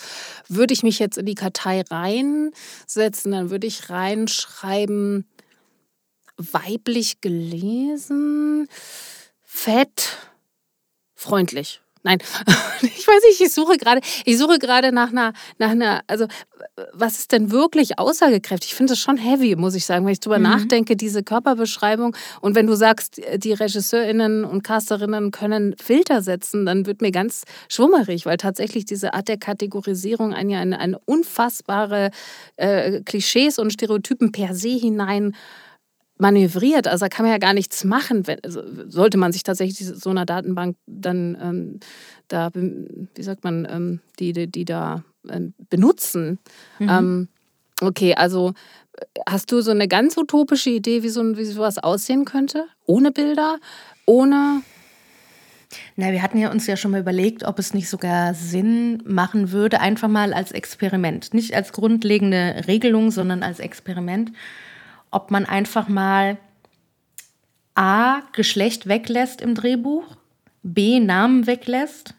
würde 0.48 0.74
ich 0.74 0.82
mich 0.82 0.98
jetzt 0.98 1.18
in 1.18 1.26
die 1.26 1.34
Kartei 1.34 1.82
reinsetzen, 1.82 3.32
dann 3.32 3.50
würde 3.50 3.66
ich 3.66 3.90
reinschreiben, 3.90 5.26
weiblich 6.36 7.20
gelesen, 7.20 8.68
fett, 9.42 10.16
freundlich. 11.14 11.81
Nein, 12.04 12.18
ich 12.82 13.06
weiß 13.06 13.22
nicht, 13.28 13.40
ich 13.40 13.52
suche 13.52 13.76
gerade, 13.76 14.00
ich 14.24 14.36
suche 14.36 14.58
gerade 14.58 14.92
nach 14.92 15.10
einer, 15.10 15.32
nach 15.58 15.70
einer, 15.70 16.02
also 16.08 16.26
was 16.92 17.18
ist 17.18 17.32
denn 17.32 17.50
wirklich 17.50 17.98
aussagekräftig? 17.98 18.70
Ich 18.70 18.74
finde 18.74 18.94
es 18.94 18.98
schon 18.98 19.16
heavy, 19.16 19.56
muss 19.56 19.74
ich 19.74 19.86
sagen, 19.86 20.04
wenn 20.04 20.12
ich 20.12 20.20
drüber 20.20 20.38
mhm. 20.38 20.44
nachdenke, 20.44 20.96
diese 20.96 21.22
Körperbeschreibung. 21.22 22.16
Und 22.40 22.54
wenn 22.54 22.66
du 22.66 22.74
sagst, 22.74 23.20
die 23.36 23.52
RegisseurInnen 23.52 24.44
und 24.44 24.62
Casterinnen 24.62 25.30
können 25.30 25.76
Filter 25.80 26.22
setzen, 26.22 26.66
dann 26.66 26.86
wird 26.86 27.02
mir 27.02 27.12
ganz 27.12 27.42
schwummerig, 27.68 28.26
weil 28.26 28.36
tatsächlich 28.36 28.84
diese 28.84 29.14
Art 29.14 29.28
der 29.28 29.38
Kategorisierung 29.38 30.34
eine, 30.34 30.58
eine, 30.58 30.78
eine 30.78 30.98
unfassbare 31.04 32.10
äh, 32.56 33.00
Klischees 33.02 33.58
und 33.58 33.72
Stereotypen 33.72 34.32
per 34.32 34.54
se 34.54 34.70
hinein 34.70 35.34
manövriert. 36.22 36.86
Also 36.86 37.04
da 37.04 37.08
kann 37.08 37.24
man 37.24 37.32
ja 37.32 37.38
gar 37.38 37.52
nichts 37.52 37.84
machen. 37.84 38.26
Wenn, 38.26 38.38
also 38.44 38.62
sollte 38.88 39.18
man 39.18 39.32
sich 39.32 39.42
tatsächlich 39.42 39.86
so 39.86 40.08
einer 40.08 40.24
Datenbank 40.24 40.76
dann 40.86 41.36
ähm, 41.42 41.80
da, 42.28 42.50
wie 42.54 43.22
sagt 43.22 43.44
man, 43.44 43.66
ähm, 43.68 44.00
die, 44.18 44.32
die, 44.32 44.50
die, 44.50 44.64
da 44.64 45.04
ähm, 45.28 45.52
benutzen. 45.68 46.38
Mhm. 46.78 46.88
Ähm, 46.88 47.28
okay, 47.82 48.14
also 48.14 48.54
hast 49.28 49.50
du 49.50 49.60
so 49.60 49.72
eine 49.72 49.88
ganz 49.88 50.16
utopische 50.16 50.70
Idee, 50.70 51.02
wie, 51.02 51.08
so, 51.08 51.36
wie 51.36 51.44
sowas 51.44 51.78
aussehen 51.78 52.24
könnte? 52.24 52.66
Ohne 52.86 53.10
Bilder? 53.10 53.58
Ohne 54.06 54.62
na, 55.96 56.12
wir 56.12 56.22
hatten 56.22 56.36
ja 56.36 56.50
uns 56.50 56.66
ja 56.66 56.76
schon 56.76 56.90
mal 56.90 57.00
überlegt, 57.00 57.44
ob 57.44 57.58
es 57.58 57.72
nicht 57.72 57.88
sogar 57.88 58.34
Sinn 58.34 59.02
machen 59.06 59.52
würde, 59.52 59.80
einfach 59.80 60.08
mal 60.08 60.34
als 60.34 60.52
Experiment, 60.52 61.32
nicht 61.32 61.54
als 61.54 61.72
grundlegende 61.72 62.64
Regelung, 62.68 63.10
sondern 63.10 63.42
als 63.42 63.58
Experiment, 63.58 64.32
ob 65.12 65.30
man 65.30 65.46
einfach 65.46 65.88
mal 65.88 66.38
A, 67.74 68.20
Geschlecht 68.32 68.88
weglässt 68.88 69.40
im 69.40 69.54
Drehbuch, 69.54 70.04
B, 70.62 70.98
Namen 71.00 71.46
weglässt 71.46 72.14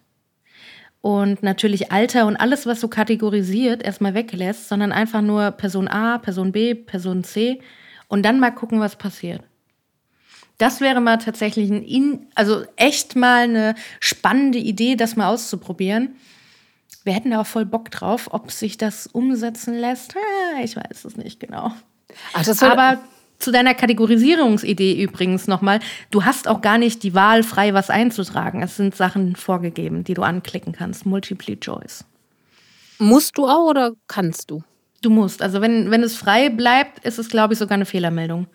und 1.01 1.43
natürlich 1.43 1.91
Alter 1.91 2.25
und 2.27 2.37
alles, 2.37 2.65
was 2.65 2.79
so 2.79 2.87
kategorisiert, 2.87 3.83
erstmal 3.83 4.13
weglässt, 4.13 4.69
sondern 4.69 4.91
einfach 4.91 5.21
nur 5.21 5.51
Person 5.51 5.89
A, 5.89 6.17
Person 6.17 6.51
B, 6.51 6.75
Person 6.75 7.23
C 7.23 7.61
und 8.07 8.23
dann 8.23 8.39
mal 8.39 8.51
gucken, 8.51 8.79
was 8.79 8.95
passiert. 8.95 9.41
Das 10.57 10.81
wäre 10.81 11.01
mal 11.01 11.17
tatsächlich 11.17 11.69
ein, 11.69 11.83
in, 11.83 12.27
also 12.35 12.63
echt 12.75 13.15
mal 13.15 13.43
eine 13.43 13.75
spannende 13.99 14.59
Idee, 14.59 14.95
das 14.95 15.15
mal 15.15 15.27
auszuprobieren. 15.27 16.15
Wir 17.03 17.13
hätten 17.13 17.31
da 17.31 17.41
auch 17.41 17.47
voll 17.47 17.65
Bock 17.65 17.91
drauf, 17.91 18.29
ob 18.31 18.51
sich 18.51 18.77
das 18.77 19.07
umsetzen 19.07 19.77
lässt. 19.77 20.15
Ich 20.63 20.75
weiß 20.75 21.05
es 21.05 21.17
nicht 21.17 21.39
genau. 21.39 21.73
Ach, 22.33 22.61
Aber 22.61 22.99
zu 23.39 23.51
deiner 23.51 23.73
Kategorisierungsidee 23.73 25.01
übrigens 25.01 25.47
nochmal. 25.47 25.79
Du 26.11 26.23
hast 26.23 26.47
auch 26.47 26.61
gar 26.61 26.77
nicht 26.77 27.03
die 27.03 27.13
Wahl, 27.13 27.43
frei 27.43 27.73
was 27.73 27.89
einzutragen. 27.89 28.61
Es 28.61 28.77
sind 28.77 28.95
Sachen 28.95 29.35
vorgegeben, 29.35 30.03
die 30.03 30.13
du 30.13 30.21
anklicken 30.21 30.73
kannst. 30.73 31.05
Multiple 31.05 31.59
Choice. 31.59 32.05
Musst 32.99 33.37
du 33.37 33.47
auch 33.47 33.69
oder 33.69 33.93
kannst 34.07 34.49
du? 34.49 34.63
Du 35.01 35.09
musst. 35.09 35.41
Also 35.41 35.59
wenn, 35.59 35.91
wenn 35.91 36.03
es 36.03 36.15
frei 36.15 36.49
bleibt, 36.49 37.03
ist 37.05 37.19
es, 37.19 37.27
glaube 37.27 37.53
ich, 37.53 37.59
sogar 37.59 37.75
eine 37.75 37.85
Fehlermeldung. 37.85 38.47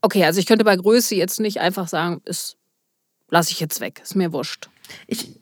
Okay, 0.00 0.24
also 0.24 0.38
ich 0.38 0.46
könnte 0.46 0.64
bei 0.64 0.76
Größe 0.76 1.16
jetzt 1.16 1.40
nicht 1.40 1.58
einfach 1.58 1.88
sagen, 1.88 2.20
ist 2.24 2.56
lasse 3.30 3.52
ich 3.52 3.60
jetzt 3.60 3.80
weg, 3.80 4.00
ist 4.02 4.14
mir 4.14 4.32
wurscht. 4.32 4.68
Ich, 5.06 5.40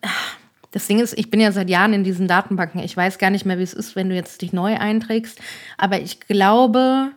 das 0.74 0.88
Ding 0.88 0.98
ist, 0.98 1.16
ich 1.16 1.30
bin 1.30 1.38
ja 1.38 1.52
seit 1.52 1.70
Jahren 1.70 1.92
in 1.92 2.02
diesen 2.02 2.26
Datenbanken. 2.26 2.80
Ich 2.80 2.96
weiß 2.96 3.18
gar 3.18 3.30
nicht 3.30 3.46
mehr, 3.46 3.58
wie 3.58 3.62
es 3.62 3.74
ist, 3.74 3.94
wenn 3.94 4.08
du 4.08 4.16
jetzt 4.16 4.42
dich 4.42 4.52
neu 4.52 4.76
einträgst. 4.76 5.40
Aber 5.78 6.00
ich 6.00 6.18
glaube, 6.18 7.12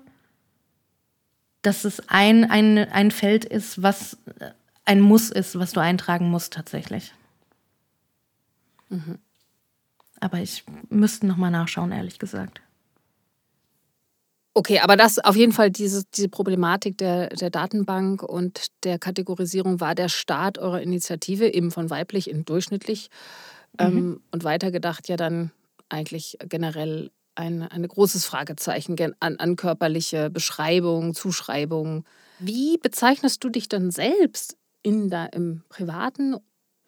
dass 1.63 1.83
es 1.83 2.07
ein, 2.07 2.47
ein, 2.51 2.77
ein 2.77 3.09
Feld 3.09 3.45
ist, 3.45 3.81
was 3.81 4.15
ein 4.85 5.01
Muss 5.01 5.31
ist, 5.31 5.57
was 5.57 5.71
du 5.71 5.79
eintragen 5.79 6.29
musst 6.29 6.53
tatsächlich. 6.53 7.13
Mhm. 8.89 9.17
Aber 10.19 10.37
ich 10.37 10.63
müsste 10.89 11.25
noch 11.25 11.37
mal 11.37 11.49
nachschauen, 11.49 11.91
ehrlich 11.91 12.19
gesagt. 12.19 12.61
Okay, 14.57 14.79
aber 14.79 14.97
das 14.97 15.19
auf 15.19 15.35
jeden 15.35 15.51
Fall 15.51 15.69
diese, 15.69 16.03
diese 16.15 16.29
Problematik 16.29 16.97
der, 16.97 17.29
der 17.29 17.51
Datenbank 17.51 18.23
und 18.23 18.65
der 18.83 18.97
Kategorisierung 18.97 19.79
war 19.81 19.93
der 19.93 20.09
Start 20.09 20.57
eurer 20.57 20.81
Initiative 20.81 21.53
eben 21.53 21.69
von 21.69 21.91
weiblich 21.91 22.27
in 22.27 22.43
durchschnittlich 22.43 23.09
mhm. 23.79 23.85
ähm, 23.85 24.21
und 24.31 24.43
weitergedacht 24.43 25.09
ja 25.09 25.15
dann 25.15 25.51
eigentlich 25.89 26.39
generell 26.49 27.11
ein, 27.35 27.61
ein 27.61 27.87
großes 27.87 28.25
Fragezeichen 28.25 28.95
an, 29.19 29.35
an 29.35 29.57
körperliche 29.57 30.31
Beschreibung, 30.31 31.13
Zuschreibung. 31.13 32.03
Wie 32.39 32.79
bezeichnest 32.79 33.43
du 33.43 33.49
dich 33.49 33.69
dann 33.69 33.91
selbst 33.91 34.57
in 34.81 35.11
da, 35.11 35.27
im 35.27 35.61
privaten 35.69 36.35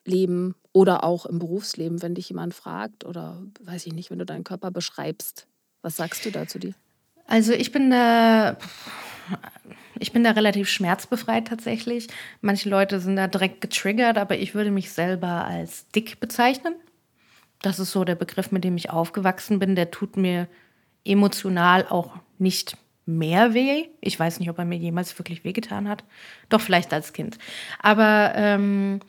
Leben 0.07 0.55
oder 0.73 1.03
auch 1.03 1.27
im 1.27 1.37
Berufsleben, 1.37 2.01
wenn 2.01 2.15
dich 2.15 2.29
jemand 2.29 2.55
fragt 2.55 3.05
oder 3.05 3.43
weiß 3.61 3.85
ich 3.85 3.93
nicht, 3.93 4.09
wenn 4.09 4.17
du 4.17 4.25
deinen 4.25 4.43
Körper 4.43 4.71
beschreibst? 4.71 5.45
Was 5.83 5.97
sagst 5.97 6.25
du 6.25 6.31
da 6.31 6.47
zu 6.47 6.57
dir? 6.57 6.73
Also 7.29 7.53
ich 7.53 7.71
bin 7.71 7.91
da, 7.91 8.57
ich 9.99 10.11
bin 10.11 10.23
da 10.23 10.31
relativ 10.31 10.67
schmerzbefreit 10.67 11.47
tatsächlich. 11.47 12.07
Manche 12.41 12.69
Leute 12.69 12.99
sind 12.99 13.17
da 13.17 13.27
direkt 13.27 13.61
getriggert, 13.61 14.17
aber 14.17 14.37
ich 14.39 14.55
würde 14.55 14.71
mich 14.71 14.91
selber 14.91 15.45
als 15.45 15.87
dick 15.91 16.19
bezeichnen. 16.19 16.73
Das 17.61 17.77
ist 17.77 17.91
so 17.91 18.03
der 18.03 18.15
Begriff, 18.15 18.51
mit 18.51 18.63
dem 18.63 18.77
ich 18.77 18.89
aufgewachsen 18.89 19.59
bin. 19.59 19.75
Der 19.75 19.91
tut 19.91 20.17
mir 20.17 20.47
emotional 21.05 21.85
auch 21.87 22.15
nicht 22.39 22.75
mehr 23.05 23.53
weh. 23.53 23.85
Ich 24.01 24.19
weiß 24.19 24.39
nicht, 24.39 24.49
ob 24.49 24.57
er 24.57 24.65
mir 24.65 24.77
jemals 24.77 25.17
wirklich 25.19 25.43
wehgetan 25.43 25.87
hat. 25.87 26.03
Doch 26.49 26.61
vielleicht 26.61 26.91
als 26.93 27.13
Kind. 27.13 27.37
Aber 27.79 28.31
ähm, 28.35 29.01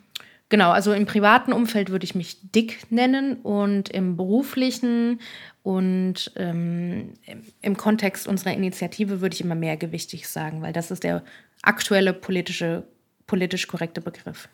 genau, 0.50 0.70
also 0.70 0.92
im 0.92 1.06
privaten 1.06 1.54
Umfeld 1.54 1.88
würde 1.88 2.04
ich 2.04 2.14
mich 2.14 2.38
dick 2.42 2.90
nennen 2.90 3.36
und 3.36 3.88
im 3.88 4.16
beruflichen 4.16 5.20
und 5.62 6.32
ähm, 6.36 7.14
im 7.62 7.76
Kontext 7.78 8.28
unserer 8.28 8.52
Initiative 8.52 9.22
würde 9.22 9.34
ich 9.34 9.40
immer 9.40 9.54
mehrgewichtig 9.54 10.28
sagen, 10.28 10.60
weil 10.60 10.74
das 10.74 10.90
ist 10.90 11.04
der 11.04 11.24
aktuelle 11.62 12.12
politische, 12.12 12.84
politisch 13.26 13.66
korrekte 13.66 14.02
Begriff. 14.02 14.48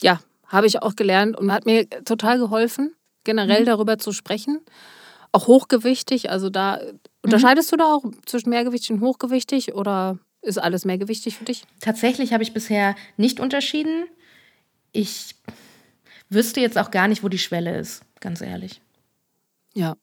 Ja, 0.00 0.20
habe 0.46 0.68
ich 0.68 0.82
auch 0.82 0.94
gelernt 0.94 1.36
und 1.36 1.50
hat 1.52 1.66
mir 1.66 1.88
total 2.04 2.38
geholfen 2.38 2.92
generell 3.24 3.62
mhm. 3.62 3.66
darüber 3.66 3.98
zu 3.98 4.12
sprechen. 4.12 4.60
Auch 5.32 5.48
hochgewichtig, 5.48 6.30
also 6.30 6.48
da 6.48 6.80
unterscheidest 7.22 7.72
mhm. 7.72 7.76
du 7.76 7.82
da 7.82 7.94
auch 7.94 8.04
zwischen 8.24 8.50
mehrgewichtig 8.50 8.92
und 8.92 9.00
hochgewichtig 9.00 9.74
oder 9.74 10.18
ist 10.40 10.58
alles 10.58 10.84
mehrgewichtig 10.84 11.36
für 11.36 11.44
dich? 11.44 11.64
Tatsächlich 11.80 12.32
habe 12.32 12.42
ich 12.42 12.54
bisher 12.54 12.94
nicht 13.16 13.40
unterschieden. 13.40 14.04
Ich 14.96 15.34
wüsste 16.30 16.60
jetzt 16.60 16.78
auch 16.78 16.90
gar 16.90 17.06
nicht, 17.06 17.22
wo 17.22 17.28
die 17.28 17.38
Schwelle 17.38 17.78
ist, 17.78 18.02
ganz 18.20 18.40
ehrlich. 18.40 18.80
Ja, 19.74 19.96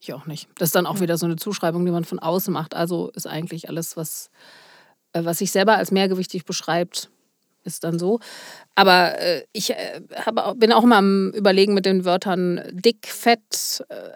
ich 0.00 0.12
auch 0.14 0.26
nicht. 0.26 0.48
Das 0.56 0.68
ist 0.68 0.76
dann 0.76 0.86
auch 0.86 0.96
ja. 0.96 1.00
wieder 1.00 1.18
so 1.18 1.26
eine 1.26 1.34
Zuschreibung, 1.34 1.84
die 1.84 1.90
man 1.90 2.04
von 2.04 2.20
außen 2.20 2.52
macht. 2.54 2.74
Also 2.74 3.10
ist 3.14 3.26
eigentlich 3.26 3.68
alles, 3.68 3.96
was, 3.96 4.30
äh, 5.12 5.24
was 5.24 5.38
sich 5.38 5.50
selber 5.50 5.76
als 5.76 5.90
mehrgewichtig 5.90 6.44
beschreibt, 6.44 7.10
ist 7.64 7.82
dann 7.82 7.98
so. 7.98 8.20
Aber 8.76 9.18
äh, 9.18 9.44
ich 9.52 9.70
äh, 9.70 10.02
hab, 10.24 10.58
bin 10.60 10.72
auch 10.72 10.84
immer 10.84 10.98
am 10.98 11.32
Überlegen 11.32 11.74
mit 11.74 11.84
den 11.84 12.04
Wörtern 12.04 12.62
dick, 12.70 13.08
fett. 13.08 13.84
Äh, 13.88 14.12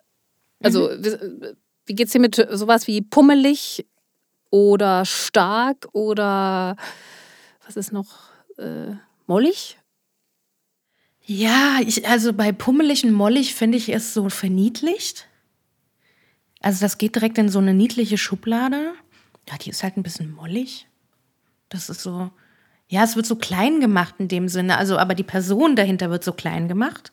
also, 0.62 0.88
mhm. 0.88 1.04
wie, 1.04 1.54
wie 1.86 1.94
geht 1.96 2.06
es 2.06 2.12
dir 2.12 2.20
mit 2.20 2.36
sowas 2.50 2.86
wie 2.86 3.02
pummelig 3.02 3.84
oder 4.50 5.04
stark 5.04 5.88
oder 5.92 6.76
was 7.66 7.76
ist 7.76 7.92
noch? 7.92 8.30
Äh, 8.56 8.92
mollig? 9.26 9.78
Ja, 11.24 11.78
ich, 11.80 12.08
also 12.08 12.32
bei 12.32 12.52
pummelig 12.52 13.04
und 13.04 13.12
mollig 13.12 13.54
finde 13.54 13.78
ich 13.78 13.88
es 13.90 14.12
so 14.12 14.28
verniedlicht. 14.28 15.28
Also 16.60 16.80
das 16.80 16.98
geht 16.98 17.14
direkt 17.14 17.38
in 17.38 17.48
so 17.48 17.58
eine 17.58 17.74
niedliche 17.74 18.18
Schublade. 18.18 18.92
Ja, 19.48 19.56
die 19.58 19.70
ist 19.70 19.82
halt 19.82 19.96
ein 19.96 20.02
bisschen 20.02 20.32
mollig. 20.32 20.88
Das 21.68 21.88
ist 21.88 22.02
so, 22.02 22.30
ja, 22.88 23.02
es 23.04 23.16
wird 23.16 23.26
so 23.26 23.36
klein 23.36 23.80
gemacht 23.80 24.16
in 24.18 24.28
dem 24.28 24.48
Sinne, 24.48 24.76
also 24.76 24.98
aber 24.98 25.14
die 25.14 25.22
Person 25.22 25.76
dahinter 25.76 26.10
wird 26.10 26.22
so 26.24 26.32
klein 26.32 26.68
gemacht. 26.68 27.12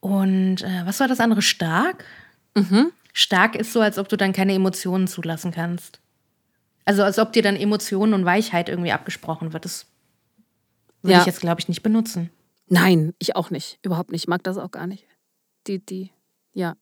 Und 0.00 0.62
äh, 0.62 0.82
was 0.84 1.00
war 1.00 1.08
das 1.08 1.20
andere? 1.20 1.42
Stark? 1.42 2.04
Mhm. 2.54 2.92
Stark 3.12 3.56
ist 3.56 3.72
so, 3.72 3.80
als 3.80 3.98
ob 3.98 4.08
du 4.08 4.16
dann 4.16 4.32
keine 4.32 4.54
Emotionen 4.54 5.06
zulassen 5.06 5.52
kannst. 5.52 6.00
Also 6.84 7.04
als 7.04 7.18
ob 7.18 7.32
dir 7.32 7.42
dann 7.42 7.56
Emotionen 7.56 8.14
und 8.14 8.24
Weichheit 8.24 8.68
irgendwie 8.68 8.92
abgesprochen 8.92 9.52
wird. 9.52 9.64
Das 9.64 9.86
würde 11.02 11.14
ja. 11.14 11.20
ich 11.20 11.26
jetzt, 11.26 11.40
glaube 11.40 11.60
ich, 11.60 11.68
nicht 11.68 11.82
benutzen. 11.82 12.30
Nein, 12.72 13.12
ich 13.18 13.36
auch 13.36 13.50
nicht. 13.50 13.78
Überhaupt 13.82 14.12
nicht. 14.12 14.22
Ich 14.22 14.28
mag 14.28 14.42
das 14.44 14.56
auch 14.56 14.70
gar 14.70 14.86
nicht. 14.86 15.04
Die, 15.66 15.78
die, 15.84 16.10
ja. 16.54 16.74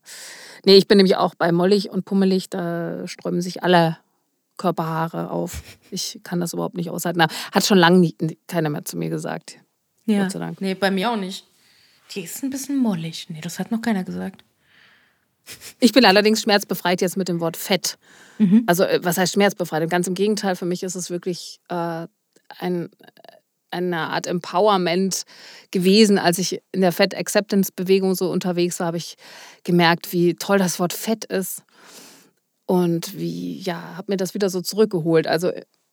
Nee, 0.64 0.76
ich 0.76 0.86
bin 0.86 0.98
nämlich 0.98 1.16
auch 1.16 1.34
bei 1.34 1.50
mollig 1.50 1.90
und 1.90 2.04
pummelig, 2.04 2.48
da 2.48 3.08
sträuben 3.08 3.42
sich 3.42 3.64
alle 3.64 3.98
Körperhaare 4.56 5.32
auf. 5.32 5.64
Ich 5.90 6.20
kann 6.22 6.38
das 6.38 6.52
überhaupt 6.52 6.76
nicht 6.76 6.90
aushalten. 6.90 7.20
Hat 7.22 7.66
schon 7.66 7.76
lange 7.76 7.98
nie, 7.98 8.16
keiner 8.46 8.70
mehr 8.70 8.84
zu 8.84 8.96
mir 8.96 9.10
gesagt. 9.10 9.56
Ja. 10.06 10.22
Gott 10.22 10.30
sei 10.30 10.38
Dank. 10.38 10.60
Nee, 10.60 10.74
bei 10.74 10.92
mir 10.92 11.10
auch 11.10 11.16
nicht. 11.16 11.44
Die 12.14 12.20
ist 12.20 12.40
ein 12.44 12.50
bisschen 12.50 12.76
mollig. 12.76 13.26
Nee, 13.28 13.40
das 13.40 13.58
hat 13.58 13.72
noch 13.72 13.82
keiner 13.82 14.04
gesagt. 14.04 14.44
Ich 15.80 15.92
bin 15.92 16.04
allerdings 16.04 16.42
schmerzbefreit 16.42 17.00
jetzt 17.00 17.16
mit 17.16 17.26
dem 17.26 17.40
Wort 17.40 17.56
Fett. 17.56 17.98
Mhm. 18.38 18.62
Also, 18.68 18.84
äh, 18.84 19.00
was 19.02 19.18
heißt 19.18 19.32
schmerzbefreit? 19.32 19.90
Ganz 19.90 20.06
im 20.06 20.14
Gegenteil, 20.14 20.54
für 20.54 20.66
mich 20.66 20.84
ist 20.84 20.94
es 20.94 21.10
wirklich 21.10 21.58
äh, 21.68 22.06
ein, 22.60 22.90
eine 23.70 23.98
Art 24.08 24.26
Empowerment 24.26 25.24
gewesen. 25.70 26.18
Als 26.18 26.38
ich 26.38 26.60
in 26.72 26.80
der 26.80 26.92
Fett 26.92 27.16
Acceptance 27.16 27.72
Bewegung 27.74 28.14
so 28.14 28.30
unterwegs 28.30 28.80
war, 28.80 28.88
habe 28.88 28.96
ich 28.96 29.16
gemerkt, 29.64 30.12
wie 30.12 30.34
toll 30.34 30.58
das 30.58 30.78
Wort 30.78 30.92
Fett 30.92 31.24
ist. 31.24 31.62
Und 32.66 33.18
wie, 33.18 33.58
ja, 33.58 33.96
habe 33.96 34.12
mir 34.12 34.16
das 34.16 34.34
wieder 34.34 34.48
so 34.48 34.60
zurückgeholt. 34.60 35.26
Also 35.26 35.50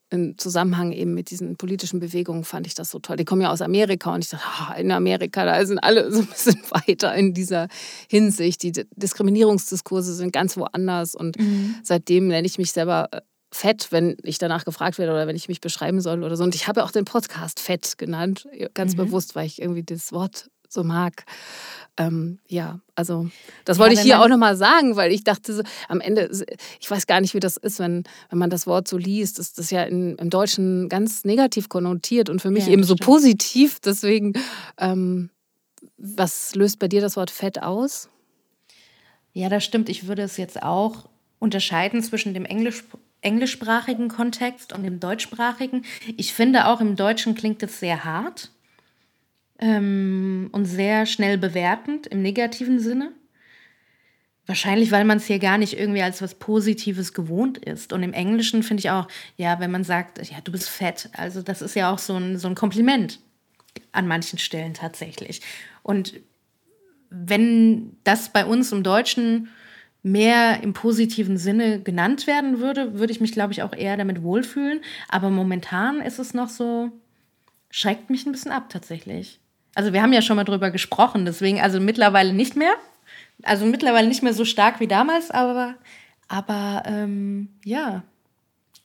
im 0.09 0.37
Zusammenhang 0.37 0.91
eben 0.93 1.13
mit 1.13 1.31
diesen 1.31 1.57
politischen 1.57 1.99
Bewegungen 1.99 2.43
fand 2.43 2.65
ich 2.65 2.75
das 2.75 2.91
so 2.91 2.99
toll. 2.99 3.17
Die 3.17 3.25
kommen 3.25 3.41
ja 3.41 3.51
aus 3.51 3.61
Amerika 3.61 4.13
und 4.13 4.23
ich 4.23 4.29
dachte, 4.29 4.45
oh, 4.47 4.79
in 4.79 4.91
Amerika, 4.91 5.43
da 5.45 5.65
sind 5.65 5.79
alle 5.79 6.11
so 6.13 6.19
ein 6.19 6.27
bisschen 6.27 6.59
weiter 6.69 7.13
in 7.13 7.33
dieser 7.33 7.67
Hinsicht. 8.09 8.63
Die 8.63 8.71
Diskriminierungsdiskurse 8.95 10.13
sind 10.13 10.31
ganz 10.31 10.55
woanders 10.55 11.13
und 11.13 11.37
mhm. 11.39 11.75
seitdem 11.83 12.27
nenne 12.27 12.47
ich 12.47 12.57
mich 12.57 12.71
selber 12.71 13.09
äh, 13.11 13.21
fett, 13.51 13.87
wenn 13.91 14.17
ich 14.23 14.37
danach 14.37 14.65
gefragt 14.65 14.97
werde 14.97 15.13
oder 15.13 15.27
wenn 15.27 15.35
ich 15.35 15.47
mich 15.47 15.61
beschreiben 15.61 16.01
soll 16.01 16.23
oder 16.23 16.35
so. 16.35 16.43
Und 16.43 16.55
ich 16.55 16.67
habe 16.67 16.83
auch 16.83 16.91
den 16.91 17.05
Podcast 17.05 17.59
fett 17.59 17.97
genannt, 17.97 18.47
ganz 18.73 18.93
mhm. 18.93 18.97
bewusst, 18.97 19.35
weil 19.35 19.45
ich 19.45 19.61
irgendwie 19.61 19.83
das 19.83 20.11
Wort 20.11 20.49
so 20.69 20.83
mag. 20.83 21.23
Ähm, 21.97 22.39
ja, 22.47 22.79
also 22.95 23.29
das 23.65 23.79
wollte 23.79 23.95
ja, 23.95 24.01
ich 24.01 24.05
hier 24.05 24.21
auch 24.21 24.27
nochmal 24.27 24.55
sagen, 24.55 24.95
weil 24.95 25.11
ich 25.11 25.23
dachte, 25.23 25.53
so, 25.53 25.63
am 25.87 25.99
Ende, 26.01 26.29
ich 26.79 26.91
weiß 26.91 27.07
gar 27.07 27.21
nicht, 27.21 27.33
wie 27.33 27.39
das 27.39 27.57
ist, 27.57 27.79
wenn, 27.79 28.03
wenn 28.29 28.37
man 28.37 28.49
das 28.49 28.67
Wort 28.67 28.87
so 28.87 28.97
liest, 28.97 29.39
ist 29.39 29.57
das 29.57 29.71
ja 29.71 29.83
in, 29.83 30.15
im 30.17 30.29
Deutschen 30.29 30.89
ganz 30.89 31.23
negativ 31.23 31.69
konnotiert 31.69 32.29
und 32.29 32.41
für 32.41 32.51
mich 32.51 32.67
ja, 32.67 32.73
eben 32.73 32.83
so 32.83 32.95
stimmt. 32.95 33.05
positiv. 33.05 33.79
Deswegen, 33.79 34.33
ähm, 34.77 35.29
was 35.97 36.53
löst 36.53 36.79
bei 36.79 36.87
dir 36.87 37.01
das 37.01 37.15
Wort 37.15 37.31
Fett 37.31 37.63
aus? 37.63 38.09
Ja, 39.33 39.49
das 39.49 39.63
stimmt. 39.63 39.89
Ich 39.89 40.07
würde 40.07 40.23
es 40.23 40.37
jetzt 40.37 40.61
auch 40.61 41.09
unterscheiden 41.39 42.03
zwischen 42.03 42.33
dem 42.33 42.45
Englisch, 42.45 42.83
englischsprachigen 43.21 44.09
Kontext 44.09 44.73
und 44.73 44.83
dem 44.83 44.99
deutschsprachigen. 44.99 45.83
Ich 46.17 46.33
finde 46.33 46.67
auch 46.67 46.81
im 46.81 46.95
Deutschen 46.95 47.35
klingt 47.35 47.63
es 47.63 47.79
sehr 47.79 48.03
hart 48.03 48.51
ähm, 49.59 50.49
und 50.51 50.65
sehr 50.65 51.05
schnell 51.05 51.37
bewertend 51.37 52.07
im 52.07 52.21
negativen 52.21 52.79
Sinne. 52.79 53.11
Wahrscheinlich, 54.45 54.91
weil 54.91 55.03
man 55.03 55.17
es 55.17 55.25
hier 55.25 55.39
gar 55.39 55.57
nicht 55.57 55.77
irgendwie 55.77 56.01
als 56.01 56.21
was 56.21 56.35
Positives 56.35 57.13
gewohnt 57.13 57.57
ist. 57.57 57.91
Und 57.91 58.01
im 58.01 58.13
Englischen 58.13 58.63
finde 58.63 58.79
ich 58.79 58.89
auch, 58.89 59.09
ja, 59.35 59.59
wenn 59.59 59.71
man 59.71 59.83
sagt, 59.83 60.25
ja, 60.29 60.39
du 60.41 60.53
bist 60.53 60.69
fett, 60.69 61.09
also 61.13 61.41
das 61.41 61.61
ist 61.61 61.75
ja 61.75 61.91
auch 61.91 61.99
so 61.99 62.15
ein, 62.15 62.37
so 62.37 62.47
ein 62.47 62.55
Kompliment 62.55 63.19
an 63.91 64.07
manchen 64.07 64.39
Stellen 64.39 64.73
tatsächlich. 64.73 65.41
Und 65.83 66.13
wenn 67.09 67.97
das 68.05 68.31
bei 68.31 68.45
uns 68.45 68.71
im 68.71 68.83
Deutschen 68.83 69.49
mehr 70.03 70.61
im 70.63 70.73
positiven 70.73 71.37
Sinne 71.37 71.81
genannt 71.81 72.27
werden 72.27 72.59
würde, 72.59 72.99
würde 72.99 73.11
ich 73.11 73.21
mich, 73.21 73.31
glaube 73.31 73.53
ich, 73.53 73.63
auch 73.63 73.73
eher 73.73 73.97
damit 73.97 74.23
wohlfühlen. 74.23 74.81
Aber 75.09 75.29
momentan 75.29 76.01
ist 76.01 76.19
es 76.19 76.33
noch 76.33 76.49
so, 76.49 76.91
schreckt 77.69 78.09
mich 78.09 78.25
ein 78.25 78.31
bisschen 78.31 78.51
ab 78.51 78.69
tatsächlich. 78.69 79.39
Also 79.75 79.93
wir 79.93 80.01
haben 80.01 80.13
ja 80.13 80.21
schon 80.21 80.37
mal 80.37 80.43
drüber 80.43 80.71
gesprochen, 80.71 81.25
deswegen 81.25 81.59
also 81.61 81.79
mittlerweile 81.79 82.33
nicht 82.33 82.55
mehr. 82.55 82.73
Also 83.43 83.65
mittlerweile 83.65 84.07
nicht 84.07 84.23
mehr 84.23 84.33
so 84.33 84.45
stark 84.45 84.79
wie 84.79 84.87
damals, 84.87 85.29
aber, 85.29 85.75
aber 86.27 86.83
ähm, 86.85 87.49
ja, 87.63 88.03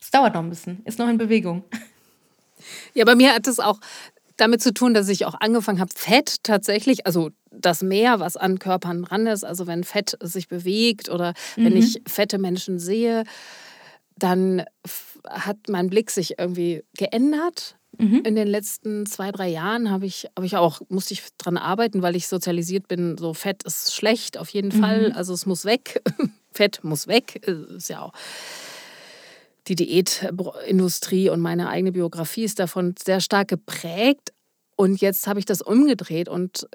es 0.00 0.10
dauert 0.10 0.34
noch 0.34 0.42
ein 0.42 0.50
bisschen, 0.50 0.82
ist 0.84 0.98
noch 0.98 1.08
in 1.08 1.18
Bewegung. 1.18 1.64
Ja, 2.94 3.04
bei 3.04 3.16
mir 3.16 3.34
hat 3.34 3.46
es 3.48 3.58
auch 3.58 3.80
damit 4.36 4.62
zu 4.62 4.72
tun, 4.72 4.94
dass 4.94 5.08
ich 5.08 5.24
auch 5.24 5.34
angefangen 5.40 5.80
habe, 5.80 5.92
Fett 5.94 6.42
tatsächlich, 6.42 7.06
also 7.06 7.30
das 7.50 7.82
Meer, 7.82 8.20
was 8.20 8.36
an 8.36 8.58
Körpern 8.58 9.02
dran 9.02 9.26
ist, 9.26 9.44
also 9.44 9.66
wenn 9.66 9.84
Fett 9.84 10.16
sich 10.20 10.48
bewegt 10.48 11.08
oder 11.08 11.34
mhm. 11.56 11.64
wenn 11.64 11.76
ich 11.76 12.02
fette 12.06 12.38
Menschen 12.38 12.78
sehe, 12.78 13.24
dann 14.16 14.64
hat 15.28 15.56
mein 15.68 15.90
Blick 15.90 16.10
sich 16.10 16.38
irgendwie 16.38 16.84
geändert. 16.96 17.76
Mhm. 17.98 18.22
In 18.24 18.36
den 18.36 18.48
letzten 18.48 19.04
zwei, 19.06 19.32
drei 19.32 19.48
Jahren 19.48 19.90
habe 19.90 20.06
ich, 20.06 20.28
hab 20.36 20.44
ich 20.44 20.56
auch, 20.56 20.80
musste 20.88 21.14
ich 21.14 21.22
dran 21.36 21.58
arbeiten, 21.58 22.02
weil 22.02 22.16
ich 22.16 22.26
sozialisiert 22.26 22.88
bin, 22.88 23.18
so 23.18 23.34
Fett 23.34 23.64
ist 23.64 23.94
schlecht, 23.94 24.38
auf 24.38 24.48
jeden 24.48 24.74
mhm. 24.74 24.80
Fall. 24.80 25.12
Also 25.12 25.34
es 25.34 25.46
muss 25.46 25.64
weg. 25.64 26.02
Fett 26.52 26.84
muss 26.84 27.06
weg. 27.06 27.36
Ist 27.46 27.88
ja 27.88 28.02
auch 28.02 28.12
die 29.68 29.76
Diätindustrie 29.76 31.28
und 31.28 31.40
meine 31.40 31.68
eigene 31.68 31.92
Biografie 31.92 32.44
ist 32.44 32.58
davon 32.58 32.94
sehr 33.02 33.20
stark 33.20 33.48
geprägt. 33.48 34.32
Und 34.76 35.00
jetzt 35.00 35.26
habe 35.26 35.38
ich 35.38 35.44
das 35.44 35.62
umgedreht 35.62 36.28
und 36.28 36.68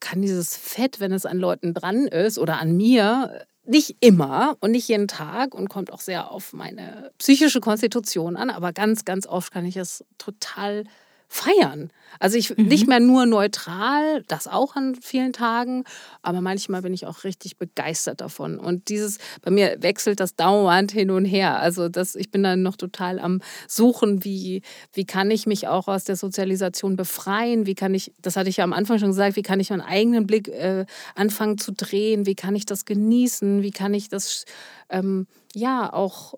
kann 0.00 0.20
dieses 0.20 0.56
Fett, 0.56 1.00
wenn 1.00 1.12
es 1.12 1.24
an 1.24 1.38
Leuten 1.38 1.74
dran 1.74 2.06
ist 2.06 2.38
oder 2.38 2.58
an 2.58 2.76
mir, 2.76 3.46
nicht 3.64 3.96
immer 4.00 4.56
und 4.60 4.72
nicht 4.72 4.88
jeden 4.88 5.06
Tag 5.06 5.54
und 5.54 5.68
kommt 5.68 5.92
auch 5.92 6.00
sehr 6.00 6.30
auf 6.30 6.52
meine 6.52 7.12
psychische 7.18 7.60
Konstitution 7.60 8.36
an, 8.36 8.50
aber 8.50 8.72
ganz, 8.72 9.04
ganz 9.04 9.26
oft 9.26 9.52
kann 9.52 9.64
ich 9.64 9.76
es 9.76 10.04
total 10.18 10.84
feiern. 11.32 11.90
Also 12.20 12.36
ich 12.36 12.56
mhm. 12.56 12.66
nicht 12.66 12.86
mehr 12.86 13.00
nur 13.00 13.24
neutral, 13.24 14.22
das 14.28 14.46
auch 14.46 14.76
an 14.76 14.94
vielen 14.96 15.32
Tagen, 15.32 15.84
aber 16.20 16.42
manchmal 16.42 16.82
bin 16.82 16.92
ich 16.92 17.06
auch 17.06 17.24
richtig 17.24 17.56
begeistert 17.56 18.20
davon. 18.20 18.58
Und 18.58 18.90
dieses, 18.90 19.16
bei 19.40 19.50
mir 19.50 19.78
wechselt 19.80 20.20
das 20.20 20.36
dauernd 20.36 20.92
hin 20.92 21.10
und 21.10 21.24
her. 21.24 21.58
Also 21.58 21.88
das, 21.88 22.16
ich 22.16 22.30
bin 22.30 22.42
dann 22.42 22.62
noch 22.62 22.76
total 22.76 23.18
am 23.18 23.40
Suchen, 23.66 24.24
wie, 24.24 24.60
wie 24.92 25.06
kann 25.06 25.30
ich 25.30 25.46
mich 25.46 25.68
auch 25.68 25.88
aus 25.88 26.04
der 26.04 26.16
Sozialisation 26.16 26.96
befreien? 26.96 27.64
Wie 27.64 27.74
kann 27.74 27.94
ich, 27.94 28.12
das 28.20 28.36
hatte 28.36 28.50
ich 28.50 28.58
ja 28.58 28.64
am 28.64 28.74
Anfang 28.74 28.98
schon 28.98 29.08
gesagt, 29.08 29.36
wie 29.36 29.42
kann 29.42 29.58
ich 29.58 29.70
meinen 29.70 29.80
eigenen 29.80 30.26
Blick 30.26 30.48
äh, 30.48 30.84
anfangen 31.14 31.56
zu 31.56 31.72
drehen? 31.72 32.26
Wie 32.26 32.34
kann 32.34 32.54
ich 32.54 32.66
das 32.66 32.84
genießen? 32.84 33.62
Wie 33.62 33.70
kann 33.70 33.94
ich 33.94 34.10
das 34.10 34.44
ähm, 34.90 35.26
ja 35.54 35.90
auch 35.90 36.34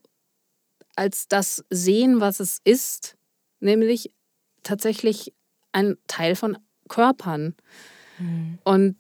als 0.95 1.27
das 1.27 1.65
sehen, 1.69 2.21
was 2.21 2.39
es 2.39 2.61
ist? 2.63 3.17
Nämlich 3.59 4.13
tatsächlich 4.65 5.33
ein 5.73 5.97
Teil 6.07 6.37
von 6.37 6.59
Körpern. 6.89 7.55
Mhm. 8.19 8.59
Und, 8.65 8.97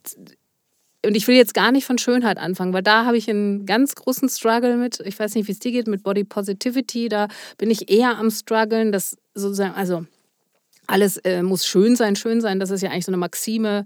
und 1.04 1.16
ich 1.16 1.26
will 1.28 1.36
jetzt 1.36 1.54
gar 1.54 1.72
nicht 1.72 1.84
von 1.84 1.98
Schönheit 1.98 2.38
anfangen, 2.38 2.72
weil 2.72 2.82
da 2.82 3.04
habe 3.04 3.16
ich 3.16 3.28
einen 3.28 3.66
ganz 3.66 3.94
großen 3.94 4.28
Struggle 4.28 4.76
mit. 4.76 5.00
Ich 5.00 5.18
weiß 5.18 5.34
nicht, 5.34 5.48
wie 5.48 5.52
es 5.52 5.58
dir 5.58 5.72
geht, 5.72 5.86
mit 5.86 6.02
Body 6.02 6.24
Positivity. 6.24 7.08
Da 7.08 7.28
bin 7.58 7.70
ich 7.70 7.90
eher 7.90 8.18
am 8.18 8.30
struggeln, 8.30 8.92
dass 8.92 9.16
sozusagen, 9.34 9.74
also 9.74 10.06
alles 10.86 11.16
äh, 11.18 11.42
muss 11.42 11.66
schön 11.66 11.96
sein, 11.96 12.16
schön 12.16 12.40
sein. 12.40 12.60
Das 12.60 12.70
ist 12.70 12.82
ja 12.82 12.90
eigentlich 12.90 13.06
so 13.06 13.10
eine 13.10 13.16
Maxime 13.16 13.84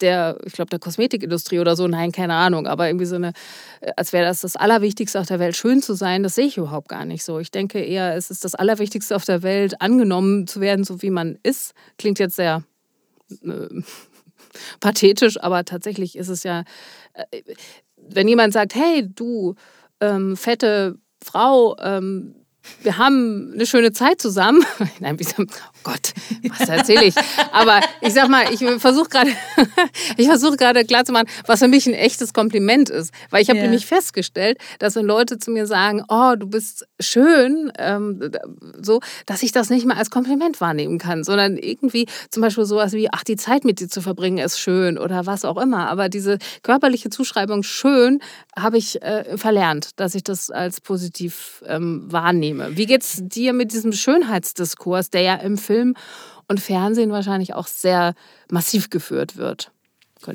der, 0.00 0.38
ich 0.44 0.52
glaube, 0.52 0.70
der 0.70 0.78
Kosmetikindustrie 0.78 1.60
oder 1.60 1.76
so, 1.76 1.86
nein, 1.86 2.12
keine 2.12 2.34
Ahnung, 2.34 2.66
aber 2.66 2.88
irgendwie 2.88 3.06
so 3.06 3.16
eine, 3.16 3.32
äh, 3.80 3.92
als 3.96 4.12
wäre 4.12 4.24
das 4.24 4.40
das 4.40 4.56
Allerwichtigste 4.56 5.20
auf 5.20 5.26
der 5.26 5.38
Welt, 5.38 5.56
schön 5.56 5.82
zu 5.82 5.94
sein, 5.94 6.22
das 6.22 6.34
sehe 6.34 6.46
ich 6.46 6.56
überhaupt 6.56 6.88
gar 6.88 7.04
nicht 7.04 7.24
so. 7.24 7.38
Ich 7.38 7.50
denke 7.50 7.80
eher, 7.80 8.14
es 8.16 8.30
ist 8.30 8.44
das 8.44 8.54
Allerwichtigste 8.54 9.14
auf 9.14 9.24
der 9.24 9.42
Welt, 9.42 9.80
angenommen 9.80 10.46
zu 10.46 10.60
werden, 10.60 10.84
so 10.84 11.02
wie 11.02 11.10
man 11.10 11.38
ist. 11.42 11.74
Klingt 11.98 12.18
jetzt 12.18 12.36
sehr 12.36 12.64
äh, 13.42 13.82
pathetisch, 14.80 15.40
aber 15.40 15.64
tatsächlich 15.64 16.16
ist 16.16 16.28
es 16.28 16.42
ja, 16.42 16.64
äh, 17.14 17.42
wenn 17.96 18.28
jemand 18.28 18.52
sagt, 18.52 18.74
hey, 18.74 19.08
du, 19.08 19.54
ähm, 20.00 20.36
fette 20.36 20.98
Frau, 21.22 21.76
ähm, 21.78 22.34
wir 22.82 22.98
haben 22.98 23.52
eine 23.54 23.66
schöne 23.66 23.92
Zeit 23.92 24.20
zusammen. 24.20 24.64
Nein, 25.00 25.18
wie, 25.18 25.26
Gott, 25.84 26.14
was 26.48 26.68
erzähle 26.68 27.04
ich? 27.04 27.14
Aber 27.52 27.80
ich 28.00 28.14
sag 28.14 28.28
mal, 28.28 28.46
ich 28.50 28.60
versuche 28.80 29.10
gerade, 29.10 29.30
ich 30.16 30.26
versuche 30.26 30.56
gerade 30.56 30.84
klarzumachen, 30.84 31.28
was 31.46 31.60
für 31.60 31.68
mich 31.68 31.86
ein 31.86 31.92
echtes 31.92 32.32
Kompliment 32.32 32.88
ist. 32.88 33.12
Weil 33.30 33.42
ich 33.42 33.50
habe 33.50 33.58
yeah. 33.58 33.66
nämlich 33.66 33.84
festgestellt, 33.84 34.58
dass 34.78 34.96
wenn 34.96 35.04
Leute 35.04 35.38
zu 35.38 35.50
mir 35.50 35.66
sagen, 35.66 36.02
oh, 36.08 36.34
du 36.36 36.46
bist 36.46 36.86
schön, 36.98 37.70
ähm, 37.78 38.32
so, 38.80 39.00
dass 39.26 39.42
ich 39.42 39.52
das 39.52 39.68
nicht 39.68 39.84
mehr 39.84 39.98
als 39.98 40.10
Kompliment 40.10 40.60
wahrnehmen 40.62 40.98
kann, 40.98 41.22
sondern 41.22 41.58
irgendwie 41.58 42.06
zum 42.30 42.40
Beispiel 42.40 42.64
sowas 42.64 42.94
wie, 42.94 43.12
ach, 43.12 43.22
die 43.22 43.36
Zeit 43.36 43.64
mit 43.64 43.78
dir 43.78 43.88
zu 43.88 44.00
verbringen 44.00 44.38
ist 44.38 44.58
schön 44.58 44.96
oder 44.96 45.26
was 45.26 45.44
auch 45.44 45.60
immer. 45.60 45.90
Aber 45.90 46.08
diese 46.08 46.38
körperliche 46.62 47.10
Zuschreibung 47.10 47.62
schön 47.62 48.20
habe 48.56 48.78
ich 48.78 49.02
äh, 49.02 49.36
verlernt, 49.36 49.90
dass 50.00 50.14
ich 50.14 50.24
das 50.24 50.50
als 50.50 50.80
positiv 50.80 51.62
ähm, 51.66 52.10
wahrnehme. 52.10 52.74
Wie 52.78 52.86
geht's 52.86 53.18
dir 53.20 53.52
mit 53.52 53.72
diesem 53.72 53.92
Schönheitsdiskurs, 53.92 55.10
der 55.10 55.20
ja 55.20 55.34
im 55.34 55.58
Film 55.58 55.73
und 56.48 56.60
Fernsehen 56.60 57.10
wahrscheinlich 57.10 57.54
auch 57.54 57.66
sehr 57.66 58.14
massiv 58.50 58.90
geführt 58.90 59.36
wird? 59.36 59.70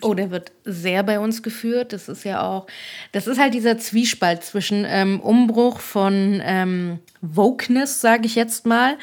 Oh, 0.01 0.13
der 0.13 0.29
wird 0.29 0.51
sehr 0.65 1.03
bei 1.03 1.19
uns 1.19 1.41
geführt. 1.41 1.93
Das 1.93 2.09
ist 2.09 2.23
ja 2.23 2.47
auch, 2.47 2.67
das 3.11 3.27
ist 3.27 3.39
halt 3.39 3.53
dieser 3.53 3.77
Zwiespalt 3.77 4.43
zwischen 4.43 4.85
ähm, 4.87 5.19
Umbruch 5.19 5.79
von 5.79 6.41
ähm, 6.43 6.99
Wokeness, 7.21 8.01
sage 8.01 8.27
ich 8.27 8.35
jetzt 8.35 8.65
mal, 8.65 8.97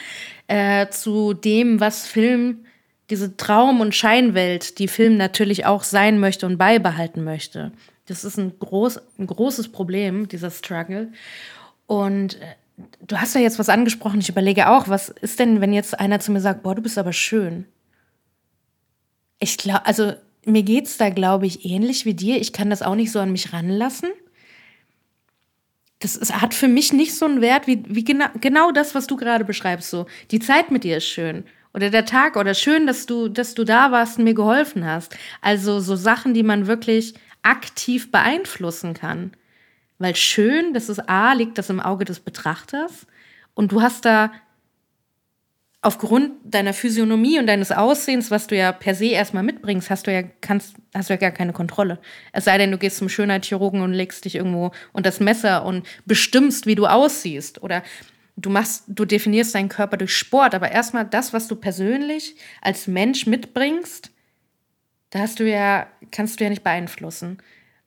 äh, 0.47 0.89
zu 0.89 1.35
dem, 1.35 1.81
was 1.81 2.07
Film, 2.07 2.65
diese 3.11 3.37
Traum- 3.37 3.81
und 3.81 3.95
Scheinwelt, 3.95 4.79
die 4.79 4.89
Film 4.89 5.17
natürlich 5.17 5.67
auch 5.67 5.83
sein 5.83 6.19
möchte 6.19 6.47
und 6.47 6.57
beibehalten 6.57 7.25
möchte. 7.25 7.73
Das 8.07 8.25
ist 8.25 8.37
ein, 8.39 8.53
groß, 8.59 9.01
ein 9.19 9.27
großes 9.27 9.73
Problem, 9.73 10.29
dieser 10.29 10.51
Struggle. 10.51 11.13
Und 11.87 12.41
äh, 12.41 12.47
du 12.77 13.21
hast 13.21 13.35
ja 13.35 13.41
jetzt 13.41 13.59
was 13.59 13.69
angesprochen, 13.69 14.21
ich 14.21 14.29
überlege 14.29 14.69
auch, 14.69 14.89
was 14.89 15.09
ist 15.09 15.39
denn, 15.39 15.61
wenn 15.61 15.73
jetzt 15.73 15.99
einer 15.99 16.21
zu 16.21 16.33
mir 16.33 16.41
sagt, 16.41 16.63
boah, 16.63 16.75
du 16.75 16.83
bist 16.83 16.99
aber 16.99 17.13
schön? 17.13 17.67
Ich 19.39 19.57
glaube, 19.57 19.87
also 19.87 20.13
mir 20.45 20.63
geht 20.63 20.87
es 20.87 20.97
da, 20.97 21.11
glaube 21.11 21.47
ich, 21.47 21.65
ähnlich 21.65 22.05
wie 22.05 22.15
dir. 22.15 22.41
Ich 22.41 22.53
kann 22.53 22.71
das 22.71 22.83
auch 22.83 22.95
nicht 22.95 23.13
so 23.13 23.19
an 23.19 23.33
mich 23.33 23.53
ranlassen. 23.53 24.11
Das 25.99 26.15
ist, 26.17 26.41
hat 26.41 26.55
für 26.55 26.69
mich 26.69 26.93
nicht 26.93 27.15
so 27.15 27.25
einen 27.25 27.41
Wert 27.41 27.67
wie, 27.67 27.83
wie 27.89 28.05
genau, 28.05 28.27
genau 28.41 28.71
das, 28.71 28.95
was 28.95 29.07
du 29.07 29.17
gerade 29.17 29.45
beschreibst. 29.45 29.91
So, 29.91 30.07
die 30.31 30.39
Zeit 30.39 30.71
mit 30.71 30.85
dir 30.85 30.99
ist 30.99 31.09
schön. 31.09 31.45
Oder 31.75 31.91
der 31.91 32.07
Tag 32.07 32.37
oder 32.37 32.55
schön, 32.55 32.87
dass 32.87 33.07
du, 33.07 33.29
dass 33.29 33.55
du 33.55 33.65
da 33.65 33.93
warst 33.93 34.19
und 34.19 34.25
mir 34.25 34.35
geholfen 34.35 34.87
hast. 34.87 35.17
Also 35.41 35.81
so 35.81 35.97
Sachen, 35.97 36.33
die 36.33 36.43
man 36.43 36.67
wirklich 36.67 37.15
aktiv 37.43 38.11
beeinflussen 38.11 38.95
kann. 38.95 39.33
Weil 39.99 40.17
schön, 40.17 40.75
das 40.75 40.89
ist 40.89 41.09
A, 41.09 41.33
liegt 41.33 41.59
das 41.59 41.71
im 41.71 41.81
Auge 41.81 42.05
des 42.05 42.21
Betrachters 42.21 43.07
und 43.55 43.73
du 43.73 43.83
hast 43.83 44.05
da 44.05 44.31
aufgrund 45.87 46.33
deiner 46.43 46.75
Physiognomie 46.75 47.39
und 47.39 47.47
deines 47.47 47.71
Aussehens, 47.71 48.31
was 48.33 48.49
du 48.49 48.57
ja 48.57 48.73
per 48.73 48.97
se 48.97 49.07
erstmal 49.07 49.45
mitbringst, 49.45 49.89
hast 49.89 50.09
du 50.09 50.13
ja, 50.13 50.25
kannst, 50.41 50.75
hast 50.93 51.09
du 51.09 51.15
ja 51.15 51.19
gar 51.19 51.31
keine 51.31 51.53
Kontrolle. 51.53 52.01
Es 52.33 52.45
sei 52.45 52.59
denn, 52.59 52.73
du 52.73 52.79
gehst 52.79 52.97
zum 52.97 53.09
Schönheitschirurgen 53.09 53.81
und 53.83 53.93
legst 53.93 54.25
dich 54.25 54.35
irgendwo 54.35 54.73
unter 54.93 55.11
das 55.11 55.21
Messer 55.21 55.65
und 55.65 55.87
bestimmst, 56.05 56.67
wie 56.67 56.75
du 56.75 56.87
aussiehst. 56.87 57.63
Oder 57.63 57.85
du 58.37 58.51
machst, 58.51 58.85
du 58.89 59.05
definierst 59.05 59.55
deinen 59.55 59.69
Körper 59.69 59.97
durch 59.97 60.17
Sport, 60.17 60.57
aber 60.57 60.73
erstmal 60.73 61.05
das, 61.05 61.33
was 61.33 61.47
du 61.47 61.55
persönlich 61.55 62.35
als 62.61 62.89
Mensch 62.89 63.27
mitbringst, 63.27 64.11
da 65.11 65.21
hast 65.21 65.39
du 65.39 65.49
ja, 65.49 65.87
kannst 66.11 66.41
du 66.41 66.45
ja 66.45 66.51
nicht 66.51 66.65
beeinflussen. 66.65 67.39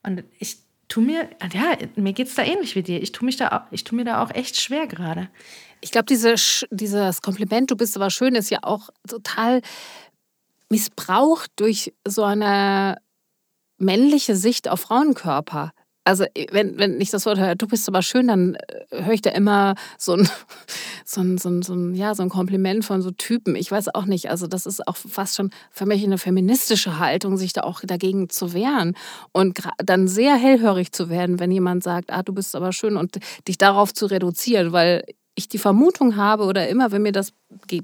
Und 0.02 0.24
ich 0.38 0.56
tu 0.90 1.00
mir, 1.00 1.30
ja, 1.52 1.78
mir 1.96 2.12
geht 2.12 2.26
es 2.26 2.34
da 2.34 2.42
ähnlich 2.42 2.74
wie 2.74 2.82
dir. 2.82 3.02
Ich 3.02 3.12
tue 3.12 3.30
da, 3.30 3.68
ich 3.70 3.90
mir 3.92 4.04
da 4.04 4.22
auch 4.22 4.30
echt 4.30 4.60
schwer 4.60 4.86
gerade. 4.86 5.30
Ich 5.80 5.92
glaube, 5.92 6.06
diese, 6.06 6.34
dieses 6.70 7.22
Kompliment, 7.22 7.70
du 7.70 7.76
bist 7.76 7.96
aber 7.96 8.10
schön, 8.10 8.34
ist 8.34 8.50
ja 8.50 8.58
auch 8.62 8.90
total 9.08 9.62
missbraucht 10.68 11.50
durch 11.56 11.94
so 12.06 12.24
eine 12.24 12.98
männliche 13.78 14.36
Sicht 14.36 14.68
auf 14.68 14.80
Frauenkörper. 14.80 15.72
Also 16.10 16.24
wenn, 16.50 16.76
wenn 16.76 17.00
ich 17.00 17.10
das 17.10 17.24
Wort 17.24 17.38
höre, 17.38 17.54
du 17.54 17.68
bist 17.68 17.88
aber 17.88 18.02
schön, 18.02 18.26
dann 18.26 18.56
äh, 18.56 19.04
höre 19.04 19.12
ich 19.12 19.22
da 19.22 19.30
immer 19.30 19.76
so 19.96 20.14
ein, 20.14 20.28
so 21.04 21.20
ein, 21.20 21.38
so, 21.38 21.48
ein, 21.48 21.62
so, 21.62 21.72
ein, 21.72 21.94
ja, 21.94 22.16
so 22.16 22.24
ein 22.24 22.28
Kompliment 22.28 22.84
von 22.84 23.00
so 23.00 23.12
Typen. 23.12 23.54
Ich 23.54 23.70
weiß 23.70 23.94
auch 23.94 24.06
nicht. 24.06 24.28
Also, 24.28 24.48
das 24.48 24.66
ist 24.66 24.88
auch 24.88 24.96
fast 24.96 25.36
schon 25.36 25.50
für 25.70 25.86
mich 25.86 26.02
eine 26.02 26.18
feministische 26.18 26.98
Haltung, 26.98 27.36
sich 27.36 27.52
da 27.52 27.60
auch 27.60 27.82
dagegen 27.84 28.28
zu 28.28 28.52
wehren 28.52 28.96
und 29.30 29.60
dann 29.78 30.08
sehr 30.08 30.34
hellhörig 30.34 30.90
zu 30.90 31.10
werden, 31.10 31.38
wenn 31.38 31.52
jemand 31.52 31.84
sagt, 31.84 32.10
ah, 32.10 32.24
du 32.24 32.32
bist 32.32 32.56
aber 32.56 32.72
schön 32.72 32.96
und 32.96 33.20
dich 33.46 33.56
darauf 33.56 33.94
zu 33.94 34.06
reduzieren, 34.06 34.72
weil 34.72 35.04
ich 35.40 35.48
die 35.48 35.58
Vermutung 35.58 36.16
habe 36.16 36.44
oder 36.44 36.68
immer, 36.68 36.92
wenn 36.92 37.02
mir 37.02 37.12
das 37.12 37.32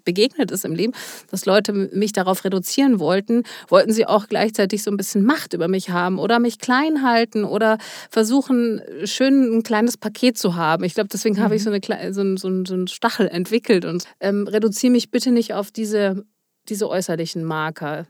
begegnet 0.05 0.51
ist 0.51 0.65
im 0.65 0.75
Leben, 0.75 0.93
dass 1.31 1.45
Leute 1.45 1.73
mich 1.73 2.13
darauf 2.13 2.45
reduzieren 2.45 3.01
wollten, 3.01 3.43
wollten 3.69 3.93
sie 3.93 4.07
auch 4.07 4.29
gleichzeitig 4.29 4.83
so 4.83 4.91
ein 4.91 4.97
bisschen 4.97 5.25
Macht 5.25 5.55
über 5.55 5.69
mich 5.69 5.91
haben 5.91 6.19
oder 6.19 6.39
mich 6.39 6.59
klein 6.59 7.03
halten 7.03 7.45
oder 7.45 7.79
versuchen, 8.11 8.81
schön 9.05 9.57
ein 9.57 9.63
kleines 9.63 9.97
Paket 9.97 10.39
zu 10.39 10.55
haben. 10.55 10.85
Ich 10.85 10.95
glaube, 10.95 11.09
deswegen 11.13 11.37
mhm. 11.37 11.41
habe 11.41 11.57
ich 11.57 11.65
so, 11.65 11.71
eine, 11.71 12.15
so, 12.15 12.21
einen, 12.21 12.37
so, 12.37 12.75
einen 12.75 12.89
Stachel 12.89 13.29
entwickelt 13.29 13.85
und 13.85 14.05
ähm, 14.21 14.47
reduziere 14.47 14.93
mich 14.93 15.11
bitte 15.11 15.33
nicht 15.33 15.55
auf 15.55 15.73
diese, 15.73 16.25
diese 16.69 16.89
äußerlichen 16.89 17.45
Marker. 17.45 18.07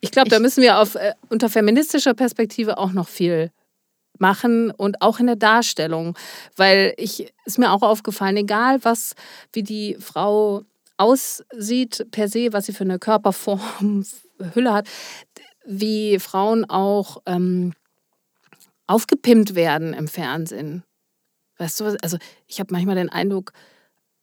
Ich 0.00 0.10
glaube, 0.10 0.30
da 0.30 0.38
müssen 0.38 0.62
wir 0.62 0.78
auf, 0.78 0.94
äh, 0.94 1.12
unter 1.28 1.48
feministischer 1.48 2.14
Perspektive 2.14 2.78
auch 2.78 2.92
noch 2.92 3.08
viel 3.08 3.50
machen 4.20 4.70
und 4.70 5.02
auch 5.02 5.18
in 5.18 5.26
der 5.26 5.36
Darstellung, 5.36 6.16
weil 6.56 6.94
ich 6.96 7.32
ist 7.44 7.58
mir 7.58 7.72
auch 7.72 7.82
aufgefallen, 7.82 8.36
egal 8.36 8.84
was 8.84 9.14
wie 9.52 9.62
die 9.62 9.96
Frau 9.98 10.62
aussieht 10.96 12.06
per 12.10 12.28
se, 12.28 12.52
was 12.52 12.66
sie 12.66 12.72
für 12.72 12.84
eine 12.84 12.98
Körperform, 12.98 14.04
Hülle 14.54 14.72
hat, 14.72 14.88
wie 15.64 16.18
Frauen 16.18 16.64
auch 16.64 17.22
ähm, 17.26 17.72
aufgepimpt 18.86 19.54
werden 19.54 19.94
im 19.94 20.08
Fernsehen. 20.08 20.82
Weißt 21.58 21.80
du, 21.80 21.96
also 22.02 22.16
ich 22.46 22.58
habe 22.58 22.72
manchmal 22.72 22.96
den 22.96 23.10
Eindruck, 23.10 23.52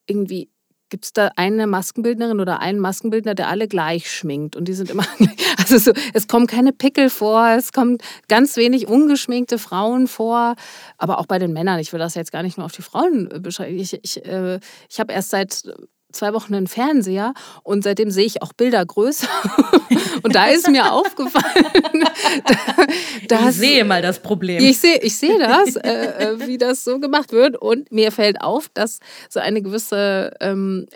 irgendwie 0.08 0.50
Gibt 0.90 1.06
es 1.06 1.14
da 1.14 1.32
eine 1.36 1.68
Maskenbildnerin 1.68 2.40
oder 2.40 2.60
einen 2.60 2.80
Maskenbildner, 2.80 3.36
der 3.36 3.50
alle 3.50 3.68
gleich 3.68 4.10
schminkt? 4.10 4.56
Und 4.56 4.68
die 4.68 4.74
sind 4.74 4.90
immer, 4.90 5.06
also 5.58 5.78
so, 5.78 5.92
es 6.14 6.28
kommen 6.28 6.48
keine 6.48 6.72
Pickel 6.72 7.10
vor, 7.10 7.50
es 7.58 7.74
kommen 7.74 7.98
ganz 8.30 8.56
wenig 8.56 8.88
ungeschminkte 8.88 9.58
Frauen 9.60 10.08
vor, 10.08 10.56
aber 10.98 11.20
auch 11.20 11.26
bei 11.26 11.40
den 11.40 11.52
Männern. 11.52 11.80
Ich 11.80 11.92
will 11.92 12.00
das 12.00 12.16
jetzt 12.16 12.32
gar 12.32 12.44
nicht 12.44 12.58
nur 12.58 12.66
auf 12.66 12.72
die 12.72 12.82
Frauen 12.82 13.30
beschreiben. 13.42 13.78
Ich, 13.78 14.00
ich, 14.02 14.26
äh, 14.26 14.60
ich 14.90 15.00
habe 15.00 15.12
erst 15.12 15.32
seit 15.32 15.64
zwei 16.12 16.34
Wochen 16.34 16.56
einen 16.56 16.68
Fernseher 16.68 17.34
und 17.64 17.84
seitdem 17.84 18.12
sehe 18.12 18.26
ich 18.26 18.42
auch 18.42 18.54
Bilder 18.54 18.86
größer. 18.86 19.28
und 20.24 20.36
da 20.36 20.48
ist 20.48 20.70
mir 20.70 20.92
aufgefallen, 20.92 21.66
dass, 23.28 23.56
ich 23.56 23.56
sehe 23.56 23.86
mal 23.86 24.02
das 24.02 24.22
Problem. 24.22 24.64
Ich 24.64 24.80
sehe, 24.80 25.00
ich 25.02 25.18
sehe 25.18 25.38
das, 25.38 25.76
äh, 25.76 25.90
äh, 25.90 26.48
wie 26.48 26.58
das 26.58 26.84
so 26.84 27.00
gemacht 27.00 27.32
wird. 27.32 27.58
Und 27.58 27.92
mir 27.92 28.12
fällt 28.12 28.42
auf, 28.42 28.70
dass 28.74 29.00
so 29.30 29.40
eine 29.40 29.62
gewisse, 29.62 30.34
ähm, 30.40 30.88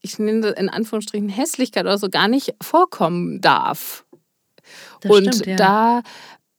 ich 0.00 0.18
nenne 0.18 0.40
das 0.40 0.52
in 0.54 0.68
Anführungsstrichen 0.68 1.28
Hässlichkeit 1.28 1.84
oder 1.84 1.98
so, 1.98 2.08
gar 2.08 2.28
nicht 2.28 2.54
vorkommen 2.62 3.40
darf. 3.40 4.04
Das 5.00 5.12
und 5.12 5.34
stimmt, 5.34 5.46
ja. 5.46 5.56
da 5.56 6.02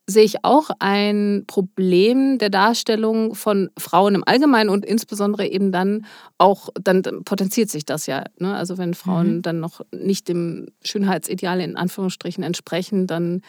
sehe 0.09 0.23
ich 0.23 0.45
auch 0.45 0.69
ein 0.79 1.43
Problem 1.47 2.37
der 2.37 2.49
Darstellung 2.49 3.35
von 3.35 3.69
Frauen 3.77 4.15
im 4.15 4.23
Allgemeinen 4.25 4.69
und 4.69 4.85
insbesondere 4.85 5.45
eben 5.47 5.73
dann 5.73 6.05
auch, 6.37 6.69
dann 6.81 7.03
potenziert 7.25 7.69
sich 7.69 7.85
das 7.85 8.07
ja. 8.07 8.23
Ne? 8.39 8.55
Also 8.55 8.77
wenn 8.77 8.93
Frauen 8.93 9.37
mhm. 9.37 9.41
dann 9.41 9.59
noch 9.59 9.81
nicht 9.91 10.29
dem 10.29 10.67
Schönheitsideal 10.81 11.59
in 11.59 11.75
Anführungsstrichen 11.75 12.43
entsprechen, 12.43 13.05
dann 13.05 13.41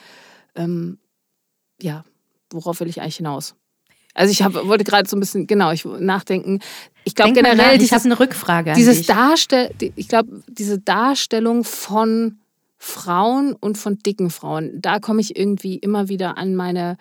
ähm, 0.56 0.98
ja, 1.80 2.04
worauf 2.50 2.80
will 2.80 2.88
ich 2.88 3.00
eigentlich 3.00 3.18
hinaus? 3.18 3.54
Also 4.14 4.32
ich 4.32 4.42
hab, 4.42 4.54
wollte 4.54 4.82
gerade 4.82 5.08
so 5.08 5.16
ein 5.16 5.20
bisschen, 5.20 5.46
genau, 5.46 5.70
ich 5.70 5.84
nachdenken. 5.84 6.58
Ich 7.04 7.14
glaube 7.14 7.34
generell, 7.34 7.76
nach, 7.76 7.82
ich 7.82 7.92
habe 7.92 8.04
eine 8.04 8.18
Rückfrage. 8.18 8.72
dieses 8.72 9.06
Darstell, 9.06 9.70
ich 9.94 10.08
glaube, 10.08 10.42
diese 10.48 10.80
Darstellung 10.80 11.62
von 11.62 12.40
Frauen 12.78 13.54
und 13.54 13.76
von 13.76 13.98
dicken 13.98 14.30
Frauen. 14.30 14.80
Da 14.80 15.00
komme 15.00 15.20
ich 15.20 15.36
irgendwie 15.36 15.76
immer 15.76 16.08
wieder 16.08 16.38
an 16.38 16.54
meine, 16.54 16.96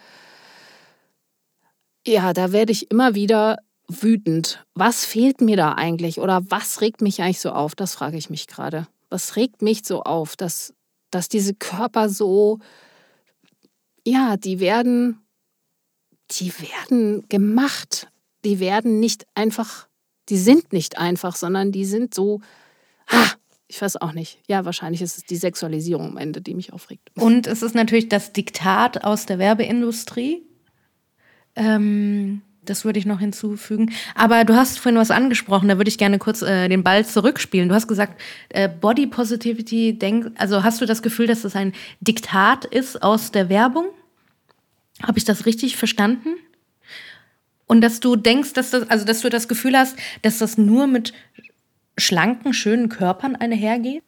ja, 2.06 2.34
da 2.34 2.52
werde 2.52 2.72
ich 2.72 2.92
immer 2.92 3.16
wieder 3.16 3.58
wütend. 3.88 4.66
Was 4.74 5.06
fehlt 5.06 5.42
mir 5.42 5.56
da 5.56 5.74
eigentlich 5.74 6.20
oder 6.20 6.42
was 6.50 6.82
regt 6.82 7.02
mich 7.02 7.22
eigentlich 7.22 7.40
so 7.40 7.52
auf? 7.52 7.76
Das 7.76 7.94
frage 7.94 8.18
ich 8.18 8.30
mich 8.30 8.48
gerade. 8.48 8.88
Was 9.10 9.36
regt 9.36 9.62
mich 9.62 9.86
so 9.86 10.02
auf, 10.04 10.36
dass, 10.36 10.74
dass 11.12 11.30
diese 11.30 11.54
Körper 11.54 12.10
so, 12.10 12.60
ja, 14.06 14.36
die 14.36 14.60
werden, 14.60 15.22
die 16.32 16.52
werden 16.60 17.28
gemacht. 17.30 18.10
Die 18.44 18.60
werden 18.60 19.00
nicht 19.00 19.26
einfach, 19.36 19.88
die 20.30 20.38
sind 20.38 20.74
nicht 20.74 20.98
einfach, 20.98 21.36
sondern 21.36 21.72
die 21.72 21.86
sind 21.86 22.14
so, 22.14 22.42
ah, 23.08 23.32
ich 23.68 23.82
weiß 23.82 23.98
auch 23.98 24.14
nicht. 24.14 24.40
Ja, 24.48 24.66
wahrscheinlich 24.66 25.02
ist 25.02 25.18
es 25.18 25.24
die 25.26 25.36
Sexualisierung 25.36 26.12
am 26.12 26.18
Ende, 26.18 26.42
die 26.42 26.54
mich 26.54 26.72
aufregt. 26.74 27.12
Und 27.16 27.48
es 27.48 27.62
ist 27.62 27.76
natürlich 27.76 28.08
das 28.08 28.32
Diktat 28.32 29.04
aus 29.04 29.26
der 29.26 29.40
Werbeindustrie. 29.40 30.44
Ähm, 31.56 32.42
das 32.64 32.86
würde 32.86 33.00
ich 33.00 33.06
noch 33.06 33.20
hinzufügen. 33.20 33.92
Aber 34.16 34.46
du 34.46 34.56
hast 34.56 34.80
vorhin 34.80 35.00
was 35.00 35.12
angesprochen, 35.12 35.68
da 35.68 35.78
würde 35.78 35.90
ich 35.90 35.98
gerne 35.98 36.20
kurz 36.20 36.42
äh, 36.42 36.70
den 36.70 36.84
Ball 36.84 37.06
zurückspielen. 37.06 37.70
Du 37.70 37.76
hast 37.76 37.88
gesagt, 37.88 38.20
äh, 38.50 38.70
Body 38.70 39.08
Positivity, 39.08 39.98
denk, 39.98 40.32
also 40.36 40.64
hast 40.64 40.80
du 40.82 40.86
das 40.86 41.02
Gefühl, 41.02 41.28
dass 41.28 41.42
das 41.42 41.56
ein 41.56 41.74
Diktat 42.00 42.66
ist 42.66 43.02
aus 43.04 43.32
der 43.32 43.50
Werbung? 43.50 43.88
Habe 45.04 45.18
ich 45.18 45.26
das 45.26 45.46
richtig 45.46 45.78
verstanden? 45.78 46.30
Und 47.66 47.82
dass 47.82 48.00
du 48.00 48.16
denkst, 48.16 48.54
dass 48.54 48.72
das, 48.72 48.90
also 48.90 49.06
dass 49.06 49.22
du 49.22 49.30
das 49.30 49.50
Gefühl 49.50 49.78
hast, 49.78 49.98
dass 50.22 50.38
das 50.38 50.58
nur 50.58 50.88
mit 50.88 51.14
schlanken, 51.98 52.54
schönen 52.54 52.90
Körpern 52.90 53.36
einhergeht? 53.36 54.04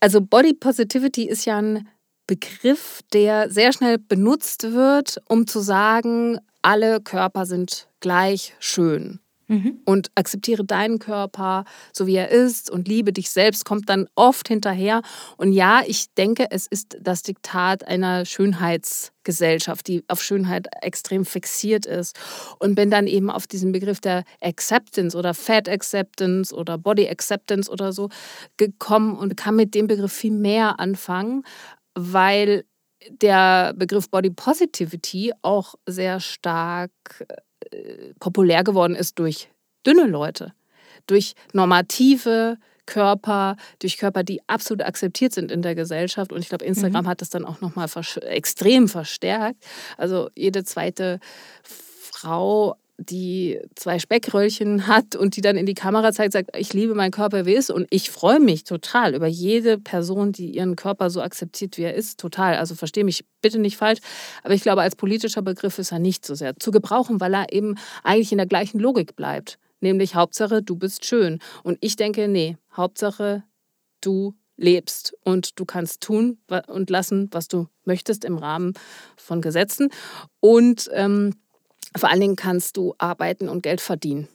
Also 0.00 0.20
Body 0.20 0.54
Positivity 0.54 1.28
ist 1.28 1.44
ja 1.44 1.58
ein 1.58 1.88
Begriff, 2.26 3.00
der 3.12 3.50
sehr 3.50 3.72
schnell 3.72 3.98
benutzt 3.98 4.72
wird, 4.72 5.20
um 5.28 5.46
zu 5.46 5.60
sagen, 5.60 6.38
alle 6.62 7.00
Körper 7.00 7.46
sind 7.46 7.88
gleich 8.00 8.54
schön 8.58 9.20
mhm. 9.48 9.80
und 9.84 10.10
akzeptiere 10.14 10.64
deinen 10.64 10.98
Körper, 10.98 11.64
so 11.92 12.06
wie 12.06 12.16
er 12.16 12.30
ist 12.30 12.70
und 12.70 12.88
liebe 12.88 13.12
dich 13.12 13.30
selbst, 13.30 13.64
kommt 13.64 13.88
dann 13.88 14.06
oft 14.14 14.48
hinterher. 14.48 15.02
Und 15.36 15.52
ja, 15.52 15.82
ich 15.86 16.12
denke, 16.14 16.46
es 16.50 16.66
ist 16.66 16.96
das 17.00 17.22
Diktat 17.22 17.86
einer 17.86 18.24
Schönheitsgesellschaft, 18.24 19.86
die 19.88 20.04
auf 20.08 20.22
Schönheit 20.22 20.68
extrem 20.82 21.24
fixiert 21.24 21.86
ist. 21.86 22.18
Und 22.58 22.74
bin 22.74 22.90
dann 22.90 23.06
eben 23.06 23.30
auf 23.30 23.46
diesen 23.46 23.72
Begriff 23.72 24.00
der 24.00 24.24
Acceptance 24.40 25.16
oder 25.16 25.34
Fat 25.34 25.68
Acceptance 25.68 26.54
oder 26.54 26.78
Body 26.78 27.08
Acceptance 27.08 27.70
oder 27.70 27.92
so 27.92 28.08
gekommen 28.56 29.16
und 29.16 29.36
kann 29.36 29.56
mit 29.56 29.74
dem 29.74 29.86
Begriff 29.86 30.12
viel 30.12 30.32
mehr 30.32 30.80
anfangen, 30.80 31.42
weil 31.94 32.64
der 33.10 33.74
Begriff 33.74 34.08
Body 34.10 34.30
Positivity 34.30 35.32
auch 35.42 35.74
sehr 35.86 36.20
stark 36.20 36.90
populär 38.20 38.64
geworden 38.64 38.94
ist 38.94 39.18
durch 39.18 39.48
dünne 39.86 40.06
Leute, 40.06 40.52
durch 41.06 41.34
normative 41.52 42.58
Körper, 42.86 43.56
durch 43.78 43.96
Körper, 43.96 44.22
die 44.24 44.40
absolut 44.48 44.82
akzeptiert 44.84 45.32
sind 45.32 45.52
in 45.52 45.62
der 45.62 45.74
Gesellschaft. 45.74 46.32
Und 46.32 46.40
ich 46.40 46.48
glaube, 46.48 46.64
Instagram 46.64 47.04
mhm. 47.04 47.08
hat 47.08 47.20
das 47.20 47.30
dann 47.30 47.44
auch 47.44 47.60
nochmal 47.60 47.88
extrem 48.22 48.88
verstärkt. 48.88 49.64
Also 49.96 50.30
jede 50.34 50.64
zweite 50.64 51.20
Frau 51.62 52.76
die 53.02 53.60
zwei 53.74 53.98
Speckröllchen 53.98 54.86
hat 54.86 55.16
und 55.16 55.36
die 55.36 55.40
dann 55.40 55.56
in 55.56 55.66
die 55.66 55.74
Kamera 55.74 56.12
zeigt, 56.12 56.32
sagt, 56.32 56.56
ich 56.56 56.72
liebe 56.72 56.94
meinen 56.94 57.10
Körper, 57.10 57.46
wie 57.46 57.54
er 57.54 57.58
ist. 57.58 57.70
Und 57.70 57.86
ich 57.90 58.10
freue 58.10 58.40
mich 58.40 58.64
total 58.64 59.14
über 59.14 59.26
jede 59.26 59.78
Person, 59.78 60.32
die 60.32 60.56
ihren 60.56 60.76
Körper 60.76 61.10
so 61.10 61.22
akzeptiert, 61.22 61.78
wie 61.78 61.82
er 61.82 61.94
ist. 61.94 62.18
Total. 62.18 62.56
Also 62.56 62.74
verstehe 62.74 63.04
mich 63.04 63.24
bitte 63.40 63.58
nicht 63.58 63.76
falsch. 63.76 64.00
Aber 64.42 64.54
ich 64.54 64.62
glaube, 64.62 64.82
als 64.82 64.96
politischer 64.96 65.42
Begriff 65.42 65.78
ist 65.78 65.92
er 65.92 65.98
nicht 65.98 66.26
so 66.26 66.34
sehr 66.34 66.56
zu 66.58 66.70
gebrauchen, 66.70 67.20
weil 67.20 67.34
er 67.34 67.52
eben 67.52 67.76
eigentlich 68.02 68.32
in 68.32 68.38
der 68.38 68.46
gleichen 68.46 68.78
Logik 68.78 69.16
bleibt. 69.16 69.58
Nämlich 69.80 70.14
Hauptsache, 70.14 70.62
du 70.62 70.76
bist 70.76 71.04
schön. 71.04 71.40
Und 71.64 71.78
ich 71.80 71.96
denke, 71.96 72.28
nee, 72.28 72.56
Hauptsache, 72.76 73.42
du 74.00 74.34
lebst 74.56 75.14
und 75.24 75.58
du 75.58 75.64
kannst 75.64 76.02
tun 76.02 76.38
und 76.68 76.90
lassen, 76.90 77.28
was 77.32 77.48
du 77.48 77.66
möchtest 77.84 78.24
im 78.24 78.38
Rahmen 78.38 78.74
von 79.16 79.40
Gesetzen. 79.40 79.90
Und 80.40 80.88
ähm, 80.92 81.34
vor 81.96 82.10
allen 82.10 82.20
Dingen 82.20 82.36
kannst 82.36 82.76
du 82.76 82.94
arbeiten 82.98 83.48
und 83.48 83.62
Geld 83.62 83.80
verdienen. 83.80 84.28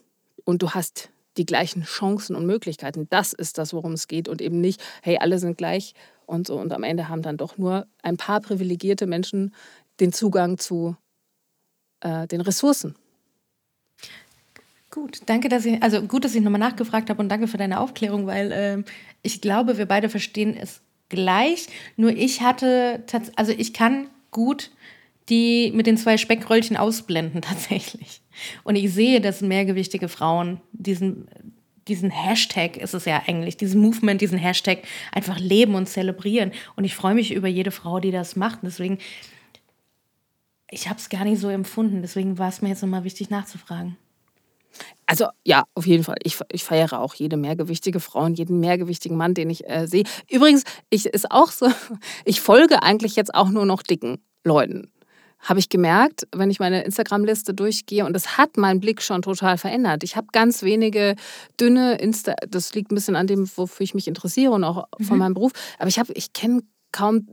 Und 0.44 0.62
du 0.62 0.70
hast 0.70 1.10
die 1.36 1.46
gleichen 1.46 1.84
Chancen 1.84 2.34
und 2.36 2.46
Möglichkeiten. 2.46 3.06
Das 3.10 3.32
ist 3.32 3.58
das, 3.58 3.72
worum 3.72 3.92
es 3.92 4.08
geht. 4.08 4.28
Und 4.28 4.42
eben 4.42 4.60
nicht, 4.60 4.82
hey, 5.02 5.18
alle 5.18 5.38
sind 5.38 5.56
gleich 5.56 5.94
und 6.26 6.46
so. 6.46 6.58
Und 6.58 6.72
am 6.72 6.82
Ende 6.82 7.08
haben 7.08 7.22
dann 7.22 7.36
doch 7.36 7.58
nur 7.58 7.86
ein 8.02 8.16
paar 8.16 8.40
privilegierte 8.40 9.06
Menschen 9.06 9.54
den 10.00 10.12
Zugang 10.12 10.58
zu 10.58 10.96
äh, 12.00 12.26
den 12.26 12.40
Ressourcen. 12.40 12.94
Gut, 14.90 15.20
danke, 15.26 15.48
dass 15.48 15.64
ich, 15.64 15.82
also 15.82 16.02
gut, 16.02 16.24
dass 16.24 16.34
ich 16.34 16.42
nochmal 16.42 16.60
nachgefragt 16.60 17.10
habe 17.10 17.20
und 17.20 17.28
danke 17.28 17.46
für 17.46 17.58
deine 17.58 17.80
Aufklärung, 17.80 18.26
weil 18.26 18.52
äh, 18.52 18.82
ich 19.22 19.40
glaube, 19.40 19.78
wir 19.78 19.86
beide 19.86 20.08
verstehen 20.08 20.56
es 20.56 20.80
gleich. 21.08 21.68
Nur 21.96 22.10
ich 22.10 22.40
hatte, 22.40 23.04
also 23.36 23.52
ich 23.52 23.74
kann 23.74 24.08
gut 24.30 24.70
die 25.28 25.72
mit 25.74 25.86
den 25.86 25.96
zwei 25.96 26.16
Speckröllchen 26.16 26.76
ausblenden 26.76 27.42
tatsächlich. 27.42 28.22
Und 28.64 28.76
ich 28.76 28.92
sehe, 28.92 29.20
dass 29.20 29.40
mehrgewichtige 29.40 30.08
Frauen 30.08 30.60
diesen, 30.72 31.28
diesen 31.88 32.10
Hashtag 32.10 32.76
ist 32.76 32.94
es 32.94 33.04
ja 33.04 33.22
eigentlich, 33.26 33.56
diesen 33.56 33.80
Movement, 33.80 34.20
diesen 34.20 34.38
Hashtag 34.38 34.82
einfach 35.12 35.38
leben 35.38 35.74
und 35.74 35.88
zelebrieren. 35.88 36.52
Und 36.76 36.84
ich 36.84 36.94
freue 36.94 37.14
mich 37.14 37.32
über 37.32 37.48
jede 37.48 37.70
Frau, 37.70 38.00
die 38.00 38.10
das 38.10 38.36
macht. 38.36 38.60
Deswegen, 38.62 38.98
ich 40.70 40.88
habe 40.88 40.98
es 40.98 41.08
gar 41.08 41.24
nicht 41.24 41.40
so 41.40 41.48
empfunden. 41.48 42.02
Deswegen 42.02 42.38
war 42.38 42.48
es 42.48 42.62
mir 42.62 42.68
jetzt 42.68 42.82
nochmal 42.82 43.04
wichtig 43.04 43.30
nachzufragen. 43.30 43.96
Also 45.06 45.26
ja, 45.44 45.64
auf 45.74 45.86
jeden 45.86 46.04
Fall. 46.04 46.16
Ich, 46.22 46.38
ich 46.52 46.62
feiere 46.62 47.00
auch 47.00 47.14
jede 47.14 47.36
mehrgewichtige 47.36 47.98
Frau 47.98 48.24
und 48.24 48.38
jeden 48.38 48.60
mehrgewichtigen 48.60 49.16
Mann, 49.16 49.34
den 49.34 49.50
ich 49.50 49.68
äh, 49.68 49.86
sehe. 49.86 50.04
Übrigens, 50.30 50.64
ich 50.90 51.06
ist 51.06 51.32
auch 51.32 51.50
so, 51.50 51.68
ich 52.24 52.40
folge 52.40 52.82
eigentlich 52.82 53.16
jetzt 53.16 53.34
auch 53.34 53.48
nur 53.48 53.66
noch 53.66 53.82
dicken 53.82 54.22
Leuten 54.44 54.92
habe 55.40 55.60
ich 55.60 55.68
gemerkt, 55.68 56.26
wenn 56.34 56.50
ich 56.50 56.60
meine 56.60 56.82
Instagram-Liste 56.84 57.54
durchgehe 57.54 58.04
und 58.04 58.12
das 58.12 58.38
hat 58.38 58.56
meinen 58.56 58.80
Blick 58.80 59.02
schon 59.02 59.22
total 59.22 59.58
verändert. 59.58 60.02
Ich 60.02 60.16
habe 60.16 60.28
ganz 60.32 60.62
wenige 60.62 61.14
dünne 61.60 61.98
Insta, 61.98 62.34
das 62.48 62.74
liegt 62.74 62.90
ein 62.90 62.94
bisschen 62.94 63.16
an 63.16 63.26
dem, 63.26 63.48
wofür 63.56 63.84
ich 63.84 63.94
mich 63.94 64.08
interessiere 64.08 64.52
und 64.52 64.64
auch 64.64 64.86
mhm. 64.98 65.04
von 65.04 65.18
meinem 65.18 65.34
Beruf, 65.34 65.52
aber 65.78 65.88
ich 65.88 65.98
habe, 65.98 66.12
ich 66.14 66.32
kenne 66.32 66.62
kaum 66.90 67.26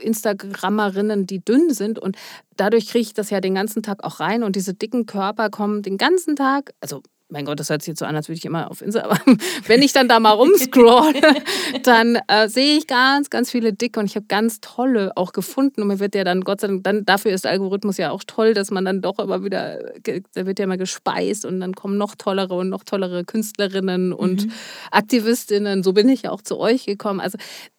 Instagrammerinnen, 0.00 1.26
die 1.26 1.44
dünn 1.44 1.72
sind 1.72 1.98
und 1.98 2.16
dadurch 2.56 2.86
kriege 2.86 3.02
ich 3.02 3.14
das 3.14 3.30
ja 3.30 3.40
den 3.40 3.54
ganzen 3.54 3.82
Tag 3.82 4.04
auch 4.04 4.20
rein 4.20 4.42
und 4.42 4.56
diese 4.56 4.74
dicken 4.74 5.06
Körper 5.06 5.50
kommen 5.50 5.82
den 5.82 5.98
ganzen 5.98 6.36
Tag, 6.36 6.72
also 6.80 7.02
mein 7.28 7.44
Gott, 7.44 7.58
das 7.58 7.70
hört 7.70 7.82
sich 7.82 7.88
jetzt 7.88 7.98
so 7.98 8.04
an, 8.04 8.14
als 8.14 8.28
würde 8.28 8.38
ich 8.38 8.44
immer 8.44 8.70
auf 8.70 8.82
Insta, 8.82 9.02
aber 9.02 9.18
wenn 9.66 9.82
ich 9.82 9.92
dann 9.92 10.08
da 10.08 10.20
mal 10.20 10.30
rumscroll, 10.30 11.14
dann 11.82 12.18
äh, 12.28 12.48
sehe 12.48 12.78
ich 12.78 12.86
ganz, 12.86 13.30
ganz 13.30 13.50
viele 13.50 13.72
dicke 13.72 13.98
und 13.98 14.06
ich 14.06 14.16
habe 14.16 14.26
ganz 14.26 14.60
tolle 14.60 15.12
auch 15.16 15.32
gefunden 15.32 15.82
und 15.82 15.88
mir 15.88 15.98
wird 15.98 16.14
ja 16.14 16.22
dann, 16.22 16.42
Gott 16.42 16.60
sei 16.60 16.68
Dank, 16.68 16.84
dann, 16.84 17.04
dafür 17.04 17.32
ist 17.32 17.44
der 17.44 17.52
Algorithmus 17.52 17.96
ja 17.96 18.10
auch 18.10 18.22
toll, 18.24 18.54
dass 18.54 18.70
man 18.70 18.84
dann 18.84 19.02
doch 19.02 19.18
immer 19.18 19.42
wieder, 19.42 19.78
da 20.02 20.46
wird 20.46 20.58
ja 20.58 20.64
immer 20.64 20.76
gespeist 20.76 21.44
und 21.44 21.60
dann 21.60 21.74
kommen 21.74 21.98
noch 21.98 22.14
tollere 22.14 22.54
und 22.54 22.68
noch 22.68 22.84
tollere 22.84 23.24
Künstlerinnen 23.24 24.12
und 24.12 24.46
mhm. 24.46 24.52
Aktivistinnen. 24.92 25.82
So 25.82 25.92
bin 25.92 26.08
ich 26.08 26.22
ja 26.22 26.30
auch 26.30 26.42
zu 26.42 26.58
euch 26.58 26.86
gekommen. 26.86 27.20
Also 27.20 27.38
äh, 27.38 27.75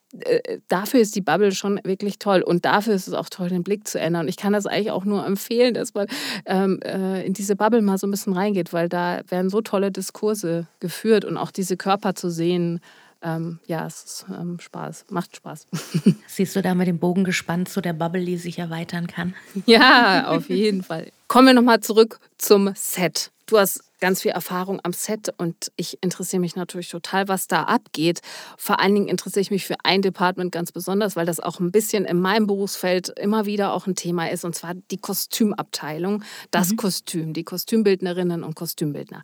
dafür 0.69 1.01
ist 1.01 1.15
die 1.15 1.21
Bubble 1.21 1.51
schon 1.51 1.79
wirklich 1.83 2.17
toll 2.17 2.41
und 2.41 2.65
dafür 2.65 2.93
ist 2.93 3.07
es 3.07 3.13
auch 3.13 3.29
toll, 3.29 3.49
den 3.49 3.63
Blick 3.63 3.87
zu 3.87 3.99
ändern. 3.99 4.21
Und 4.23 4.27
ich 4.29 4.37
kann 4.37 4.53
das 4.53 4.65
eigentlich 4.65 4.91
auch 4.91 5.05
nur 5.05 5.25
empfehlen, 5.25 5.73
dass 5.73 5.93
man 5.93 6.07
ähm, 6.45 6.79
äh, 6.83 7.25
in 7.25 7.33
diese 7.33 7.55
Bubble 7.55 7.81
mal 7.81 7.97
so 7.97 8.07
ein 8.07 8.11
bisschen 8.11 8.33
reingeht, 8.33 8.73
weil 8.73 8.89
da 8.89 9.21
werden 9.27 9.49
so 9.49 9.61
tolle 9.61 9.91
Diskurse 9.91 10.67
geführt 10.79 11.25
und 11.25 11.37
auch 11.37 11.51
diese 11.51 11.77
Körper 11.77 12.15
zu 12.15 12.29
sehen. 12.29 12.79
Ähm, 13.21 13.59
ja, 13.65 13.85
es 13.85 14.03
ist 14.03 14.25
ähm, 14.29 14.59
Spaß, 14.59 15.05
macht 15.09 15.35
Spaß. 15.35 15.67
Siehst 16.27 16.55
du 16.55 16.61
da 16.61 16.75
mit 16.75 16.87
dem 16.87 16.99
Bogen 16.99 17.23
gespannt 17.23 17.67
zu 17.67 17.81
der 17.81 17.93
Bubble, 17.93 18.23
die 18.23 18.37
sich 18.37 18.59
erweitern 18.59 19.07
kann? 19.07 19.33
Ja, 19.65 20.27
auf 20.29 20.49
jeden 20.49 20.83
Fall. 20.83 21.11
Kommen 21.27 21.47
wir 21.47 21.53
nochmal 21.53 21.81
zurück 21.81 22.19
zum 22.37 22.71
Set. 22.75 23.31
Du 23.47 23.57
hast 23.57 23.81
ganz 24.01 24.21
viel 24.21 24.31
Erfahrung 24.31 24.81
am 24.83 24.91
Set 24.91 25.33
und 25.37 25.71
ich 25.77 25.97
interessiere 26.03 26.41
mich 26.41 26.57
natürlich 26.57 26.89
total, 26.89 27.29
was 27.29 27.47
da 27.47 27.63
abgeht. 27.63 28.19
Vor 28.57 28.79
allen 28.79 28.93
Dingen 28.93 29.07
interessiere 29.07 29.39
ich 29.39 29.51
mich 29.51 29.65
für 29.65 29.77
ein 29.83 30.01
Department 30.01 30.51
ganz 30.51 30.73
besonders, 30.73 31.15
weil 31.15 31.25
das 31.25 31.39
auch 31.39 31.61
ein 31.61 31.71
bisschen 31.71 32.03
in 32.03 32.19
meinem 32.19 32.45
Berufsfeld 32.45 33.07
immer 33.17 33.45
wieder 33.45 33.71
auch 33.71 33.87
ein 33.87 33.95
Thema 33.95 34.29
ist, 34.29 34.43
und 34.43 34.53
zwar 34.53 34.73
die 34.75 34.97
Kostümabteilung, 34.97 36.23
das 36.51 36.71
mhm. 36.71 36.75
Kostüm, 36.75 37.33
die 37.33 37.45
Kostümbildnerinnen 37.45 38.43
und 38.43 38.55
Kostümbildner. 38.55 39.23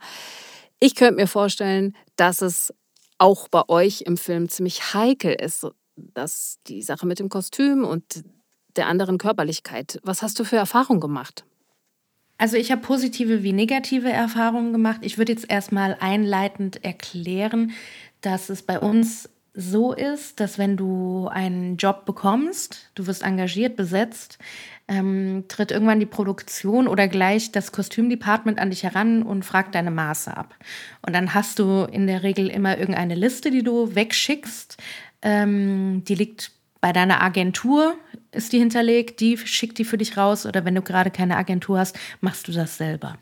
Ich 0.79 0.95
könnte 0.95 1.15
mir 1.15 1.27
vorstellen, 1.27 1.93
dass 2.15 2.41
es 2.41 2.73
auch 3.17 3.49
bei 3.49 3.67
euch 3.67 4.01
im 4.01 4.15
Film 4.15 4.47
ziemlich 4.47 4.93
heikel 4.93 5.33
ist, 5.33 5.67
dass 5.95 6.59
die 6.67 6.81
Sache 6.81 7.05
mit 7.05 7.19
dem 7.19 7.27
Kostüm 7.27 7.83
und 7.83 8.23
der 8.77 8.87
anderen 8.87 9.17
Körperlichkeit. 9.17 9.99
Was 10.03 10.21
hast 10.21 10.39
du 10.39 10.45
für 10.45 10.55
Erfahrungen 10.55 11.01
gemacht? 11.01 11.45
Also 12.43 12.57
ich 12.57 12.73
habe 12.73 12.81
positive 12.81 13.41
wie 13.41 13.53
negative 13.53 14.11
Erfahrungen 14.11 14.73
gemacht. 14.73 14.97
Ich 14.99 15.17
würde 15.17 15.31
jetzt 15.31 15.49
erstmal 15.49 15.95
einleitend 16.01 16.83
erklären, 16.83 17.71
dass 18.19 18.49
es 18.49 18.63
bei 18.63 18.79
uns 18.81 19.29
so 19.53 19.93
ist, 19.93 20.41
dass 20.41 20.57
wenn 20.57 20.75
du 20.75 21.29
einen 21.31 21.77
Job 21.77 22.03
bekommst, 22.03 22.89
du 22.95 23.07
wirst 23.07 23.23
engagiert, 23.23 23.77
besetzt, 23.77 24.39
ähm, 24.89 25.45
tritt 25.47 25.71
irgendwann 25.71 26.01
die 26.01 26.05
Produktion 26.05 26.89
oder 26.89 27.07
gleich 27.07 27.53
das 27.53 27.71
Kostümdepartment 27.71 28.59
an 28.59 28.71
dich 28.71 28.83
heran 28.83 29.23
und 29.23 29.45
fragt 29.45 29.73
deine 29.73 29.91
Maße 29.91 30.35
ab. 30.35 30.53
Und 31.01 31.13
dann 31.13 31.33
hast 31.33 31.59
du 31.59 31.87
in 31.89 32.07
der 32.07 32.23
Regel 32.23 32.49
immer 32.49 32.77
irgendeine 32.77 33.15
Liste, 33.15 33.51
die 33.51 33.63
du 33.63 33.95
wegschickst. 33.95 34.75
Ähm, 35.21 36.03
die 36.03 36.15
liegt 36.15 36.51
bei 36.81 36.91
deiner 36.91 37.21
Agentur 37.21 37.95
ist 38.33 38.53
die 38.53 38.59
hinterlegt, 38.59 39.19
die 39.19 39.37
schickt 39.37 39.77
die 39.77 39.85
für 39.85 39.97
dich 39.97 40.17
raus 40.17 40.45
oder 40.45 40.65
wenn 40.65 40.75
du 40.75 40.81
gerade 40.81 41.11
keine 41.11 41.37
Agentur 41.37 41.79
hast, 41.79 41.97
machst 42.21 42.47
du 42.47 42.51
das 42.51 42.77
selber. 42.77 43.17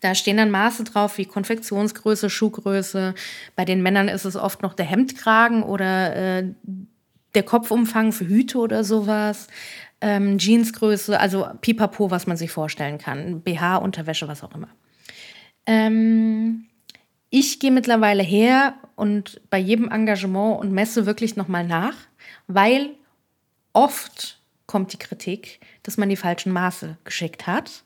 Da 0.00 0.14
stehen 0.14 0.36
dann 0.36 0.50
Maße 0.50 0.84
drauf 0.84 1.16
wie 1.18 1.26
Konfektionsgröße, 1.26 2.28
Schuhgröße. 2.28 3.14
Bei 3.54 3.64
den 3.64 3.82
Männern 3.82 4.08
ist 4.08 4.24
es 4.24 4.34
oft 4.34 4.62
noch 4.62 4.74
der 4.74 4.86
Hemdkragen 4.86 5.62
oder 5.62 6.16
äh, 6.16 6.44
der 7.34 7.42
Kopfumfang 7.44 8.10
für 8.12 8.26
Hüte 8.26 8.58
oder 8.58 8.82
sowas. 8.82 9.46
Ähm, 10.00 10.38
Jeansgröße, 10.38 11.20
also 11.20 11.46
pipapo, 11.60 12.10
was 12.10 12.26
man 12.26 12.36
sich 12.36 12.50
vorstellen 12.50 12.98
kann. 12.98 13.42
BH, 13.42 13.76
Unterwäsche, 13.76 14.26
was 14.26 14.42
auch 14.42 14.54
immer. 14.54 14.68
Ähm, 15.66 16.66
ich 17.28 17.60
gehe 17.60 17.70
mittlerweile 17.70 18.24
her 18.24 18.74
und 18.96 19.40
bei 19.50 19.58
jedem 19.58 19.88
Engagement 19.88 20.58
und 20.58 20.72
messe 20.72 21.06
wirklich 21.06 21.36
nochmal 21.36 21.64
nach 21.64 21.94
weil 22.46 22.90
oft 23.72 24.38
kommt 24.66 24.92
die 24.92 24.98
Kritik, 24.98 25.60
dass 25.82 25.96
man 25.96 26.08
die 26.08 26.16
falschen 26.16 26.52
Maße 26.52 26.96
geschickt 27.04 27.46
hat. 27.46 27.82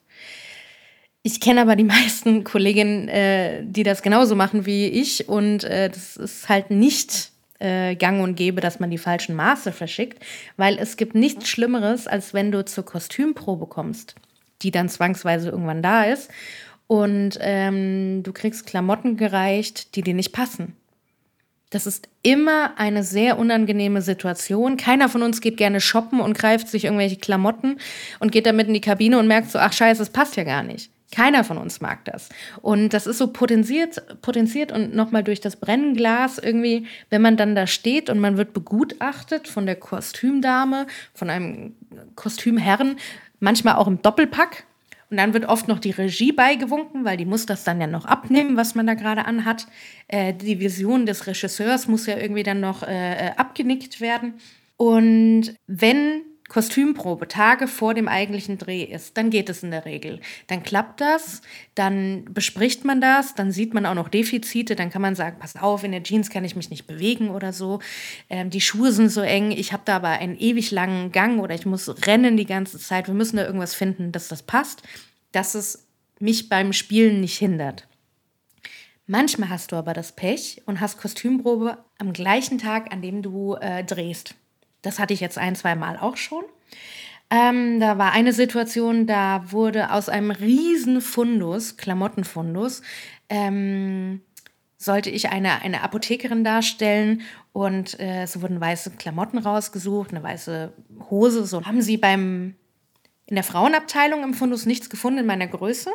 Ich 1.23 1.41
kenne 1.41 1.63
aber 1.63 1.77
die 1.77 1.85
meisten 1.97 2.45
Kolleginnen, 2.45 3.09
äh, 3.09 3.65
die 3.65 3.83
das 3.83 4.03
genauso 4.03 4.37
machen 4.37 4.67
wie 4.67 4.87
ich 4.89 5.29
und 5.29 5.65
äh, 5.65 5.89
das 5.89 6.17
ist 6.17 6.49
halt 6.49 6.71
nicht 6.71 7.31
äh, 7.59 7.97
gang 7.97 8.23
und 8.23 8.35
gäbe, 8.35 8.61
dass 8.61 8.81
man 8.81 8.91
die 8.91 8.99
falschen 8.99 9.35
Maße 9.35 9.73
verschickt, 9.73 10.23
weil 10.57 10.79
es 10.79 10.97
gibt 10.97 11.15
nichts 11.15 11.49
Schlimmeres, 11.49 12.07
als 12.07 12.35
wenn 12.35 12.53
du 12.53 12.65
zur 12.65 12.85
Kostümprobe 12.85 13.67
kommst, 13.67 14.15
die 14.63 14.71
dann 14.71 14.89
zwangsweise 14.89 15.49
irgendwann 15.49 15.83
da 15.83 16.05
ist 16.05 16.31
und 16.87 17.39
ähm, 17.41 18.23
du 18.23 18.33
kriegst 18.33 18.67
Klamotten 18.67 19.17
gereicht, 19.17 19.97
die 19.97 20.03
dir 20.03 20.15
nicht 20.15 20.33
passen. 20.33 20.77
Das 21.75 21.89
ist 21.89 22.09
immer 22.23 22.79
eine 22.79 23.03
sehr 23.03 23.37
unangenehme 23.37 24.01
Situation. 24.01 24.77
Keiner 24.77 25.09
von 25.09 25.25
uns 25.25 25.41
geht 25.41 25.57
gerne 25.57 25.81
shoppen 25.81 26.21
und 26.21 26.39
greift 26.39 26.69
sich 26.69 26.85
irgendwelche 26.85 27.17
Klamotten 27.17 27.79
und 28.21 28.31
geht 28.31 28.47
damit 28.47 28.69
in 28.69 28.75
die 28.75 28.81
Kabine 28.81 29.19
und 29.19 29.27
merkt 29.27 29.51
so, 29.51 29.59
ach 29.59 29.73
scheiße, 29.73 29.99
das 29.99 30.11
passt 30.11 30.37
ja 30.37 30.45
gar 30.45 30.63
nicht. 30.63 30.93
Keiner 31.11 31.43
von 31.43 31.59
uns 31.59 31.81
mag 31.81 32.05
das. 32.05 32.29
Und 32.63 32.91
das 32.91 33.09
ist 33.09 33.19
so 33.19 33.27
potenziert, 33.27 34.21
potenziert 34.23 34.71
und 34.71 34.95
nochmal 34.95 35.25
durch 35.25 35.41
das 35.41 35.57
Brennglas 35.57 36.39
irgendwie, 36.39 36.87
wenn 37.11 37.23
man 37.23 37.37
dann 37.37 37.57
da 37.57 37.67
steht 37.67 38.09
und 38.09 38.21
man 38.21 38.37
wird 38.37 38.53
begutachtet 38.53 39.49
von 39.49 39.67
der 39.67 39.75
Kostümdame, 39.75 40.87
von 41.13 41.29
einem 41.29 41.75
Kostümherren, 42.15 42.99
manchmal 43.41 43.75
auch 43.75 43.89
im 43.89 44.01
Doppelpack, 44.01 44.65
und 45.15 45.19
dann 45.19 45.33
wird 45.33 45.45
oft 45.45 45.69
noch 45.69 45.79
die 45.79 45.93
Regie 45.93 46.33
beigewunken, 46.33 47.05
weil 47.05 47.17
die 47.17 47.25
muss 47.25 47.47
das 47.47 47.63
dann 47.63 47.81
ja 47.81 47.87
noch 47.87 48.05
abnehmen, 48.05 48.57
was 48.57 48.75
man 48.75 48.85
da 48.85 48.95
gerade 48.95 49.27
anhat. 49.27 49.69
Äh, 50.09 50.35
die 50.35 50.59
Vision 50.59 51.07
des 51.07 51.29
Regisseurs 51.29 51.87
muss 51.87 52.07
ja 52.07 52.19
irgendwie 52.19 52.43
dann 52.43 52.59
noch 52.59 52.83
äh, 52.83 53.29
äh, 53.29 53.31
abgenickt 53.37 54.01
werden. 54.01 54.35
Und 54.77 55.55
wenn 55.69 56.23
Kostümprobe 56.49 57.27
Tage 57.27 57.69
vor 57.69 57.95
dem 57.95 58.07
eigentlichen 58.07 58.59
Dreh 58.59 58.83
ist, 58.83 59.17
dann 59.17 59.31
geht 59.31 59.49
es 59.49 59.63
in 59.63 59.71
der 59.71 59.87
Regel. 59.87 60.21
Dann 60.47 60.63
klappt 60.63 61.01
das, 61.01 61.41
dann 61.75 62.27
bespricht 62.33 62.85
man 62.85 63.01
das, 63.01 63.35
dann 63.35 63.51
sieht 63.51 63.73
man 63.73 63.87
auch 63.87 63.95
noch 63.95 64.09
Defizite, 64.09 64.77
dann 64.77 64.91
kann 64.91 65.03
man 65.03 65.15
sagen, 65.15 65.39
pass 65.39 65.57
auf, 65.57 65.85
in 65.85 65.93
der 65.93 66.03
Jeans 66.03 66.29
kann 66.29 66.45
ich 66.45 66.55
mich 66.55 66.71
nicht 66.71 66.87
bewegen 66.87 67.31
oder 67.31 67.53
so. 67.53 67.81
Ähm, 68.29 68.51
die 68.51 68.61
Schuhe 68.61 68.93
sind 68.93 69.09
so 69.09 69.23
eng, 69.23 69.53
ich 69.53 69.73
habe 69.73 69.85
da 69.87 69.97
aber 69.97 70.09
einen 70.09 70.37
ewig 70.37 70.71
langen 70.71 71.13
Gang 71.13 71.41
oder 71.41 71.55
ich 71.55 71.65
muss 71.65 72.07
rennen 72.07 72.37
die 72.37 72.47
ganze 72.47 72.79
Zeit. 72.79 73.07
Wir 73.07 73.15
müssen 73.15 73.37
da 73.37 73.47
irgendwas 73.47 73.75
finden, 73.75 74.13
dass 74.13 74.29
das 74.29 74.43
passt 74.43 74.83
dass 75.35 75.55
es 75.55 75.87
mich 76.21 76.49
beim 76.49 76.73
Spielen 76.73 77.21
nicht 77.21 77.37
hindert. 77.37 77.89
Manchmal 79.07 79.51
hast 79.51 79.73
du 79.73 79.77
aber 79.77 79.93
das 79.93 80.13
Pech 80.13 80.63
und 80.65 80.81
hast 80.81 80.99
Kostümprobe 80.99 81.85
am 81.99 82.13
gleichen 82.13 82.59
Tag, 82.59 82.93
an 82.93 83.03
dem 83.03 83.21
du 83.21 83.55
äh, 83.55 83.85
drehst. 83.85 84.35
Das 84.85 84.99
hatte 84.99 85.15
ich 85.15 85.21
jetzt 85.21 85.39
ein, 85.39 85.57
zwei 85.57 85.75
Mal 85.75 85.97
auch 85.97 86.17
schon. 86.17 86.45
Ähm, 87.31 87.81
da 87.81 87.99
war 87.99 88.13
eine 88.13 88.33
Situation, 88.33 89.07
da 89.07 89.51
wurde 89.51 89.91
aus 89.91 90.09
einem 90.09 90.31
riesen 90.31 91.01
Fundus, 91.01 91.77
Klamottenfundus, 91.77 92.83
ähm, 93.29 94.21
sollte 94.77 95.11
ich 95.11 95.31
eine, 95.31 95.63
eine 95.63 95.83
Apothekerin 95.83 96.45
darstellen 96.45 97.23
und 97.53 97.99
äh, 97.99 98.25
es 98.25 98.41
wurden 98.41 98.61
weiße 98.61 98.93
Klamotten 98.93 99.39
rausgesucht, 99.39 100.11
eine 100.11 100.23
weiße 100.23 100.75
Hose. 101.11 101.47
So 101.47 101.65
haben 101.65 101.81
sie 101.81 101.97
beim 101.97 102.55
in 103.27 103.37
der 103.37 103.45
Frauenabteilung 103.45 104.23
im 104.23 104.35
Fundus 104.35 104.67
nichts 104.67 104.91
gefunden 104.91 105.21
in 105.21 105.27
meiner 105.27 105.47
Größe. 105.47 105.91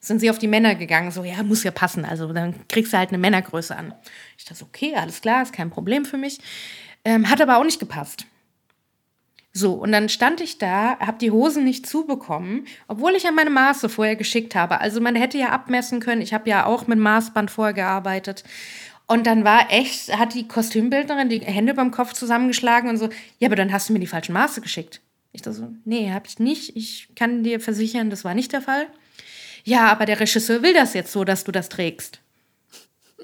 Sind 0.00 0.20
sie 0.20 0.28
auf 0.28 0.38
die 0.38 0.48
Männer 0.48 0.74
gegangen, 0.74 1.10
so, 1.10 1.24
ja, 1.24 1.42
muss 1.42 1.64
ja 1.64 1.70
passen, 1.70 2.04
also 2.04 2.30
dann 2.34 2.54
kriegst 2.68 2.92
du 2.92 2.98
halt 2.98 3.08
eine 3.08 3.16
Männergröße 3.16 3.74
an. 3.74 3.94
Ich 4.36 4.44
dachte, 4.44 4.64
okay, 4.64 4.94
alles 4.94 5.22
klar, 5.22 5.42
ist 5.42 5.54
kein 5.54 5.70
Problem 5.70 6.04
für 6.04 6.18
mich. 6.18 6.40
Ähm, 7.06 7.30
hat 7.30 7.40
aber 7.40 7.56
auch 7.56 7.64
nicht 7.64 7.80
gepasst. 7.80 8.26
So, 9.56 9.74
und 9.74 9.92
dann 9.92 10.08
stand 10.08 10.40
ich 10.40 10.58
da, 10.58 10.98
habe 10.98 11.18
die 11.18 11.30
Hosen 11.30 11.62
nicht 11.62 11.86
zubekommen, 11.86 12.66
obwohl 12.88 13.14
ich 13.14 13.22
ja 13.22 13.30
meine 13.30 13.50
Maße 13.50 13.88
vorher 13.88 14.16
geschickt 14.16 14.56
habe. 14.56 14.80
Also 14.80 15.00
man 15.00 15.14
hätte 15.14 15.38
ja 15.38 15.50
abmessen 15.50 16.00
können. 16.00 16.22
Ich 16.22 16.34
habe 16.34 16.50
ja 16.50 16.66
auch 16.66 16.88
mit 16.88 16.98
Maßband 16.98 17.52
vorher 17.52 17.72
gearbeitet. 17.72 18.42
Und 19.06 19.28
dann 19.28 19.44
war 19.44 19.70
echt, 19.70 20.16
hat 20.18 20.34
die 20.34 20.48
Kostümbildnerin 20.48 21.28
die 21.28 21.40
Hände 21.40 21.72
beim 21.72 21.92
Kopf 21.92 22.14
zusammengeschlagen 22.14 22.90
und 22.90 22.96
so, 22.96 23.10
ja, 23.38 23.46
aber 23.46 23.54
dann 23.54 23.72
hast 23.72 23.88
du 23.88 23.92
mir 23.92 24.00
die 24.00 24.08
falschen 24.08 24.32
Maße 24.32 24.60
geschickt. 24.60 25.00
Ich 25.30 25.42
dachte 25.42 25.58
so, 25.58 25.68
nee, 25.84 26.10
habe 26.10 26.26
ich 26.26 26.40
nicht. 26.40 26.74
Ich 26.76 27.08
kann 27.14 27.44
dir 27.44 27.60
versichern, 27.60 28.10
das 28.10 28.24
war 28.24 28.34
nicht 28.34 28.52
der 28.52 28.62
Fall. 28.62 28.88
Ja, 29.62 29.86
aber 29.86 30.04
der 30.04 30.18
Regisseur 30.18 30.62
will 30.62 30.74
das 30.74 30.94
jetzt 30.94 31.12
so, 31.12 31.22
dass 31.22 31.44
du 31.44 31.52
das 31.52 31.68
trägst. 31.68 32.20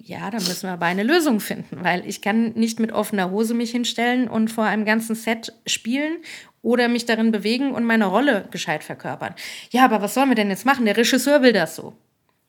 Ja, 0.03 0.30
dann 0.30 0.42
müssen 0.42 0.62
wir 0.62 0.72
aber 0.72 0.86
eine 0.86 1.03
Lösung 1.03 1.40
finden, 1.40 1.84
weil 1.84 2.07
ich 2.07 2.22
kann 2.22 2.53
nicht 2.53 2.80
mit 2.80 2.92
offener 2.92 3.30
Hose 3.30 3.55
mich 3.55 3.70
hinstellen 3.70 4.28
und 4.28 4.51
vor 4.51 4.64
einem 4.64 4.84
ganzen 4.84 5.14
Set 5.14 5.53
spielen 5.66 6.18
oder 6.62 6.88
mich 6.88 7.07
darin 7.07 7.32
bewegen 7.32 7.72
und 7.72 7.84
meine 7.84 8.07
Rolle 8.07 8.46
gescheit 8.51 8.82
verkörpern. 8.82 9.34
Ja, 9.70 9.84
aber 9.84 10.01
was 10.01 10.14
sollen 10.14 10.30
wir 10.30 10.36
denn 10.36 10.51
jetzt 10.51 10.66
machen? 10.66 10.86
Der 10.86 10.96
Regisseur 10.96 11.42
will 11.42 11.53
das 11.53 11.76
so. 11.76 11.94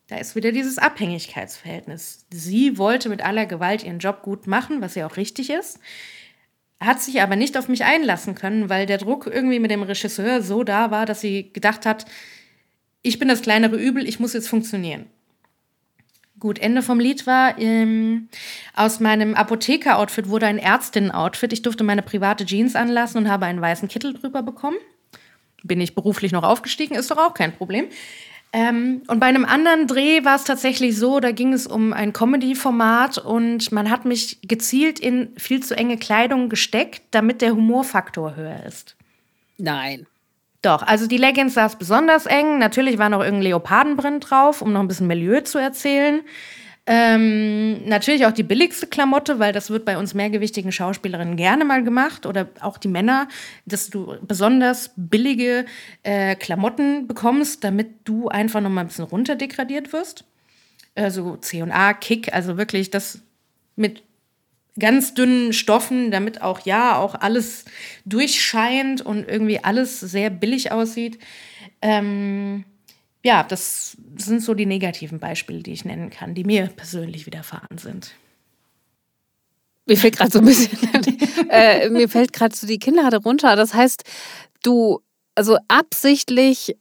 Da 0.07 0.17
ist 0.17 0.35
wieder 0.35 0.51
dieses 0.51 0.77
Abhängigkeitsverhältnis. 0.77 2.25
Sie 2.29 2.77
wollte 2.77 3.09
mit 3.09 3.23
aller 3.23 3.45
Gewalt 3.45 3.83
ihren 3.83 3.99
Job 3.99 4.23
gut 4.23 4.47
machen, 4.47 4.81
was 4.81 4.95
ja 4.95 5.07
auch 5.07 5.17
richtig 5.17 5.49
ist, 5.49 5.79
hat 6.81 7.01
sich 7.01 7.21
aber 7.21 7.35
nicht 7.35 7.57
auf 7.57 7.67
mich 7.67 7.83
einlassen 7.83 8.35
können, 8.35 8.67
weil 8.67 8.85
der 8.87 8.97
Druck 8.97 9.27
irgendwie 9.27 9.59
mit 9.59 9.71
dem 9.71 9.83
Regisseur 9.83 10.41
so 10.41 10.63
da 10.63 10.89
war, 10.89 11.05
dass 11.05 11.21
sie 11.21 11.53
gedacht 11.53 11.85
hat, 11.85 12.05
ich 13.03 13.19
bin 13.19 13.27
das 13.27 13.41
kleinere 13.41 13.77
Übel, 13.77 14.07
ich 14.07 14.19
muss 14.19 14.33
jetzt 14.33 14.49
funktionieren. 14.49 15.05
Gut, 16.41 16.57
Ende 16.57 16.81
vom 16.81 16.99
Lied 16.99 17.27
war, 17.27 17.59
ähm, 17.59 18.27
aus 18.75 18.99
meinem 18.99 19.35
Apotheker-Outfit 19.35 20.27
wurde 20.27 20.47
ein 20.47 20.57
Ärztin-Outfit. 20.57 21.53
Ich 21.53 21.61
durfte 21.61 21.83
meine 21.83 22.01
private 22.01 22.47
Jeans 22.47 22.75
anlassen 22.75 23.19
und 23.19 23.29
habe 23.29 23.45
einen 23.45 23.61
weißen 23.61 23.87
Kittel 23.87 24.15
drüber 24.15 24.41
bekommen. 24.41 24.77
Bin 25.61 25.79
ich 25.79 25.93
beruflich 25.93 26.31
noch 26.31 26.41
aufgestiegen, 26.41 26.95
ist 26.95 27.11
doch 27.11 27.19
auch 27.19 27.35
kein 27.35 27.55
Problem. 27.55 27.85
Ähm, 28.53 29.03
und 29.07 29.19
bei 29.19 29.27
einem 29.27 29.45
anderen 29.45 29.85
Dreh 29.85 30.25
war 30.25 30.35
es 30.35 30.43
tatsächlich 30.43 30.97
so, 30.97 31.19
da 31.19 31.31
ging 31.31 31.53
es 31.53 31.67
um 31.67 31.93
ein 31.93 32.11
Comedy-Format 32.11 33.19
und 33.19 33.71
man 33.71 33.91
hat 33.91 34.05
mich 34.05 34.39
gezielt 34.41 34.99
in 34.99 35.29
viel 35.37 35.61
zu 35.61 35.77
enge 35.77 35.97
Kleidung 35.97 36.49
gesteckt, 36.49 37.03
damit 37.11 37.43
der 37.43 37.51
Humorfaktor 37.51 38.35
höher 38.35 38.65
ist. 38.65 38.95
Nein. 39.59 40.07
Doch, 40.61 40.83
also 40.83 41.07
die 41.07 41.17
Leggings 41.17 41.55
saß 41.55 41.77
besonders 41.77 42.27
eng. 42.27 42.59
Natürlich 42.59 42.97
war 42.99 43.09
noch 43.09 43.21
irgendein 43.21 43.43
Leopardenprint 43.43 44.29
drauf, 44.29 44.61
um 44.61 44.73
noch 44.73 44.81
ein 44.81 44.87
bisschen 44.87 45.07
Milieu 45.07 45.41
zu 45.41 45.57
erzählen. 45.57 46.21
Ähm, 46.87 47.87
natürlich 47.87 48.25
auch 48.25 48.31
die 48.31 48.43
billigste 48.43 48.87
Klamotte, 48.87 49.39
weil 49.39 49.53
das 49.53 49.69
wird 49.69 49.85
bei 49.85 49.97
uns 49.97 50.13
mehrgewichtigen 50.13 50.71
Schauspielerinnen 50.71 51.35
gerne 51.35 51.63
mal 51.63 51.83
gemacht 51.83 52.25
oder 52.25 52.49
auch 52.59 52.77
die 52.77 52.87
Männer, 52.87 53.27
dass 53.65 53.89
du 53.89 54.17
besonders 54.21 54.91
billige 54.95 55.65
äh, 56.03 56.35
Klamotten 56.35 57.07
bekommst, 57.07 57.63
damit 57.63 57.89
du 58.03 58.29
einfach 58.29 58.61
noch 58.61 58.69
mal 58.69 58.81
ein 58.81 58.87
bisschen 58.87 59.05
runterdegradiert 59.05 59.93
wirst. 59.93 60.25
Also 60.95 61.37
C&A, 61.37 61.93
Kick, 61.93 62.33
also 62.33 62.57
wirklich 62.57 62.89
das 62.89 63.21
mit 63.75 64.03
ganz 64.79 65.13
dünnen 65.13 65.53
Stoffen, 65.53 66.11
damit 66.11 66.41
auch 66.41 66.61
ja 66.65 66.97
auch 66.97 67.15
alles 67.15 67.65
durchscheint 68.05 69.01
und 69.01 69.27
irgendwie 69.27 69.63
alles 69.63 69.99
sehr 69.99 70.29
billig 70.29 70.71
aussieht. 70.71 71.19
Ähm, 71.81 72.65
ja, 73.23 73.43
das 73.43 73.97
sind 74.17 74.41
so 74.41 74.53
die 74.53 74.65
negativen 74.65 75.19
Beispiele, 75.19 75.61
die 75.61 75.73
ich 75.73 75.85
nennen 75.85 76.09
kann, 76.09 76.33
die 76.33 76.43
mir 76.43 76.67
persönlich 76.67 77.25
widerfahren 77.25 77.77
sind. 77.77 78.13
Mir 79.85 79.97
fällt 79.97 80.17
gerade 80.17 80.31
so 80.31 80.39
ein 80.39 80.45
bisschen, 80.45 80.69
äh, 81.49 81.89
mir 81.89 82.07
fällt 82.07 82.33
gerade 82.33 82.55
so 82.55 82.65
die 82.65 82.79
Kinnlade 82.79 83.17
runter. 83.17 83.55
Das 83.55 83.73
heißt, 83.73 84.03
du, 84.63 85.01
also 85.35 85.57
absichtlich, 85.67 86.77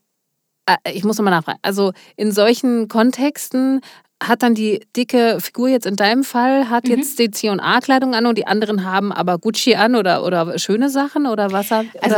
äh, 0.67 0.77
ich 0.93 1.05
muss 1.05 1.19
nochmal 1.19 1.35
nachfragen, 1.35 1.59
also 1.63 1.93
in 2.17 2.33
solchen 2.33 2.89
Kontexten 2.89 3.81
hat 4.23 4.43
dann 4.43 4.55
die 4.55 4.81
dicke 4.97 5.39
Figur 5.41 5.69
jetzt 5.69 5.87
in 5.87 5.97
deinem 5.97 6.25
Fall, 6.25 6.69
hat 6.69 6.85
mhm. 6.85 6.97
jetzt 6.97 7.19
die 7.19 7.31
C&A-Kleidung 7.31 8.15
an 8.15 8.27
und 8.27 8.37
die 8.37 8.47
anderen 8.47 8.85
haben 8.85 9.13
aber 9.13 9.39
Gucci 9.39 9.75
an 9.75 9.95
oder, 9.95 10.25
oder 10.25 10.59
schöne 10.59 10.91
Sachen 10.91 11.27
oder 11.27 11.53
was? 11.53 11.73
Oder? 11.73 11.85
Also 12.03 12.17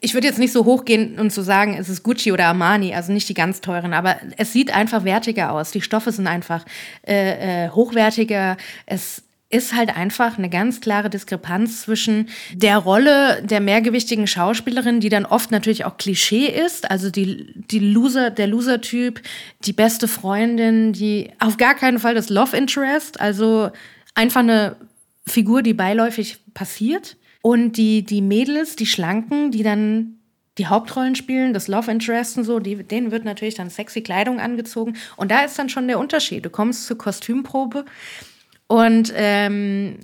ich 0.00 0.14
würde 0.14 0.26
jetzt 0.26 0.38
nicht 0.38 0.52
so 0.52 0.64
hochgehen 0.64 1.18
und 1.18 1.30
zu 1.30 1.42
so 1.42 1.46
sagen, 1.46 1.76
es 1.78 1.88
ist 1.88 2.02
Gucci 2.02 2.32
oder 2.32 2.46
Armani, 2.46 2.94
also 2.94 3.12
nicht 3.12 3.28
die 3.28 3.34
ganz 3.34 3.60
teuren, 3.60 3.94
aber 3.94 4.16
es 4.36 4.52
sieht 4.52 4.74
einfach 4.74 5.04
wertiger 5.04 5.52
aus. 5.52 5.70
Die 5.70 5.80
Stoffe 5.80 6.12
sind 6.12 6.26
einfach 6.26 6.64
äh, 7.06 7.66
äh, 7.66 7.70
hochwertiger. 7.70 8.56
Es 8.86 9.22
ist 9.54 9.72
halt 9.72 9.96
einfach 9.96 10.36
eine 10.36 10.50
ganz 10.50 10.80
klare 10.80 11.08
Diskrepanz 11.08 11.82
zwischen 11.82 12.28
der 12.52 12.76
Rolle 12.78 13.40
der 13.42 13.60
mehrgewichtigen 13.60 14.26
Schauspielerin, 14.26 14.98
die 14.98 15.10
dann 15.10 15.24
oft 15.24 15.52
natürlich 15.52 15.84
auch 15.84 15.96
Klischee 15.96 16.46
ist, 16.46 16.90
also 16.90 17.08
die, 17.08 17.52
die 17.70 17.78
Loser, 17.78 18.30
der 18.30 18.48
Loser-Typ, 18.48 19.22
die 19.60 19.72
beste 19.72 20.08
Freundin, 20.08 20.92
die 20.92 21.30
auf 21.38 21.56
gar 21.56 21.76
keinen 21.76 22.00
Fall 22.00 22.16
das 22.16 22.30
Love 22.30 22.56
Interest, 22.56 23.20
also 23.20 23.70
einfach 24.16 24.40
eine 24.40 24.74
Figur, 25.24 25.62
die 25.62 25.74
beiläufig 25.74 26.38
passiert. 26.52 27.16
Und 27.40 27.76
die, 27.76 28.02
die 28.04 28.22
Mädels, 28.22 28.74
die 28.74 28.86
Schlanken, 28.86 29.52
die 29.52 29.62
dann 29.62 30.16
die 30.58 30.66
Hauptrollen 30.66 31.14
spielen, 31.14 31.52
das 31.52 31.68
Love 31.68 31.90
Interest 31.90 32.38
und 32.38 32.44
so, 32.44 32.58
die, 32.58 32.82
denen 32.82 33.12
wird 33.12 33.24
natürlich 33.24 33.54
dann 33.54 33.70
sexy 33.70 34.00
Kleidung 34.00 34.40
angezogen. 34.40 34.96
Und 35.16 35.30
da 35.30 35.44
ist 35.44 35.58
dann 35.58 35.68
schon 35.68 35.86
der 35.86 35.98
Unterschied. 35.98 36.44
Du 36.44 36.50
kommst 36.50 36.86
zur 36.86 36.98
Kostümprobe 36.98 37.84
und 38.66 39.12
ähm, 39.14 39.98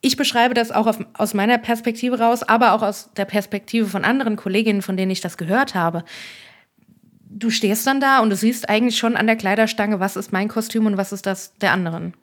ich 0.00 0.16
beschreibe 0.16 0.54
das 0.54 0.70
auch 0.70 0.86
auf, 0.86 0.98
aus 1.14 1.34
meiner 1.34 1.58
Perspektive 1.58 2.18
raus, 2.18 2.42
aber 2.42 2.72
auch 2.72 2.82
aus 2.82 3.10
der 3.16 3.24
Perspektive 3.24 3.86
von 3.86 4.04
anderen 4.04 4.36
Kolleginnen, 4.36 4.82
von 4.82 4.96
denen 4.96 5.10
ich 5.10 5.20
das 5.20 5.36
gehört 5.36 5.74
habe. 5.74 6.04
Du 7.28 7.50
stehst 7.50 7.86
dann 7.86 8.00
da 8.00 8.20
und 8.20 8.30
du 8.30 8.36
siehst 8.36 8.68
eigentlich 8.68 8.96
schon 8.96 9.16
an 9.16 9.26
der 9.26 9.36
Kleiderstange, 9.36 10.00
was 10.00 10.16
ist 10.16 10.32
mein 10.32 10.48
Kostüm 10.48 10.86
und 10.86 10.96
was 10.96 11.12
ist 11.12 11.26
das 11.26 11.54
der 11.58 11.72
anderen. 11.72 12.14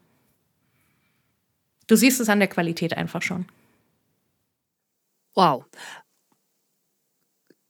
Du 1.87 1.95
siehst 1.95 2.21
es 2.21 2.29
an 2.29 2.39
der 2.39 2.47
Qualität 2.47 2.95
einfach 2.95 3.21
schon. 3.21 3.45
Wow. 5.35 5.65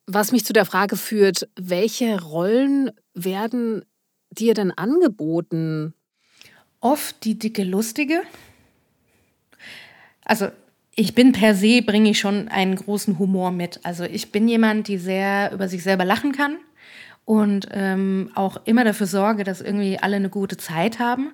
Was 0.05 0.31
mich 0.31 0.45
zu 0.45 0.53
der 0.53 0.65
Frage 0.65 0.97
führt, 0.97 1.49
welche 1.55 2.21
Rollen 2.21 2.91
werden 3.13 3.83
dir 4.29 4.53
denn 4.53 4.71
angeboten? 4.71 5.93
Oft 6.83 7.23
die 7.23 7.39
dicke 7.39 7.63
Lustige. 7.63 8.21
Also 10.25 10.49
ich 10.95 11.15
bin 11.15 11.31
per 11.31 11.55
se, 11.55 11.81
bringe 11.81 12.11
ich 12.11 12.19
schon 12.19 12.49
einen 12.49 12.75
großen 12.75 13.17
Humor 13.17 13.51
mit. 13.51 13.79
Also 13.83 14.03
ich 14.03 14.31
bin 14.31 14.47
jemand, 14.47 14.87
die 14.87 14.97
sehr 14.97 15.51
über 15.51 15.67
sich 15.67 15.81
selber 15.81 16.05
lachen 16.05 16.33
kann 16.33 16.57
und 17.25 17.67
ähm, 17.71 18.31
auch 18.35 18.57
immer 18.65 18.83
dafür 18.83 19.07
sorge, 19.07 19.43
dass 19.43 19.61
irgendwie 19.61 19.97
alle 19.97 20.17
eine 20.17 20.29
gute 20.29 20.57
Zeit 20.57 20.99
haben. 20.99 21.31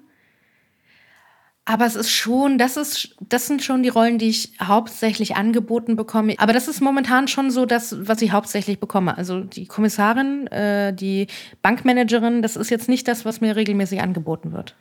Aber 1.66 1.86
es 1.86 1.96
ist 1.96 2.10
schon, 2.10 2.58
das 2.58 2.78
ist, 2.78 3.16
das 3.20 3.46
sind 3.46 3.62
schon 3.62 3.84
die 3.84 3.90
Rollen, 3.90 4.18
die 4.18 4.30
ich 4.30 4.54
hauptsächlich 4.62 5.36
angeboten 5.36 5.96
bekomme. 5.96 6.34
Aber 6.38 6.54
das 6.54 6.68
ist 6.68 6.82
momentan 6.82 7.28
schon 7.28 7.52
so 7.52 7.66
das, 7.66 8.08
was 8.08 8.22
ich 8.24 8.32
hauptsächlich 8.32 8.80
bekomme. 8.80 9.16
Also 9.18 9.42
die 9.42 9.68
Kommissarin, 9.68 10.48
äh, 10.48 10.94
die 10.94 11.28
Bankmanagerin, 11.62 12.42
das 12.42 12.56
ist 12.56 12.72
jetzt 12.72 12.90
nicht 12.90 13.08
das, 13.08 13.24
was 13.26 13.42
mir 13.42 13.56
regelmäßig 13.56 14.02
angeboten 14.02 14.52
wird. 14.52 14.76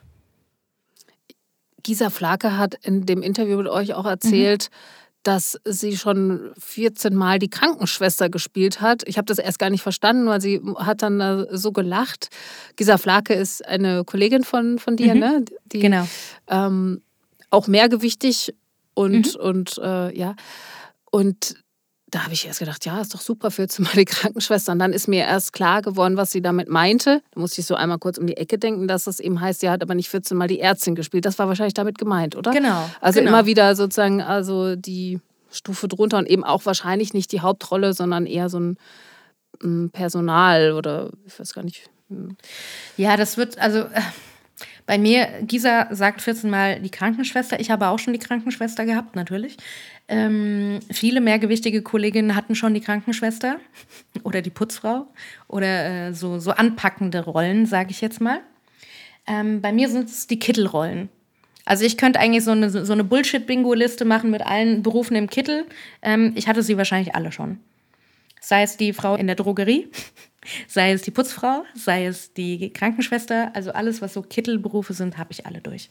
Gisa 1.89 2.11
Flake 2.11 2.59
hat 2.59 2.75
in 2.83 3.07
dem 3.07 3.23
Interview 3.23 3.57
mit 3.57 3.67
euch 3.67 3.95
auch 3.95 4.05
erzählt, 4.05 4.69
mhm. 4.71 4.77
dass 5.23 5.59
sie 5.65 5.97
schon 5.97 6.51
14 6.59 7.15
Mal 7.15 7.39
die 7.39 7.49
Krankenschwester 7.49 8.29
gespielt 8.29 8.83
hat. 8.83 9.09
Ich 9.09 9.17
habe 9.17 9.25
das 9.25 9.39
erst 9.39 9.59
gar 9.59 9.71
nicht 9.71 9.81
verstanden, 9.81 10.27
weil 10.27 10.43
sie 10.43 10.61
hat 10.77 11.01
dann 11.01 11.47
so 11.51 11.73
gelacht. 11.73 12.29
Gisa 12.77 12.99
Flake 12.99 13.33
ist 13.33 13.65
eine 13.65 14.05
Kollegin 14.05 14.45
von, 14.45 14.79
von 14.79 14.97
dir, 14.97 15.15
mhm. 15.15 15.21
ne? 15.21 15.45
Die, 15.73 15.79
genau. 15.79 16.07
Ähm, 16.47 17.01
auch 17.49 17.69
mehrgewichtig 17.69 18.55
und, 18.93 19.35
mhm. 19.35 19.41
und 19.41 19.79
äh, 19.79 20.15
ja. 20.15 20.37
Und 21.11 21.55
da 22.11 22.25
habe 22.25 22.33
ich 22.33 22.47
erst 22.47 22.61
gedacht, 22.61 22.85
ja, 22.87 23.01
ist 23.01 23.15
doch 23.15 23.21
super 23.21 23.51
für 23.51 23.67
mal 23.79 23.95
die 23.95 24.05
Krankenschwester. 24.05 24.73
Und 24.73 24.79
dann 24.79 24.93
ist 24.93 25.09
mir 25.09 25.25
erst 25.25 25.53
klar 25.53 25.83
geworden, 25.83 26.17
was 26.17 26.31
sie 26.31 26.41
damit 26.41 26.69
meinte. 26.69 27.23
Da 27.33 27.41
musste 27.41 27.61
ich 27.61 27.67
so 27.67 27.75
einmal 27.75 27.99
kurz 27.99 28.19
um 28.19 28.27
die 28.27 28.37
Ecke 28.37 28.59
denken, 28.59 28.89
dass 28.89 29.07
es 29.07 29.21
eben 29.21 29.41
heißt, 29.41 29.61
sie 29.61 29.71
hat 29.71 29.83
aber 29.83 29.95
nicht 29.95 30.09
14 30.09 30.37
Mal 30.37 30.49
die 30.49 30.61
Ärztin 30.61 30.95
gespielt. 30.95 31.25
Das 31.25 31.39
war 31.39 31.49
wahrscheinlich 31.49 31.75
damit 31.75 31.99
gemeint, 31.99 32.37
oder? 32.37 32.51
Genau. 32.53 32.89
Also 33.01 33.21
genau. 33.21 33.31
immer 33.31 33.47
wieder 33.47 33.77
sozusagen, 33.77 34.23
also 34.23 34.77
die 34.77 35.21
Stufe 35.51 35.89
drunter 35.89 36.19
und 36.19 36.29
eben 36.29 36.45
auch 36.45 36.67
wahrscheinlich 36.67 37.15
nicht 37.15 37.33
die 37.33 37.41
Hauptrolle, 37.41 37.93
sondern 37.95 38.27
eher 38.27 38.49
so 38.49 38.61
ein, 38.61 38.79
ein 39.63 39.91
Personal 39.91 40.73
oder 40.73 41.11
ich 41.27 41.39
weiß 41.39 41.53
gar 41.55 41.65
nicht. 41.65 41.91
Hm. 42.09 42.37
Ja, 42.97 43.17
das 43.17 43.37
wird, 43.37 43.59
also 43.59 43.81
äh, 43.81 44.01
bei 44.89 44.97
mir, 44.97 45.29
Gisa 45.43 45.87
sagt 45.91 46.23
14 46.23 46.49
Mal 46.49 46.81
die 46.81 46.89
Krankenschwester. 46.89 47.61
Ich 47.61 47.71
habe 47.71 47.89
auch 47.89 47.99
schon 47.99 48.15
die 48.15 48.19
Krankenschwester 48.19 48.87
gehabt, 48.87 49.17
natürlich. 49.17 49.59
Ähm, 50.09 50.81
viele 50.91 51.21
mehrgewichtige 51.21 51.83
Kolleginnen 51.83 52.35
hatten 52.35 52.55
schon 52.55 52.73
die 52.73 52.81
Krankenschwester 52.81 53.61
oder 54.23 54.41
die 54.41 54.49
Putzfrau 54.49 55.07
oder 55.47 56.07
äh, 56.09 56.15
so, 56.15 56.39
so 56.39 56.53
anpackende 56.53 57.23
Rollen, 57.23 57.67
sage 57.67 57.91
ich 57.91 58.01
jetzt 58.01 58.23
mal. 58.23 58.41
Ähm, 59.27 59.61
bei 59.61 59.75
mir 59.75 59.91
sind 59.91 60.09
es 60.09 60.27
die 60.27 60.39
Kittelrollen. 60.39 61.11
Also 61.67 61.85
ich 61.85 61.99
könnte 61.99 62.19
eigentlich 62.19 62.45
so 62.45 62.53
eine, 62.53 62.71
so 62.71 62.91
eine 62.91 63.05
Bullshit-Bingo-Liste 63.05 64.07
machen 64.07 64.31
mit 64.31 64.41
allen 64.41 64.83
Berufen 64.83 65.17
im 65.17 65.29
Kittel. 65.29 65.67
Ähm, 66.01 66.33
ich 66.35 66.49
hatte 66.49 66.63
sie 66.63 66.79
wahrscheinlich 66.79 67.15
alle 67.15 67.31
schon. 67.31 67.61
Sei 68.41 68.63
es 68.63 68.79
die 68.79 68.95
Frau 68.95 69.17
in 69.17 69.27
der 69.27 69.37
Drogerie, 69.37 69.91
sei 70.67 70.93
es 70.93 71.03
die 71.03 71.11
Putzfrau, 71.11 71.65
sei 71.75 72.07
es 72.07 72.33
die 72.33 72.73
Krankenschwester. 72.73 73.55
Also 73.55 73.73
alles, 73.73 74.01
was 74.01 74.15
so 74.15 74.23
Kittelberufe 74.23 74.95
sind, 74.95 75.19
habe 75.19 75.33
ich 75.33 75.47
alle 75.47 75.61
durch. 75.61 75.91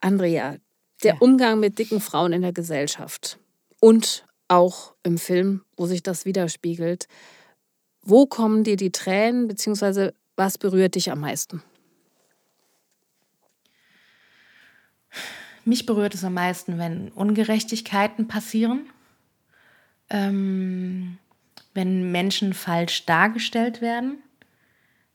Andrea, 0.00 0.56
der 1.02 1.14
ja. 1.14 1.20
Umgang 1.20 1.60
mit 1.60 1.78
dicken 1.78 2.00
Frauen 2.00 2.32
in 2.32 2.42
der 2.42 2.52
Gesellschaft 2.52 3.38
und 3.80 4.26
auch 4.48 4.94
im 5.02 5.18
Film, 5.18 5.62
wo 5.76 5.86
sich 5.86 6.02
das 6.02 6.24
widerspiegelt. 6.24 7.06
Wo 8.02 8.26
kommen 8.26 8.64
dir 8.64 8.76
die 8.76 8.92
Tränen, 8.92 9.48
beziehungsweise 9.48 10.14
was 10.36 10.58
berührt 10.58 10.94
dich 10.94 11.10
am 11.10 11.20
meisten? 11.20 11.62
Mich 15.64 15.86
berührt 15.86 16.14
es 16.14 16.24
am 16.24 16.34
meisten, 16.34 16.78
wenn 16.78 17.10
Ungerechtigkeiten 17.10 18.26
passieren, 18.26 18.90
ähm, 20.12 21.18
wenn 21.74 22.12
Menschen 22.12 22.52
falsch 22.52 23.06
dargestellt 23.06 23.80
werden, 23.80 24.18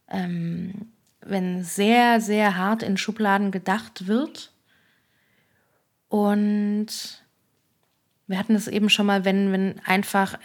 ähm, 0.09 0.91
wenn 1.21 1.63
sehr, 1.63 2.19
sehr 2.19 2.57
hart 2.57 2.83
in 2.83 2.97
Schubladen 2.97 3.51
gedacht 3.51 4.07
wird. 4.07 4.51
Und 6.09 7.23
wir 8.25 8.39
hatten 8.39 8.55
es 8.55 8.67
eben 8.67 8.89
schon 8.89 9.05
mal, 9.05 9.23
wenn, 9.23 9.51
wenn 9.51 9.79
einfach 9.85 10.39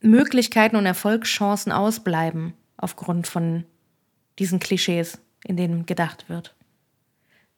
Möglichkeiten 0.00 0.76
und 0.76 0.86
Erfolgschancen 0.86 1.72
ausbleiben 1.72 2.54
aufgrund 2.76 3.26
von 3.26 3.64
diesen 4.38 4.60
Klischees, 4.60 5.18
in 5.44 5.56
denen 5.56 5.86
gedacht 5.86 6.28
wird. 6.28 6.54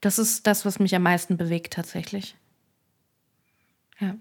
Das 0.00 0.18
ist 0.18 0.46
das, 0.46 0.64
was 0.64 0.78
mich 0.78 0.94
am 0.94 1.02
meisten 1.02 1.36
bewegt 1.36 1.74
tatsächlich. 1.74 2.36
Ja. 3.98 4.14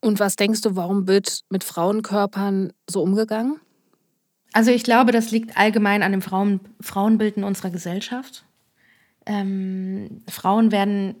Und 0.00 0.18
was 0.18 0.36
denkst 0.36 0.62
du, 0.62 0.76
warum 0.76 1.06
wird 1.06 1.42
mit 1.50 1.64
Frauenkörpern 1.64 2.72
so 2.88 3.02
umgegangen? 3.02 3.60
Also 4.52 4.70
ich 4.70 4.82
glaube, 4.82 5.12
das 5.12 5.30
liegt 5.30 5.56
allgemein 5.56 6.02
an 6.02 6.12
dem 6.12 6.22
Frauen 6.22 6.60
Frauenbild 6.80 7.36
in 7.36 7.44
unserer 7.44 7.70
Gesellschaft. 7.70 8.44
Ähm, 9.26 10.22
Frauen 10.28 10.72
werden 10.72 11.16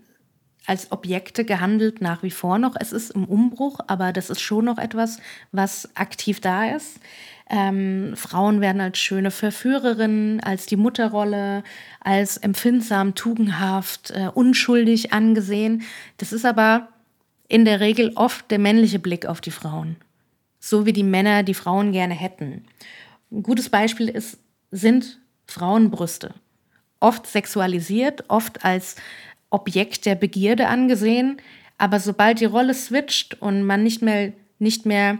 als 0.66 0.92
Objekte 0.92 1.44
gehandelt 1.44 2.00
nach 2.00 2.22
wie 2.22 2.30
vor 2.30 2.58
noch. 2.58 2.74
Es 2.78 2.92
ist 2.92 3.10
im 3.10 3.24
Umbruch, 3.24 3.80
aber 3.86 4.12
das 4.12 4.30
ist 4.30 4.40
schon 4.40 4.64
noch 4.64 4.78
etwas, 4.78 5.18
was 5.52 5.88
aktiv 5.96 6.40
da 6.40 6.74
ist. 6.74 7.00
Ähm, 7.48 8.12
Frauen 8.14 8.60
werden 8.60 8.80
als 8.80 8.98
schöne 8.98 9.30
Verführerinnen, 9.30 10.40
als 10.40 10.66
die 10.66 10.76
Mutterrolle, 10.76 11.64
als 12.00 12.36
empfindsam, 12.36 13.14
tugendhaft, 13.14 14.10
äh, 14.12 14.28
unschuldig 14.32 15.12
angesehen. 15.12 15.82
Das 16.18 16.32
ist 16.32 16.44
aber 16.44 16.88
in 17.50 17.64
der 17.64 17.80
Regel 17.80 18.12
oft 18.14 18.50
der 18.50 18.60
männliche 18.60 19.00
Blick 19.00 19.26
auf 19.26 19.40
die 19.40 19.50
Frauen. 19.50 19.96
So 20.60 20.86
wie 20.86 20.92
die 20.92 21.02
Männer 21.02 21.42
die 21.42 21.54
Frauen 21.54 21.90
gerne 21.90 22.14
hätten. 22.14 22.64
Ein 23.32 23.42
gutes 23.42 23.68
Beispiel 23.68 24.08
ist, 24.08 24.38
sind 24.70 25.18
Frauenbrüste. 25.46 26.34
Oft 27.00 27.26
sexualisiert, 27.26 28.24
oft 28.28 28.64
als 28.64 28.94
Objekt 29.50 30.06
der 30.06 30.14
Begierde 30.14 30.68
angesehen, 30.68 31.38
aber 31.76 31.98
sobald 31.98 32.40
die 32.40 32.44
Rolle 32.44 32.72
switcht 32.72 33.42
und 33.42 33.64
man 33.64 33.82
nicht 33.82 34.00
mehr, 34.00 34.32
nicht 34.60 34.86
mehr 34.86 35.18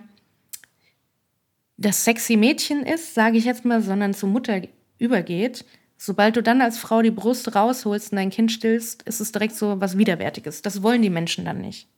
das 1.79 2.05
sexy 2.05 2.37
Mädchen 2.37 2.85
ist, 2.85 3.15
sage 3.15 3.39
ich 3.39 3.45
jetzt 3.45 3.65
mal, 3.65 3.83
sondern 3.83 4.15
zur 4.15 4.29
Mutter 4.29 4.61
übergeht, 4.99 5.65
sobald 5.97 6.37
du 6.37 6.43
dann 6.43 6.61
als 6.61 6.79
Frau 6.79 7.03
die 7.03 7.11
Brust 7.11 7.57
rausholst 7.57 8.13
und 8.13 8.17
dein 8.17 8.31
Kind 8.31 8.53
stillst, 8.53 9.03
ist 9.03 9.21
es 9.21 9.33
direkt 9.33 9.57
so 9.57 9.81
was 9.81 9.99
Widerwärtiges. 9.99 10.63
Das 10.63 10.83
wollen 10.83 11.03
die 11.03 11.11
Menschen 11.11 11.45
dann 11.45 11.61
nicht. 11.61 11.89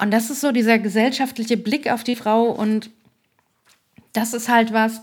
Und 0.00 0.10
das 0.10 0.30
ist 0.30 0.40
so 0.40 0.50
dieser 0.50 0.78
gesellschaftliche 0.78 1.56
Blick 1.56 1.90
auf 1.90 2.04
die 2.04 2.16
Frau 2.16 2.50
und 2.50 2.90
das 4.12 4.32
ist 4.32 4.48
halt 4.48 4.72
was, 4.72 5.02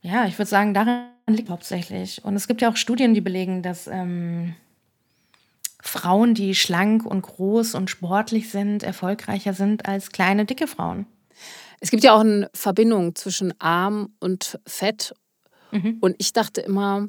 ja, 0.00 0.26
ich 0.26 0.38
würde 0.38 0.48
sagen, 0.48 0.74
daran 0.74 1.06
liegt 1.28 1.48
hauptsächlich. 1.48 2.24
Und 2.24 2.34
es 2.34 2.48
gibt 2.48 2.60
ja 2.60 2.70
auch 2.70 2.76
Studien, 2.76 3.14
die 3.14 3.20
belegen, 3.20 3.62
dass 3.62 3.86
ähm, 3.86 4.56
Frauen, 5.80 6.34
die 6.34 6.54
schlank 6.54 7.06
und 7.06 7.22
groß 7.22 7.74
und 7.76 7.90
sportlich 7.90 8.50
sind, 8.50 8.82
erfolgreicher 8.82 9.54
sind 9.54 9.86
als 9.86 10.10
kleine, 10.10 10.44
dicke 10.44 10.66
Frauen. 10.66 11.06
Es 11.80 11.90
gibt 11.90 12.02
ja 12.02 12.14
auch 12.14 12.20
eine 12.20 12.50
Verbindung 12.54 13.14
zwischen 13.14 13.58
arm 13.60 14.14
und 14.18 14.58
fett. 14.66 15.14
Mhm. 15.70 15.98
Und 16.00 16.16
ich 16.18 16.32
dachte 16.32 16.60
immer, 16.60 17.08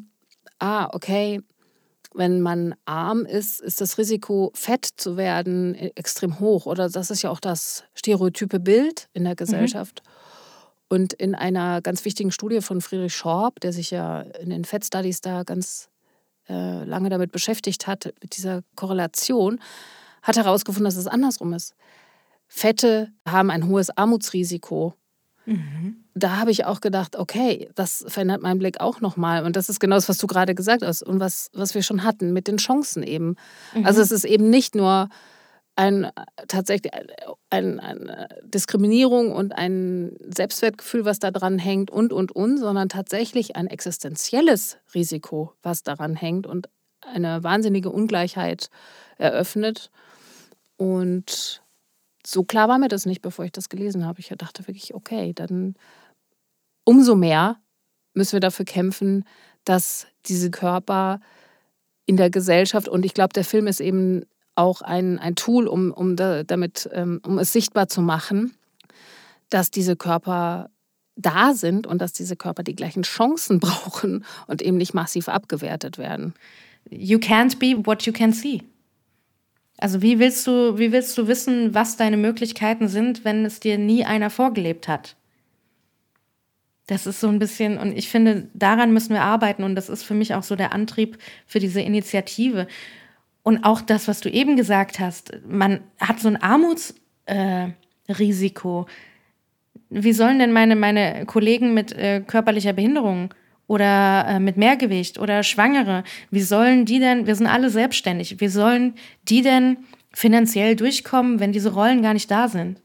ah, 0.59 0.89
okay, 0.93 1.41
wenn 2.13 2.41
man 2.41 2.75
arm 2.85 3.25
ist, 3.25 3.61
ist 3.61 3.81
das 3.81 3.97
Risiko, 3.97 4.51
fett 4.53 4.85
zu 4.85 5.17
werden, 5.17 5.75
extrem 5.75 6.39
hoch. 6.39 6.65
Oder 6.65 6.89
das 6.89 7.09
ist 7.09 7.21
ja 7.21 7.29
auch 7.29 7.39
das 7.39 7.83
stereotype 7.93 8.59
Bild 8.59 9.09
in 9.13 9.23
der 9.23 9.33
mhm. 9.33 9.37
Gesellschaft. 9.37 10.01
Mhm. 10.03 10.09
Und 10.89 11.13
in 11.13 11.33
einer 11.33 11.81
ganz 11.81 12.05
wichtigen 12.05 12.31
Studie 12.31 12.61
von 12.61 12.81
Friedrich 12.81 13.15
Schorb, 13.15 13.59
der 13.61 13.73
sich 13.73 13.89
ja 13.91 14.21
in 14.21 14.49
den 14.49 14.63
Fat 14.63 14.85
Studies 14.85 15.21
da 15.21 15.43
ganz 15.43 15.89
äh, 16.47 16.83
lange 16.83 17.09
damit 17.09 17.31
beschäftigt 17.31 17.87
hat, 17.87 18.13
mit 18.21 18.37
dieser 18.37 18.61
Korrelation, 18.75 19.59
hat 20.21 20.37
herausgefunden, 20.37 20.85
dass 20.85 20.95
es 20.95 21.07
andersrum 21.07 21.53
ist. 21.53 21.73
Fette 22.47 23.11
haben 23.27 23.49
ein 23.49 23.67
hohes 23.67 23.89
Armutsrisiko. 23.89 24.93
Mhm. 25.45 26.03
Da 26.13 26.37
habe 26.37 26.51
ich 26.51 26.65
auch 26.65 26.79
gedacht, 26.81 27.15
okay, 27.17 27.69
das 27.75 28.05
verändert 28.07 28.41
meinen 28.41 28.59
Blick 28.59 28.79
auch 28.79 29.01
nochmal. 29.01 29.43
Und 29.43 29.55
das 29.55 29.69
ist 29.69 29.79
genau 29.79 29.95
das, 29.95 30.09
was 30.09 30.17
du 30.17 30.27
gerade 30.27 30.55
gesagt 30.55 30.83
hast 30.83 31.03
und 31.03 31.19
was, 31.19 31.49
was 31.53 31.75
wir 31.75 31.83
schon 31.83 32.03
hatten 32.03 32.33
mit 32.33 32.47
den 32.47 32.57
Chancen 32.57 33.03
eben. 33.03 33.35
Mhm. 33.73 33.85
Also 33.85 34.01
es 34.01 34.11
ist 34.11 34.23
eben 34.23 34.49
nicht 34.49 34.75
nur 34.75 35.09
ein 35.75 36.11
tatsächlich 36.47 36.93
ein, 37.49 37.79
eine 37.79 38.27
Diskriminierung 38.43 39.31
und 39.31 39.53
ein 39.53 40.15
Selbstwertgefühl, 40.19 41.05
was 41.05 41.19
da 41.19 41.31
dran 41.31 41.57
hängt 41.57 41.89
und 41.89 42.13
und 42.13 42.31
und, 42.31 42.57
sondern 42.57 42.89
tatsächlich 42.89 43.55
ein 43.55 43.67
existenzielles 43.67 44.77
Risiko, 44.93 45.53
was 45.63 45.81
daran 45.81 46.15
hängt 46.15 46.45
und 46.45 46.69
eine 47.01 47.43
wahnsinnige 47.43 47.89
Ungleichheit 47.89 48.69
eröffnet. 49.17 49.89
Und 50.77 51.62
so 52.25 52.43
klar 52.43 52.69
war 52.69 52.77
mir 52.77 52.87
das 52.87 53.05
nicht, 53.05 53.21
bevor 53.21 53.45
ich 53.45 53.51
das 53.51 53.69
gelesen 53.69 54.05
habe. 54.05 54.19
Ich 54.19 54.33
dachte 54.37 54.67
wirklich, 54.67 54.93
okay, 54.93 55.33
dann 55.33 55.75
umso 56.85 57.15
mehr 57.15 57.57
müssen 58.13 58.33
wir 58.33 58.39
dafür 58.39 58.65
kämpfen, 58.65 59.25
dass 59.65 60.07
diese 60.25 60.51
Körper 60.51 61.19
in 62.05 62.17
der 62.17 62.29
Gesellschaft 62.29 62.87
und 62.87 63.05
ich 63.05 63.13
glaube, 63.13 63.33
der 63.33 63.45
Film 63.45 63.67
ist 63.67 63.79
eben 63.79 64.23
auch 64.55 64.81
ein, 64.81 65.19
ein 65.19 65.35
Tool, 65.35 65.67
um, 65.67 65.91
um, 65.91 66.15
da, 66.15 66.43
damit, 66.43 66.89
ähm, 66.93 67.21
um 67.25 67.39
es 67.39 67.53
sichtbar 67.53 67.87
zu 67.87 68.01
machen, 68.01 68.53
dass 69.49 69.71
diese 69.71 69.95
Körper 69.95 70.69
da 71.15 71.53
sind 71.53 71.87
und 71.87 71.99
dass 71.99 72.13
diese 72.13 72.35
Körper 72.35 72.63
die 72.63 72.75
gleichen 72.75 73.03
Chancen 73.03 73.59
brauchen 73.61 74.25
und 74.47 74.61
eben 74.61 74.77
nicht 74.77 74.93
massiv 74.93 75.27
abgewertet 75.29 75.97
werden. 75.97 76.33
You 76.89 77.17
can't 77.17 77.57
be 77.59 77.85
what 77.85 78.03
you 78.03 78.13
can 78.13 78.33
see. 78.33 78.61
Also 79.77 80.01
wie 80.01 80.19
willst 80.19 80.47
du, 80.47 80.77
wie 80.77 80.91
willst 80.91 81.17
du 81.17 81.27
wissen, 81.27 81.73
was 81.73 81.97
deine 81.97 82.17
Möglichkeiten 82.17 82.87
sind, 82.87 83.25
wenn 83.25 83.45
es 83.45 83.59
dir 83.59 83.77
nie 83.77 84.05
einer 84.05 84.29
vorgelebt 84.29 84.87
hat? 84.87 85.15
Das 86.87 87.07
ist 87.07 87.21
so 87.21 87.29
ein 87.29 87.39
bisschen, 87.39 87.77
und 87.77 87.97
ich 87.97 88.09
finde, 88.09 88.49
daran 88.53 88.93
müssen 88.93 89.13
wir 89.13 89.21
arbeiten 89.21 89.63
und 89.63 89.75
das 89.75 89.89
ist 89.89 90.03
für 90.03 90.13
mich 90.13 90.35
auch 90.35 90.43
so 90.43 90.55
der 90.55 90.73
Antrieb 90.73 91.17
für 91.45 91.59
diese 91.59 91.81
Initiative. 91.81 92.67
Und 93.41 93.63
auch 93.63 93.81
das, 93.81 94.07
was 94.07 94.21
du 94.21 94.29
eben 94.29 94.55
gesagt 94.55 94.99
hast, 94.99 95.31
man 95.47 95.81
hat 95.99 96.19
so 96.19 96.29
ein 96.29 96.41
Armutsrisiko. 96.41 98.81
Äh, 98.81 98.85
Wie 99.89 100.13
sollen 100.13 100.39
denn 100.39 100.53
meine, 100.53 100.75
meine 100.75 101.25
Kollegen 101.25 101.73
mit 101.73 101.93
äh, 101.93 102.21
körperlicher 102.25 102.73
Behinderung 102.73 103.33
oder 103.73 104.25
äh, 104.27 104.39
mit 104.39 104.55
Mehrgewicht 104.55 105.17
oder 105.17 105.41
Schwangere, 105.41 106.03
wie 106.29 106.41
sollen 106.41 106.85
die 106.85 106.99
denn, 106.99 107.25
wir 107.25 107.35
sind 107.35 107.47
alle 107.47 107.71
selbstständig, 107.71 108.39
wie 108.39 108.47
sollen 108.47 108.93
die 109.23 109.41
denn 109.41 109.77
finanziell 110.13 110.75
durchkommen, 110.75 111.39
wenn 111.39 111.51
diese 111.51 111.73
Rollen 111.73 112.03
gar 112.03 112.13
nicht 112.13 112.29
da 112.29 112.47
sind? 112.47 112.79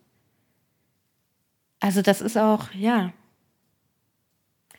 Also 1.79 2.01
das 2.01 2.23
ist 2.23 2.39
auch, 2.39 2.73
ja, 2.73 3.13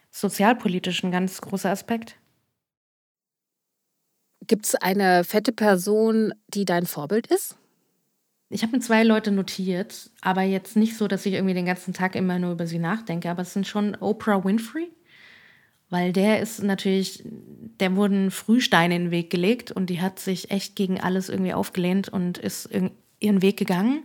sozialpolitisch 0.10 1.04
ein 1.04 1.12
ganz 1.12 1.40
großer 1.42 1.70
Aspekt. 1.70 2.16
Gibt 4.48 4.66
es 4.66 4.76
eine 4.76 5.24
fette 5.24 5.52
Person, 5.52 6.34
die 6.48 6.66
dein 6.66 6.88
Vorbild 6.88 7.28
ist? 7.28 7.56
Ich 8.50 8.64
habe 8.64 8.76
mir 8.76 8.80
zwei 8.80 9.04
Leute 9.04 9.32
notiert, 9.32 10.10
aber 10.22 10.42
jetzt 10.42 10.76
nicht 10.76 10.98
so, 10.98 11.08
dass 11.08 11.28
ich 11.28 11.34
irgendwie 11.34 11.54
den 11.54 11.68
ganzen 11.68 11.94
Tag 11.94 12.16
immer 12.16 12.40
nur 12.40 12.54
über 12.54 12.66
sie 12.66 12.80
nachdenke. 12.80 13.30
Aber 13.30 13.44
es 13.44 13.54
sind 13.54 13.68
schon 13.68 13.96
Oprah 14.00 14.44
Winfrey, 14.44 14.90
weil 15.90 16.14
der 16.14 16.40
ist 16.40 16.62
natürlich, 16.62 17.24
der 17.80 17.96
wurden 17.96 18.32
Frühsteine 18.32 18.96
in 18.96 19.06
den 19.06 19.12
Weg 19.12 19.30
gelegt 19.30 19.72
und 19.72 19.90
die 19.90 20.02
hat 20.02 20.20
sich 20.20 20.52
echt 20.52 20.76
gegen 20.76 21.00
alles 21.00 21.30
irgendwie 21.30 21.54
aufgelehnt 21.54 22.10
und 22.10 22.38
ist 22.38 22.70
ihren 23.20 23.42
Weg 23.42 23.58
gegangen. 23.58 24.04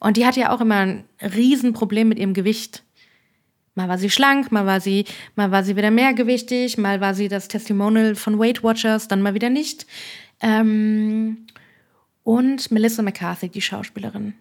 Und 0.00 0.16
die 0.16 0.26
hat 0.26 0.36
ja 0.36 0.54
auch 0.54 0.60
immer 0.60 0.76
ein 0.76 1.04
Riesenproblem 1.20 2.08
mit 2.08 2.18
ihrem 2.18 2.34
Gewicht. 2.34 2.82
Mal 3.74 3.88
war 3.88 3.96
sie 3.96 4.10
schlank, 4.10 4.52
mal 4.52 4.66
war 4.66 4.80
sie, 4.80 5.06
mal 5.34 5.50
war 5.50 5.64
sie 5.64 5.76
wieder 5.76 5.90
mehrgewichtig, 5.90 6.76
mal 6.76 7.00
war 7.00 7.14
sie 7.14 7.28
das 7.28 7.48
Testimonial 7.48 8.14
von 8.14 8.38
Weight 8.38 8.62
Watchers, 8.62 9.08
dann 9.08 9.22
mal 9.22 9.34
wieder 9.34 9.48
nicht. 9.48 9.86
Ähm, 10.40 11.46
und 12.22 12.70
Melissa 12.70 13.02
McCarthy, 13.02 13.48
die 13.48 13.62
Schauspielerin. 13.62 14.34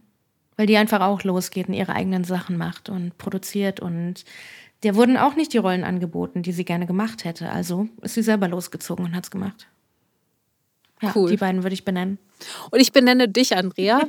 Weil 0.62 0.68
die 0.68 0.78
einfach 0.78 1.02
auch 1.02 1.24
losgeht 1.24 1.70
und 1.70 1.74
ihre 1.74 1.94
eigenen 1.94 2.24
Sachen 2.24 2.56
macht 2.56 2.88
und 2.88 3.18
produziert 3.18 3.80
und 3.80 4.26
der 4.84 4.94
wurden 4.94 5.18
auch 5.18 5.36
nicht 5.36 5.54
die 5.54 5.58
Rollen 5.58 5.84
angeboten, 5.84 6.44
die 6.44 6.52
sie 6.52 6.66
gerne 6.66 6.86
gemacht 6.86 7.26
hätte. 7.26 7.50
Also 7.50 7.90
ist 8.04 8.14
sie 8.14 8.22
selber 8.22 8.48
losgezogen 8.48 9.06
und 9.06 9.16
hat 9.16 9.24
es 9.24 9.32
gemacht. 9.32 9.68
Ja, 11.02 11.14
cool. 11.16 11.32
Die 11.32 11.38
beiden 11.38 11.64
würde 11.64 11.74
ich 11.74 11.84
benennen. 11.84 12.20
Und 12.70 12.80
ich 12.80 12.92
benenne 12.92 13.28
dich, 13.28 13.58
Andrea. 13.58 14.02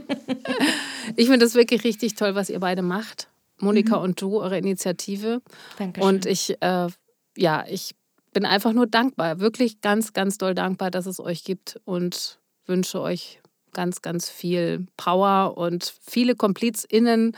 ich 1.16 1.28
finde 1.28 1.46
das 1.46 1.54
wirklich 1.54 1.84
richtig 1.84 2.16
toll, 2.16 2.34
was 2.34 2.50
ihr 2.50 2.60
beide 2.60 2.82
macht. 2.82 3.28
Monika 3.58 3.96
mhm. 3.96 4.02
und 4.02 4.20
du, 4.20 4.38
eure 4.38 4.58
Initiative. 4.58 5.40
Dankeschön. 5.78 6.06
Und 6.06 6.26
ich, 6.26 6.60
äh, 6.60 6.88
ja, 7.34 7.64
ich 7.66 7.94
bin 8.34 8.44
einfach 8.44 8.74
nur 8.74 8.86
dankbar, 8.86 9.40
wirklich 9.40 9.80
ganz, 9.80 10.12
ganz 10.12 10.36
doll 10.36 10.54
dankbar, 10.54 10.90
dass 10.90 11.06
es 11.06 11.18
euch 11.18 11.44
gibt 11.44 11.80
und 11.86 12.40
wünsche 12.66 13.00
euch 13.00 13.41
ganz, 13.72 14.02
ganz 14.02 14.28
viel 14.28 14.86
Power 14.96 15.56
und 15.56 15.94
viele 16.06 16.34
KomplizInnen, 16.34 17.36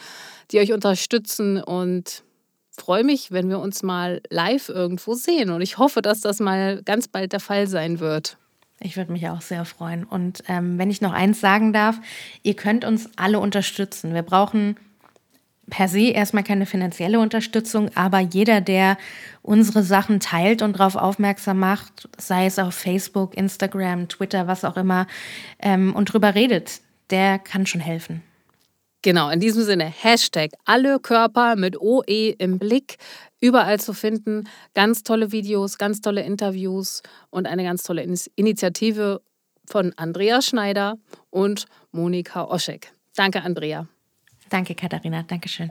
die 0.51 0.59
euch 0.59 0.72
unterstützen 0.72 1.62
und 1.62 2.22
freue 2.70 3.05
mich, 3.05 3.30
wenn 3.30 3.49
wir 3.49 3.61
uns 3.61 3.82
mal 3.82 4.20
live 4.30 4.68
irgendwo 4.68 5.14
sehen. 5.14 5.51
Und 5.51 5.61
ich 5.61 5.78
hoffe, 5.78 6.03
dass 6.03 6.20
das 6.20 6.41
mal 6.41 6.82
ganz 6.82 7.09
bald 7.09 7.32
der 7.32 7.41
Fall 7.41 7.66
sein 7.66 8.01
wird. 8.01 8.37
Ich 8.80 8.97
würde 8.97 9.12
mich 9.12 9.28
auch 9.28 9.41
sehr 9.41 9.64
freuen. 9.64 10.05
Und 10.05 10.43
ähm, 10.49 10.78
wenn 10.78 10.91
ich 10.91 11.01
noch 11.01 11.12
eins 11.12 11.41
sagen 11.41 11.72
darf, 11.72 11.99
ihr 12.43 12.55
könnt 12.55 12.85
uns 12.85 13.09
alle 13.16 13.39
unterstützen. 13.39 14.12
Wir 14.14 14.22
brauchen 14.22 14.76
per 15.70 15.88
se 15.88 16.10
erstmal 16.10 16.44
keine 16.44 16.66
finanzielle 16.66 17.18
Unterstützung, 17.18 17.90
aber 17.94 18.20
jeder, 18.20 18.60
der 18.60 18.96
unsere 19.42 19.82
Sachen 19.82 20.20
teilt 20.20 20.62
und 20.62 20.78
darauf 20.78 20.96
aufmerksam 20.96 21.58
macht, 21.58 22.08
sei 22.18 22.46
es 22.46 22.58
auf 22.58 22.74
Facebook, 22.74 23.36
Instagram, 23.36 24.08
Twitter, 24.08 24.46
was 24.46 24.64
auch 24.64 24.76
immer, 24.76 25.06
ähm, 25.60 25.94
und 25.94 26.12
drüber 26.12 26.34
redet, 26.34 26.80
der 27.10 27.38
kann 27.38 27.66
schon 27.66 27.80
helfen. 27.80 28.22
Genau, 29.02 29.28
in 29.28 29.38
diesem 29.38 29.62
Sinne, 29.64 29.84
Hashtag 29.84 30.52
alle 30.64 30.98
Körper 30.98 31.56
mit 31.56 31.78
OE 31.78 32.30
im 32.38 32.58
Blick, 32.58 32.96
überall 33.38 33.78
zu 33.78 33.92
finden. 33.92 34.48
Ganz 34.72 35.02
tolle 35.02 35.30
Videos, 35.30 35.76
ganz 35.76 36.00
tolle 36.00 36.22
Interviews 36.22 37.02
und 37.28 37.46
eine 37.46 37.64
ganz 37.64 37.82
tolle 37.82 38.02
Initiative 38.34 39.20
von 39.66 39.92
Andrea 39.96 40.40
Schneider 40.40 40.94
und 41.28 41.66
Monika 41.92 42.44
Oschek. 42.44 42.92
Danke, 43.14 43.42
Andrea. 43.42 43.86
Danke, 44.51 44.74
Katharina. 44.74 45.22
Dankeschön. 45.22 45.70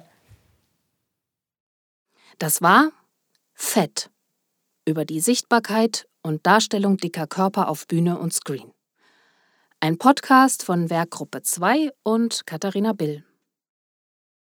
Das 2.40 2.62
war 2.62 2.92
Fett 3.54 4.10
über 4.86 5.06
die 5.06 5.20
Sichtbarkeit 5.20 6.08
und 6.22 6.46
Darstellung 6.46 6.98
dicker 6.98 7.28
Körper 7.28 7.68
auf 7.70 7.88
Bühne 7.88 8.18
und 8.18 8.34
Screen. 8.34 8.72
Ein 9.80 9.98
Podcast 9.98 10.64
von 10.64 10.90
Werkgruppe 10.90 11.42
2 11.42 11.92
und 12.04 12.46
Katharina 12.46 12.94
Bill. 12.94 13.24